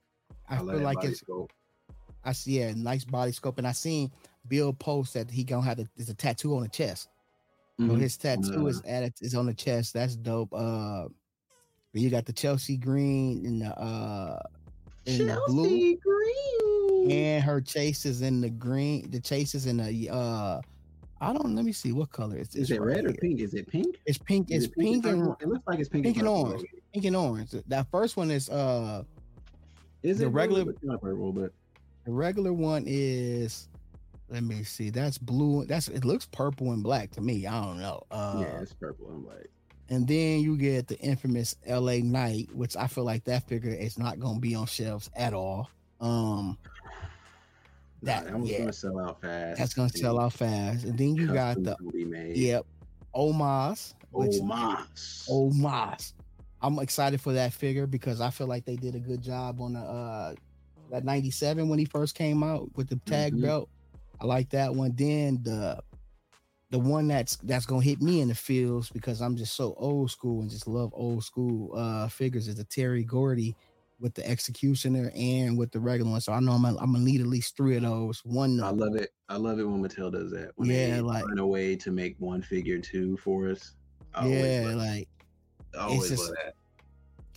[0.48, 1.20] I, I feel like it's.
[1.20, 1.52] scope.
[2.24, 4.10] I see yeah, nice body scope, and I seen
[4.48, 7.08] Bill post that he gonna have a, there's a tattoo on the chest.
[7.80, 8.00] So Mhm.
[8.00, 9.94] his tattoo Uh, is added is on the chest.
[9.94, 10.52] That's dope.
[10.52, 11.08] Uh,
[11.94, 14.40] you got the Chelsea green and the uh
[15.06, 17.10] in the blue, Chelsea Green.
[17.10, 19.10] and her chase is in the green.
[19.10, 20.60] The chase is in the uh,
[21.20, 21.54] I don't.
[21.54, 22.54] Let me see what color it's.
[22.56, 23.40] Is it right red or pink?
[23.40, 23.96] Is it pink?
[24.06, 24.50] It's pink.
[24.50, 25.36] Is It's it pink and and?
[25.40, 26.46] It looks like it's pink, pink and purple.
[26.46, 26.64] orange.
[26.92, 27.50] pink and orange.
[27.68, 29.02] That first one is uh
[30.02, 30.72] Is The it regular- regular?
[30.72, 31.52] It's not purple, but
[32.04, 33.68] the regular one is.
[34.32, 34.88] Let me see.
[34.90, 35.66] That's blue.
[35.66, 36.04] That's it.
[36.06, 37.46] Looks purple and black to me.
[37.46, 38.02] I don't know.
[38.10, 39.48] Uh, yeah, it's purple and white.
[39.90, 43.98] And then you get the infamous LA Knight, which I feel like that figure is
[43.98, 45.68] not going to be on shelves at all.
[46.00, 46.56] Um,
[48.02, 48.58] That, that- that yeah.
[48.60, 49.58] gonna sell out fast.
[49.58, 50.84] that's going to sell out fast.
[50.86, 52.64] And then you got the gonna yep,
[53.14, 55.26] Omos, which Oh mas.
[55.30, 56.12] Omos.
[56.62, 59.74] I'm excited for that figure because I feel like they did a good job on
[59.74, 60.34] the uh
[60.90, 63.42] that 97 when he first came out with the tag Mhm.
[63.42, 63.68] belt.
[64.20, 64.92] I like that one.
[64.94, 65.82] Then the
[66.70, 70.10] the one that's that's gonna hit me in the fields because I'm just so old
[70.10, 73.54] school and just love old school uh figures is the Terry Gordy
[74.00, 76.20] with the executioner and with the regular one.
[76.20, 78.20] So I know I'm gonna, I'm gonna need at least three of those.
[78.24, 79.10] One I love it.
[79.28, 80.50] I love it when Mattel does that.
[80.56, 83.74] When Yeah, like- find a way to make one figure two for us.
[84.14, 85.08] I yeah, like
[85.78, 86.54] always just- love that.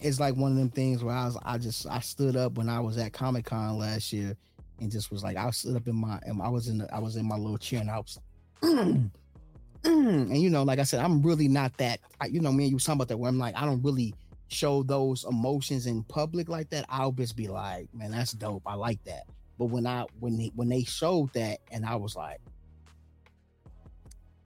[0.01, 2.67] it's like one of them things where I was I just I stood up when
[2.69, 4.35] I was at Comic Con last year
[4.79, 7.15] and just was like I stood up in my I was in the, I was
[7.15, 8.19] in my little chair and I was
[8.61, 12.73] and you know like I said I'm really not that I, you know me and
[12.73, 14.13] you talking about that where I'm like I don't really
[14.47, 16.85] show those emotions in public like that.
[16.89, 18.63] I'll just be like man that's dope.
[18.65, 19.23] I like that.
[19.57, 22.41] But when I when they, when they showed that and I was like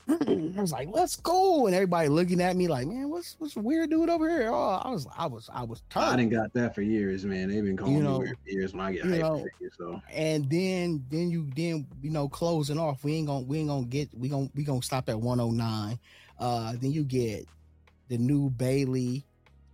[0.09, 1.65] I was like, let's go.
[1.67, 4.49] And everybody looking at me like, man, what's what's weird dude over here?
[4.51, 6.13] Oh, I was I was I was tired.
[6.13, 7.49] I didn't got that for years, man.
[7.49, 9.45] They've been calling You me know- weird for years when I get hyped know.
[9.77, 13.69] So and then then you then you know closing off we ain't gonna we ain't
[13.69, 15.99] gonna get we gonna we gonna stop at 109
[16.39, 17.45] uh then you get
[18.07, 19.25] the new Bayley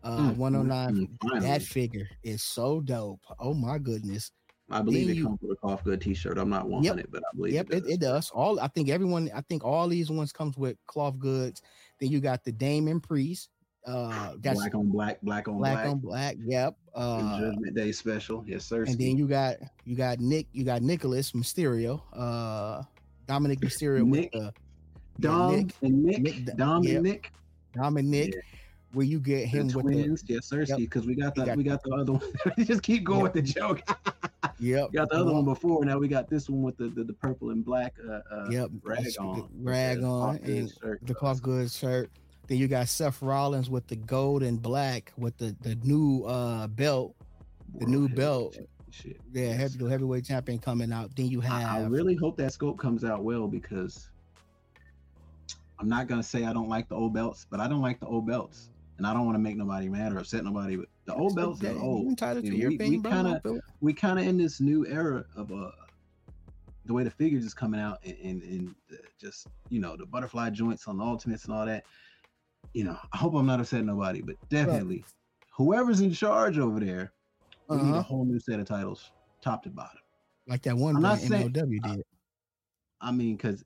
[0.04, 4.32] uh Mm, 109 mm, that figure is so dope oh my goodness
[4.70, 6.38] I believe then it you- comes with a cough good T-shirt.
[6.38, 7.90] I'm not 100, but I believe yep it it, does.
[7.94, 11.62] it does all i think everyone i think all these ones comes with cloth goods
[12.00, 13.50] then you got the Damian Priest
[13.86, 15.88] uh that's black on black, black on black black.
[15.88, 18.84] on black yep uh Judgment Day special, yes sir.
[18.84, 22.82] and then you got you got nick you got nicholas mysterio uh
[23.28, 24.54] Dominik mysterio Nick, with the
[25.20, 26.96] Dom Nick- and Nick, Nick- Dom yep.
[26.96, 27.32] and Nick,
[27.76, 28.40] Dominik, Yeah.
[28.96, 30.64] Where you get him the with the twins, yes sir.
[30.68, 30.78] Yep.
[30.80, 32.22] Because we got the got- we got the other one.
[32.66, 33.34] just keep going Yep.
[33.36, 33.82] with the joke.
[34.60, 35.84] yep, got the other one before.
[35.86, 37.94] Now we got this one with the the, the purple and black.
[38.08, 41.00] Uh, uh, yep, rag on, rag the on, and shirt.
[41.06, 42.10] the cloth goods shirt.
[42.48, 46.68] Then you got Seth Rollins with the gold and black with the the new uh
[46.68, 47.16] belt,
[47.80, 48.54] the new belt.
[48.54, 49.22] championship.
[49.34, 51.16] yeah, heavy, the heavyweight champion coming out.
[51.16, 54.10] Then you I, I really hope that scope comes out well because
[55.80, 58.06] I'm not gonna say I don't like the old belts, but I don't like the
[58.06, 60.76] old belts, and I don't want to make nobody mad or upset nobody.
[60.78, 62.08] But the old belts Yeah, are old.
[62.10, 63.12] You to know, your we- we opinion, bro.
[63.12, 65.72] I kinda- we kind of in this new era of uh
[66.86, 68.76] the way the figures is coming out and, and, and
[69.20, 71.84] just you know the butterfly joints on the ultimates and all that
[72.74, 75.04] you know i hope i'm not upsetting nobody but definitely
[75.52, 77.12] whoever's in charge over there
[77.70, 78.02] we need a Uh-huh.
[78.04, 79.98] whole new set of titles top to bottom
[80.48, 82.04] like that one I'm not saying- MLW did.
[83.02, 83.66] i mean because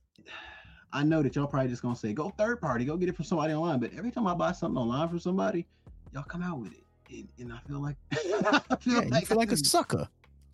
[0.94, 3.26] i know that y'all probably just gonna say go third party go get it from
[3.26, 5.66] somebody online but every time i buy something online from somebody
[6.14, 9.38] y'all come out with it and, and i feel like i feel Yeah, you feel
[9.38, 10.08] like a sucker.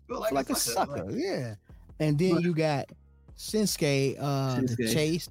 [0.08, 1.06] feel Feel like a sucker.
[1.10, 1.54] Yeah.
[1.98, 2.86] And then you got
[3.38, 5.28] Shinsuke, uh, the Chase,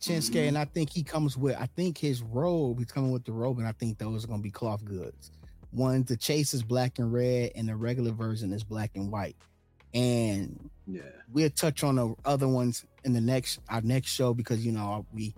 [0.00, 0.48] Shinsuke, Mhm.
[0.48, 1.56] and I think he comes with.
[1.56, 2.78] I think his robe.
[2.78, 5.30] He's coming with the robe, and I think those are gonna be cloth goods.
[5.70, 9.36] One, the Chase is black and red, and the regular version is black and white.
[9.96, 11.00] And yeah.
[11.32, 15.06] we'll touch on the other ones in the next our next show because you know
[15.12, 15.34] we,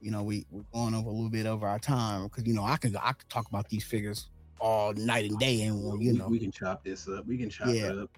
[0.00, 2.64] you know we we're going over a little bit over our time because you know
[2.64, 4.28] I can I could talk about these figures
[4.58, 6.28] all night and day, and well, you we, know.
[6.28, 7.26] we can chop this up.
[7.26, 7.90] We can chop Yeah.
[7.90, 8.10] it up.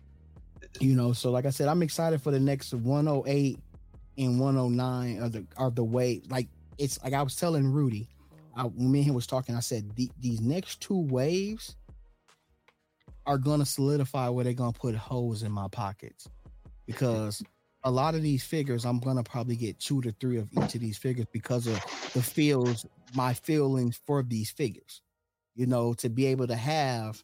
[0.80, 3.58] You know so like i said i'm excited for the next 108
[4.16, 6.48] and 109 of the are the way like
[6.78, 8.08] it's like i was telling rudy
[8.56, 11.76] I, when me and him was talking i said the, these next two waves
[13.26, 16.28] are gonna solidify where they're gonna put holes in my pockets
[16.86, 17.42] because
[17.84, 20.80] a lot of these figures i'm gonna probably get two to three of each of
[20.80, 21.74] these figures because of
[22.14, 25.02] the feels my feelings for these figures
[25.54, 27.22] you know to be able to have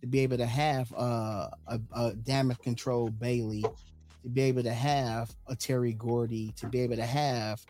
[0.00, 3.62] to be able to have uh, a, a damage control Bayley,
[4.22, 7.64] to be able to have a Terry Gordy, to be able to have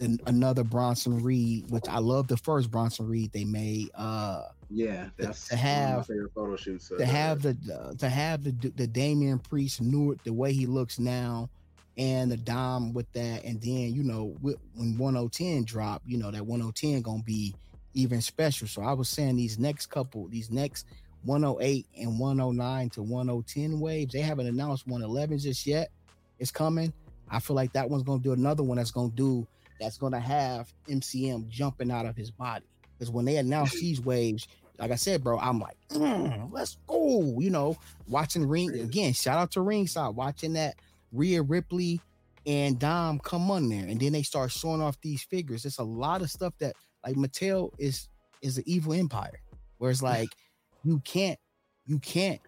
[0.00, 3.90] an, another Bronson Reed, which I love the first Bronson Reed they made.
[3.94, 6.88] Uh, yeah, that's to have one of my favorite photo shoots.
[6.88, 10.66] to have the uh, to have the the Damian Priest knew it the way he
[10.66, 11.48] looks now,
[11.96, 16.46] and the Dom with that, and then you know when 1010 drop, you know that
[16.46, 17.54] 1010 gonna be
[17.94, 18.68] even special.
[18.68, 20.86] So I was saying these next couple, these next
[21.24, 25.90] 108 and 109 to 1010 waves, they haven't announced 111 just yet.
[26.38, 26.92] It's coming.
[27.30, 29.46] I feel like that one's gonna do another one that's gonna do
[29.80, 32.66] that's gonna have MCM jumping out of his body.
[32.98, 34.46] Because when they announced these waves,
[34.78, 37.38] like I said, bro, I'm like, mm, let's go.
[37.38, 37.76] You know,
[38.06, 39.12] watching Ring again.
[39.12, 40.76] Shout out to Ringside, watching that
[41.12, 42.00] Rhea Ripley
[42.46, 45.64] and Dom come on there, and then they start showing off these figures.
[45.64, 48.08] It's a lot of stuff that like Mattel is
[48.40, 49.40] is an evil empire,
[49.78, 50.28] where it's like
[50.84, 51.38] you can't,
[51.86, 52.40] you can't.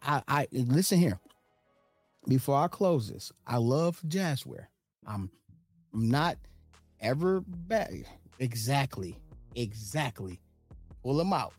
[0.00, 1.18] I I listen here.
[2.28, 4.66] Before I close this, I love Jazzware.
[5.06, 5.30] I'm
[5.92, 6.36] I'm not
[7.00, 8.04] ever bad.
[8.38, 9.18] Exactly,
[9.54, 10.40] exactly.
[11.02, 11.52] Pull them out.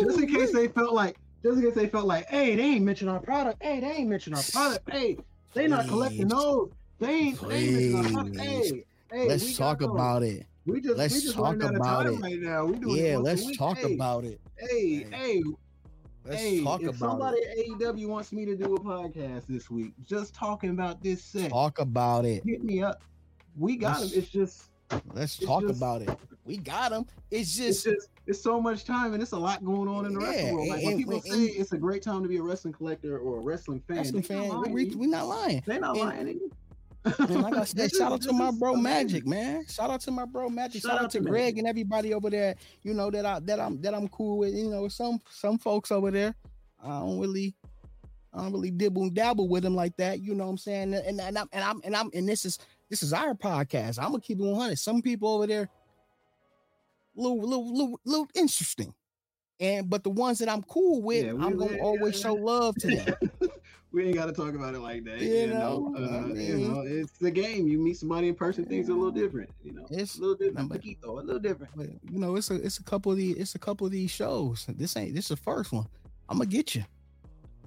[0.00, 2.84] just in case they felt like, just in case they felt like, hey, they ain't
[2.84, 3.62] mention our product.
[3.62, 4.88] Hey, they ain't mention our product.
[4.92, 5.16] Hey,
[5.54, 6.70] they not collecting those.
[6.98, 8.36] They ain't, they ain't mention our product.
[8.40, 9.90] Hey, hey, let's talk those.
[9.90, 10.46] about it.
[10.66, 12.20] We just, let's we just talk running out of about it.
[12.20, 12.66] right now.
[12.66, 13.58] We doing it Yeah, once a let's week.
[13.58, 14.40] talk Hey, about it.
[14.58, 15.06] Hey, Hey.
[15.10, 15.42] hey,
[16.26, 16.62] Let's hey!
[16.62, 17.70] talk if about somebody it.
[17.80, 21.48] at AEW wants me to do a podcast this week, just talking about this set,
[21.50, 22.44] Talk about it.
[22.44, 23.00] hit me up.
[23.56, 24.02] We got him.
[24.02, 24.64] Let's- It's just,
[25.12, 26.10] Let's It's talk just- about it.
[26.44, 27.04] We got them.
[27.30, 30.14] It's it's just just, it's so much time, and it's a lot going on in
[30.14, 30.68] the Yeah, wrestling world.
[30.68, 33.36] Like when people and- say it's a great time to be a wrestling collector or
[33.36, 34.48] a wrestling fan, wrestling fan.
[34.48, 34.72] lying.
[34.72, 35.62] we, are not lying.
[35.66, 36.40] They're not and- lying.
[37.04, 38.76] And like I said, shout out to my bro.
[38.76, 39.66] Magic, man.
[39.66, 40.80] Shout out to my bro Magic.
[40.82, 41.58] Shout Shout, out to Greg Magic.
[41.58, 42.54] and everybody over there.
[42.82, 44.54] You know that I that I'm that I'm cool with.
[44.54, 46.34] You know some some folks over there.
[46.82, 47.54] I don't really.
[48.32, 50.92] I don't really dibble and dabble with them like that, you know what I'm saying?
[50.94, 52.58] And, and I'm and I'm and I'm and this is
[52.90, 53.98] this is our podcast.
[53.98, 54.78] I'm gonna keep it 100.
[54.78, 55.68] Some people over there,
[57.14, 58.94] little little little, little interesting,
[59.60, 62.96] and but the ones that I'm cool with, Yeah, I'm gonna always show love to
[62.96, 63.14] them.
[63.92, 65.20] we ain't got to talk about it like that.
[65.20, 67.66] You You, know, know, I uh, you know, it's the game.
[67.68, 69.48] You meet somebody in person, things are a little different.
[69.64, 70.68] You know, It's- a little different.
[70.68, 71.72] but- Paquito, a little different.
[71.74, 74.10] But you know, it's a it's a couple of these it's a couple of these
[74.10, 74.66] shows.
[74.68, 75.86] This ain't this is the first one.
[76.28, 76.84] I'm gonna get you.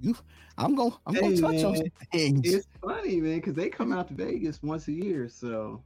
[0.02, 0.15] You,
[0.57, 2.53] I'm gonna I'm gonna touch on man, some things.
[2.53, 5.30] It's funny, man, because they come out to Vegas once a year.
[5.30, 5.84] So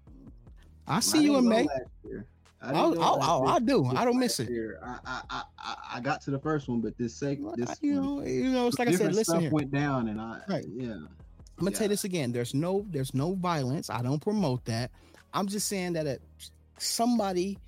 [0.88, 1.68] I I see you in May.
[1.68, 2.72] I.
[2.74, 3.86] Oh, oh, oh, I do.
[3.86, 4.50] I don't miss it.
[4.50, 7.70] year, I, I, I, I- I got to the first one, but this sake, this
[7.70, 9.08] I- you know, you know, it's like I said.
[9.14, 9.52] Listen stuff here.
[9.52, 10.66] went down, and I, Right.
[10.74, 11.10] yeah, I'm
[11.60, 12.32] gonna tell you this again.
[12.32, 13.90] There's no there's no violence.
[13.90, 14.90] I don't promote that.
[15.34, 16.22] I'm just saying that it,
[16.80, 17.60] somebody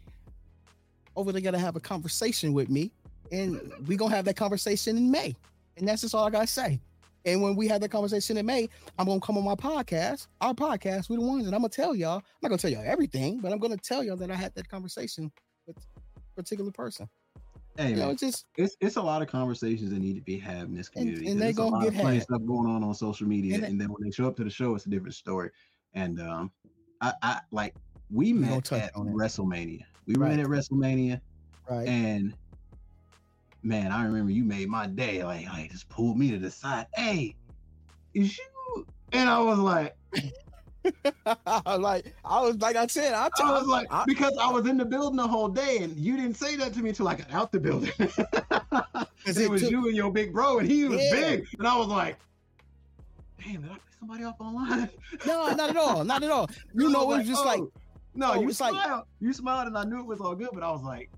[1.15, 2.91] over there gotta have a conversation with me,
[3.32, 5.36] and we gonna have that conversation in May.
[5.78, 6.80] And that's just all I gotta say.
[7.26, 10.54] And when we had that conversation in May, I'm gonna come on my podcast, our
[10.54, 12.18] podcast, we're the ones, and I'm gonna tell y'all.
[12.18, 14.70] I'm not gonna tell y'all everything, but I'm gonna tell y'all that I had that
[14.70, 15.32] conversation
[15.66, 17.10] with a particular person.
[17.78, 20.40] Hey, You know, it's just it's it's a lot of conversations that need to be
[20.40, 21.28] had in this And- community.
[21.30, 23.64] and 'cause they gonna lot get of funny stuff going on on social media, And
[23.66, 25.52] and, then when they show up to the show, it's a different story.
[25.94, 26.52] And um,
[27.02, 27.76] I, I like
[28.10, 29.08] we met at on.
[29.08, 29.82] WrestleMania.
[30.08, 30.32] We Right.
[30.32, 31.20] met at WrestleMania,
[31.70, 31.88] right.
[31.88, 32.34] and
[33.68, 35.23] man, I remember you made my day.
[35.23, 36.88] Like, like just pulled me to the side.
[36.95, 37.35] Hey,
[38.14, 38.85] is you?
[39.11, 39.95] And I was like,
[41.26, 44.77] like I was like I said, I, I was like, I- because I was in
[44.77, 47.31] the building the whole day, and you didn't say that to me until I got
[47.34, 47.91] out the building.
[47.99, 51.11] it, it was took- you and your big bro, and he was Yeah.
[51.11, 52.18] big, and I was like,
[53.44, 54.89] "Damn, did I pick somebody off online?"
[55.26, 56.49] no, not at all, not at all.
[56.73, 57.72] You know, it was was just like, oh.
[58.15, 60.49] no, oh, you it's like- smiled, you smiled, and I knew it was all good,
[60.53, 61.10] but I was like,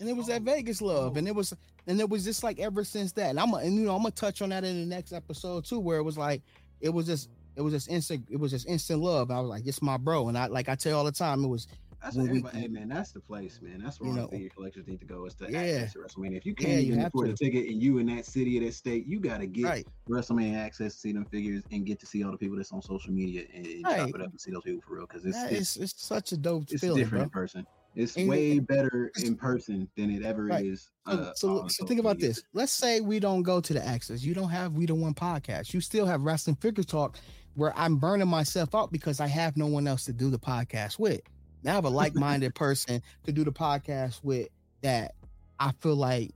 [0.00, 1.54] and it was that Vegas love, and it was,
[1.86, 3.30] and it was just like ever since that.
[3.30, 5.64] And I'm, a- and you know, I'm gonna touch on that in the next episode
[5.64, 6.42] too, where it was like,
[6.80, 9.30] it was just, it was just instant, it was just instant love.
[9.30, 11.44] I was like, it's my bro, and I like I tell you all the time,
[11.44, 11.66] it was,
[12.02, 13.80] That's when we- hey man, that's the place, man.
[13.82, 15.60] That's where You all know, the collectors need to go is to Yeah.
[15.60, 16.36] access to WrestleMania.
[16.36, 17.32] If you can't you even have afford to.
[17.32, 19.86] a ticket and you in that city or that state, you got to get right,
[20.08, 22.82] WrestleMania access to see them figures and get to see all the people that's on
[22.82, 24.08] social media and, and chop Right.
[24.14, 26.64] it up and see those people for real because it's it's, it's such a dope
[26.70, 27.40] it's feeling, different bro.
[27.42, 27.66] in person.
[27.94, 30.64] It's And- way better it's- in person than it ever Right.
[30.66, 30.90] is.
[31.06, 32.30] So, uh, so, so think about media.
[32.30, 32.42] this.
[32.52, 34.22] Let's say we don't go to the Access.
[34.22, 35.72] You don't have We the One podcast.
[35.72, 37.16] You still have Wrestling Figure Talk,
[37.54, 40.98] where I'm burning myself out because I have no one else to do the podcast
[40.98, 41.20] with.
[41.62, 41.88] Now I have a
[42.44, 44.48] like-minded person to do the podcast with
[44.82, 45.14] that
[45.60, 46.32] I feel like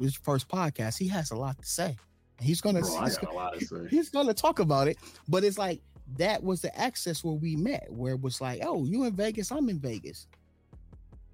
[0.00, 0.98] his first podcast.
[0.98, 1.96] He has a lot to say.
[2.40, 3.86] He's gonna Bro, he's, got a lot to say.
[3.90, 4.96] he's gonna talk about it.
[5.28, 5.80] But it's like
[6.16, 9.52] that was the access where we met, where it was like, oh, you in Vegas,
[9.52, 10.26] I'm in Vegas.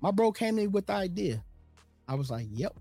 [0.01, 1.43] My bro came in with the idea.
[2.07, 2.75] I was like, yep.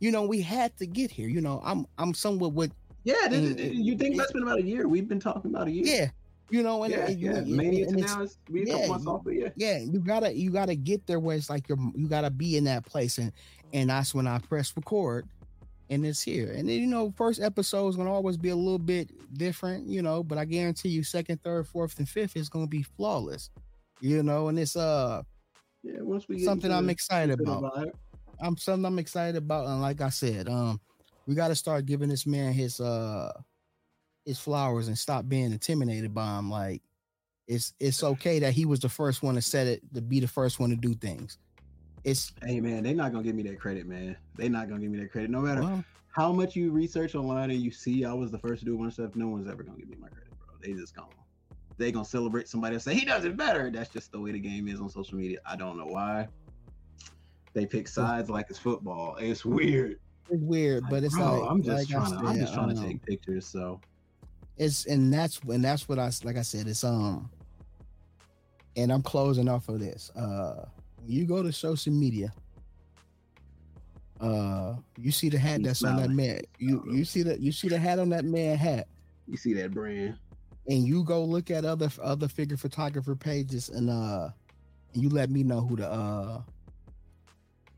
[0.00, 1.28] You know, we had to get here.
[1.28, 2.72] You know, I'm I'm somewhat with
[3.04, 4.88] Yeah, this, And- you think that's been about a year?
[4.88, 5.84] We've been talking about a year.
[5.86, 6.10] yeah.
[6.50, 7.36] You know, and, yeah, and yeah.
[7.36, 9.48] and- Mania and to now is we yeah, months you- off, yeah.
[9.56, 12.64] yeah, you gotta you gotta get there where it's like you're you gotta be in
[12.64, 13.32] that place, and
[13.72, 15.26] and that's when I press record,
[15.88, 16.52] and it's here.
[16.52, 20.02] And then you know, first episode is gonna always be a little bit different, you
[20.02, 23.48] know, but I guarantee you, second, third, fourth, and fifth is gonna be flawless,
[24.02, 24.48] you know.
[24.48, 25.22] And it's uh
[25.84, 27.88] Yeah, once we get something I'm the- excited about.
[28.40, 30.80] I'm something I'm excited about, and like I said, um,
[31.26, 33.32] we got to start giving this man his uh
[34.24, 36.50] his flowers and stop being intimidated by him.
[36.50, 36.82] Like
[37.46, 40.28] it's it's okay that he was the first one to set it to be the
[40.28, 41.38] first one to do things.
[42.02, 44.16] It's Hey man, they're not gonna give me that credit, man.
[44.36, 45.30] They're not gonna give me that credit.
[45.30, 48.60] No matter well, how much you research online and you see I was the first
[48.60, 50.56] to do of stuff, no one's ever gonna give me my credit, bro.
[50.62, 51.08] They just gonna
[51.76, 53.70] they gonna celebrate somebody and say he does it better.
[53.70, 55.38] That's just the way the game is on social media.
[55.46, 56.28] I don't know why.
[57.52, 59.16] They pick sides like it's football.
[59.18, 59.98] It's weird.
[60.30, 62.82] it's weird, but it's Bro, like I'm just like trying to I'm just trying to
[62.82, 63.46] take pictures.
[63.46, 63.80] So
[64.56, 67.30] it's and that's and that's what I like I said it's um
[68.76, 70.10] and I'm closing off of this.
[70.16, 70.66] Uh
[71.00, 72.32] when you go to social media,
[74.20, 76.40] uh you see the hat that's on that man.
[76.58, 78.88] You you see that you see the hat on that man hat.
[79.28, 80.18] you see that brand.
[80.68, 84.28] And you go look at other other figure photographer pages and uh
[84.92, 86.40] you let me know who the uh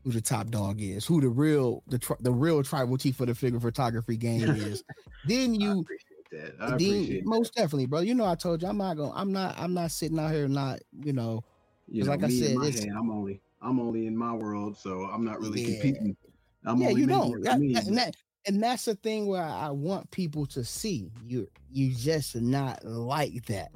[0.03, 3.27] who the top dog is, who the real the tri- the real tribal chief of
[3.27, 4.83] the figure photography game is.
[5.25, 6.53] then you appreciate that.
[6.61, 7.99] I then appreciate most definitely, bro.
[8.01, 10.31] You know I told you I'm not going to I'm not I'm not sitting out
[10.31, 11.43] here not, you know,
[11.87, 11.95] that.
[11.95, 15.25] You know, like I said, head, I'm only I'm only in my world, so I'm
[15.25, 15.67] not really Yeah.
[15.81, 16.17] competing.
[16.65, 17.41] I'm yeah, only you don't.
[17.43, 18.15] That- that-
[18.47, 21.49] and that's the thing where I want people to see you.
[21.71, 23.71] You just not like that.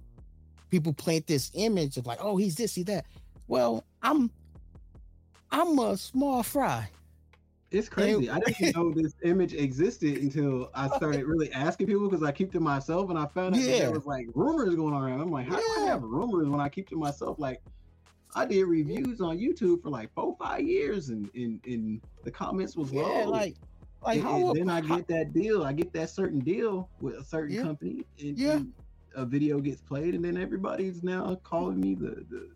[0.69, 3.05] People plant this image of like, oh, he's this, he's that.
[3.47, 4.31] Well, I'm
[5.51, 6.89] I'm a small fry.
[7.71, 8.29] It's crazy.
[8.29, 12.51] I didn't know this image existed until I started really asking people because I keep
[12.53, 13.79] to myself and I found out that Yeah.
[13.79, 15.21] there was like rumors going around.
[15.21, 17.39] I'm like, how do I have rumors when I keep to myself?
[17.39, 17.61] Like,
[18.35, 22.75] I did reviews on YouTube for like four, five years, and in in the comments
[22.77, 23.19] was low.
[23.19, 23.55] Yeah, like
[24.01, 25.63] like And- how, and then I get that deal.
[25.63, 27.63] I get that certain deal with a certain Yeah.
[27.63, 28.53] company, and, Yeah.
[28.57, 28.73] and
[29.15, 32.49] a video gets played, and then everybody's now calling me the the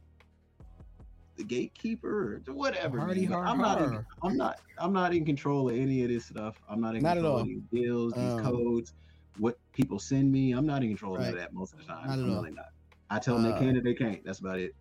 [1.37, 2.97] the gatekeeper or whatever.
[2.99, 3.29] Hardy man.
[3.31, 3.81] But har I'm not.
[3.81, 4.05] In.
[4.23, 4.61] I'm not.
[4.77, 6.61] I'm not in control of any of this stuff.
[6.69, 8.93] I'm not in Not control of these deals, these Um, codes,
[9.37, 10.53] what people send me.
[10.53, 12.07] I'm not in control of that most of the time.
[12.07, 12.41] Not I'm all.
[12.41, 12.69] really not.
[13.09, 14.23] I tell them Uh, they can and they can't.
[14.23, 14.73] That's about it.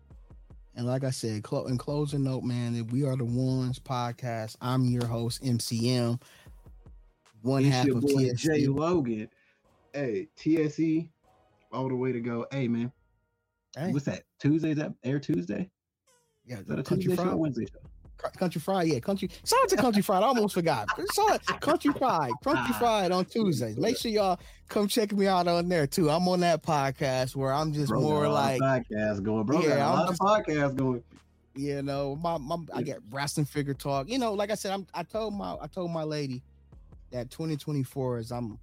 [0.77, 4.55] And like I said, clo- in closing note, man, if we are the ones podcast.
[4.61, 6.21] I'm your host, MCM.
[7.45, 8.33] One It's half your of boy TSE.
[8.35, 9.29] Jay Logan.
[9.93, 11.07] Hey, TSE,
[11.71, 12.47] all the way to go.
[12.51, 12.91] Hey man,
[13.77, 14.23] Hey, what's that?
[14.39, 14.71] Tuesday?
[14.71, 15.69] Is that Air Tuesday?
[16.43, 18.29] yeah, Is that a country Tuesday show fried, Wednesday show?
[18.39, 19.29] country fried, yeah, country.
[19.45, 20.23] Shout out to country fried.
[20.23, 20.87] I almost forgot.
[21.13, 23.77] Shout out country fried, country Ah, fried on Tuesdays.
[23.77, 26.09] Make sure y'all come check me out on there too.
[26.09, 29.45] I'm on that podcast where I'm just Bro more like, podcast going.
[29.45, 31.03] Bro, Yeah, I'm lot just- of podcasts going.
[31.55, 34.09] you know, my, my I get wrestling figure talk.
[34.09, 36.41] You know, like I said, I'm I told my I told my lady
[37.15, 38.59] that 2024 is I'm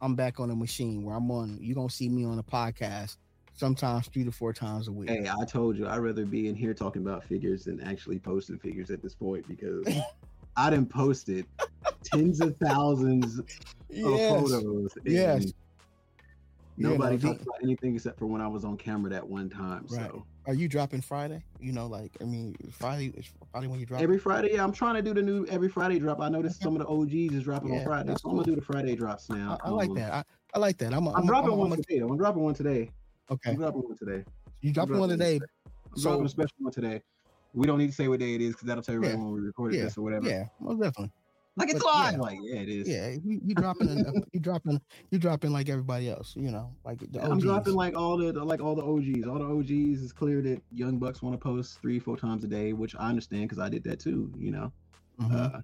[0.00, 1.58] I'm back on the machine where I'm on.
[1.60, 3.16] You're gonna see me on a podcast
[3.54, 5.08] sometimes three to four times a week.
[5.08, 8.58] Hey, I told you I'd rather be in here talking about figures than actually posting
[8.58, 9.86] figures at this point because
[10.56, 11.46] I done posted
[12.02, 13.48] tens of thousands of
[13.88, 14.92] photos.
[15.04, 15.52] Yes.
[16.76, 19.86] Nobody know, talked about anything except for when I was on camera that one time.
[19.88, 20.10] Right.
[20.10, 21.42] So Are you dropping Friday?
[21.58, 24.02] You know, like I mean, Friday is Friday when you drop.
[24.02, 26.20] every Friday, yeah, I'm trying to do the new every Friday drop.
[26.20, 28.54] I noticed some of the OGs is dropping Yeah, on Friday, so I'm gonna do
[28.54, 29.58] the Friday drops now.
[29.64, 30.12] I, I like Um, that.
[30.12, 30.92] I, I like that.
[30.92, 31.98] I'm, a, I'm, I'm, dropping I'm, one I'm, today.
[32.00, 32.90] I'm dropping one today.
[33.30, 33.50] okay.
[33.50, 34.24] I'm dropping one today.
[34.60, 35.46] You dropping one dropping today?
[35.92, 37.02] I'm So- dropping a special one today.
[37.54, 39.16] We don't need to say what day it is because that'll tell you right Yeah.
[39.16, 39.84] when we recorded Yeah.
[39.84, 40.28] this or whatever.
[40.28, 41.12] Yeah, most definitely.
[41.56, 42.10] Like it's But, yeah.
[42.10, 42.18] live.
[42.20, 42.88] Like yeah, it is.
[42.88, 46.34] Yeah, you, you dropping, an- you dropping, you dropping like everybody else.
[46.36, 49.26] You know, like the I'm dropping like all the like all the OGs.
[49.28, 52.48] All the OGs is clear that young bucks want to post three, four times a
[52.48, 54.32] day, which I understand because I did that too.
[54.36, 54.72] You know,
[55.20, 55.54] Mhm.
[55.54, 55.60] uh,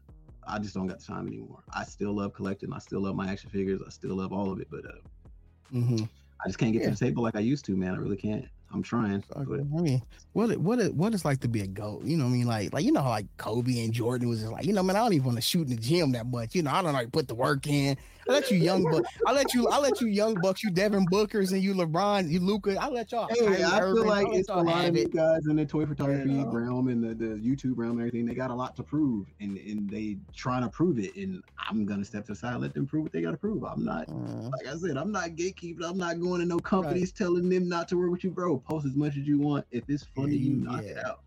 [0.46, 1.62] I just don't got the time anymore.
[1.74, 2.72] I still love collecting.
[2.72, 3.80] I still love my action figures.
[3.84, 4.98] I still love all of it, but uh,
[5.74, 6.08] Mhm.
[6.44, 6.90] I just can't get Yeah.
[6.90, 7.94] to the table like I used to, man.
[7.94, 8.44] I really can't.
[8.72, 10.02] I'm trying, I mean,
[10.32, 12.04] what it, what it, what it's like to be a goat?
[12.04, 14.40] You know, what I mean, like like you know how like Kobe and Jordan was
[14.40, 16.26] just like, you know, man, I don't even want to shoot in the gym that
[16.26, 16.54] much.
[16.54, 17.96] You know, I don't like put the work in.
[18.30, 21.06] I let you young buck, I let you, I let you young bucks, you Devin
[21.06, 22.76] Bookers and you LeBron, you Luka.
[22.80, 23.26] I let y'all.
[23.28, 25.12] Hey, Kyrie I feel like I it's a lot of you it.
[25.12, 26.44] guys in the toy photography Yeah.
[26.46, 28.26] realm and the, the YouTube realm and everything.
[28.26, 31.16] They got a lot to prove, and and they trying to prove it.
[31.16, 33.64] And I'm gonna step to the side, let them prove what they got to prove.
[33.64, 35.82] I'm not, Uh, like I said, I'm not gatekeeping.
[35.82, 38.58] I'm not going to no companies telling them not to work with you, bro.
[38.58, 39.66] Post as much as you want.
[39.72, 41.20] If it's funny, Yeah, you you- knock it out.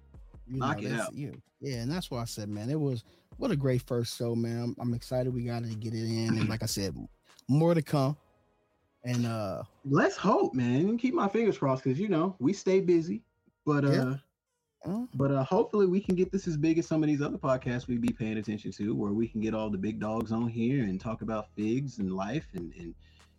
[0.48, 1.14] you Knock know, it out.
[1.14, 3.04] You, yeah, and that's why I said, man, it was
[3.38, 4.64] what a great first show, man.
[4.64, 6.95] I'm, I'm excited we got to get it in, and like I said,
[7.47, 8.18] more to come.
[9.05, 10.97] And uh let's hope, man.
[10.97, 13.23] Keep my fingers crossed because you know we stay busy,
[13.65, 13.91] but uh.
[13.91, 14.15] Yeah.
[14.85, 17.38] Uh, but uh, hopefully we can get this as big as some of these other
[17.38, 20.45] podcasts we be paying attention to, where we can get all the big dogs on
[20.45, 22.93] here and talk about figs and life and and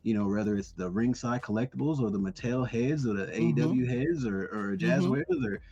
[0.05, 3.61] you know whether it's the ringside collectibles or the Mattel heads or the mm-hmm.
[3.61, 5.45] AEW heads or or Jazz mm-hmm.
[5.45, 5.63] or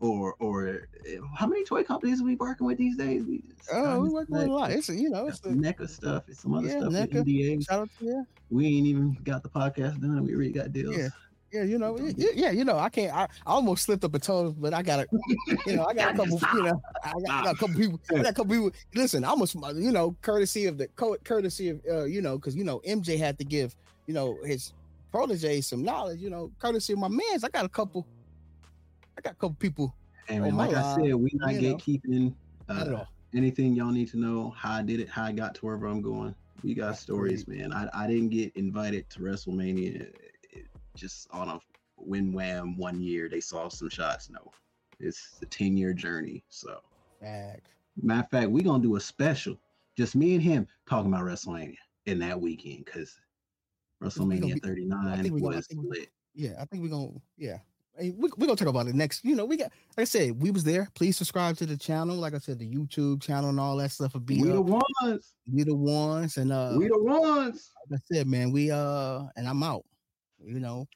[0.00, 0.68] or or
[1.06, 3.24] eh, how many toy companies are we working with these days?
[3.24, 4.72] We, oh, we working with a lot.
[4.72, 6.24] It's you know, it's the NECA stuff.
[6.28, 6.92] It's some other yeah, stuff.
[6.92, 7.24] NECA.
[7.24, 7.66] NDA.
[7.66, 8.26] Shout out to you.
[8.50, 10.24] We ain't even got the podcast done.
[10.24, 10.96] We already got deals.
[10.96, 11.08] Yeah.
[11.52, 13.12] Yeah, you know, yeah, you know, I can't.
[13.12, 15.06] I, I almost slipped up a toe, but I got a,
[15.66, 18.00] you know, I got a couple, you know, I got, I got, a couple people.
[18.08, 18.70] I got a couple people.
[18.94, 20.86] Listen, I almost, you know, courtesy of the
[21.24, 23.74] courtesy of, uh, you know, because you know, MJ had to give,
[24.06, 24.74] you know, his
[25.10, 26.20] protege some knowledge.
[26.20, 27.42] You know, courtesy of my man's.
[27.42, 28.06] I got a couple.
[29.18, 29.94] I got a couple people
[30.30, 32.34] and like I said, we not gatekeeping
[32.68, 33.04] uh,
[33.34, 34.50] anything y'all need to know.
[34.50, 36.34] How I did it, how I got to wherever I'm going.
[36.62, 37.72] We got stories, man.
[37.72, 40.12] I, I didn't get invited to WrestleMania
[40.94, 41.60] just on a
[41.96, 43.28] win wham one year.
[43.28, 44.30] They saw some shots.
[44.30, 44.50] No,
[44.98, 46.44] it's a 10 year journey.
[46.48, 46.80] So,
[47.20, 47.66] fact.
[48.00, 49.58] matter of fact, we gonna do a special,
[49.96, 51.76] just me and him talking about WrestleMania
[52.06, 53.18] in that weekend because
[54.02, 56.08] WrestleMania 39 was lit.
[56.34, 57.58] Yeah, I think we're gonna, yeah,
[57.98, 59.24] we're we gonna talk about it next.
[59.24, 60.88] You know, we got like I said, we was there.
[60.94, 62.16] Please subscribe to the channel.
[62.16, 65.34] Like I said, the YouTube channel and all that stuff will be we the ones.
[65.52, 67.70] We the ones, and uh, we the ones.
[67.90, 69.84] Like I said, man, we uh, and I'm out.
[70.42, 70.88] You know,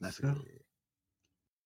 [0.00, 0.34] let's go.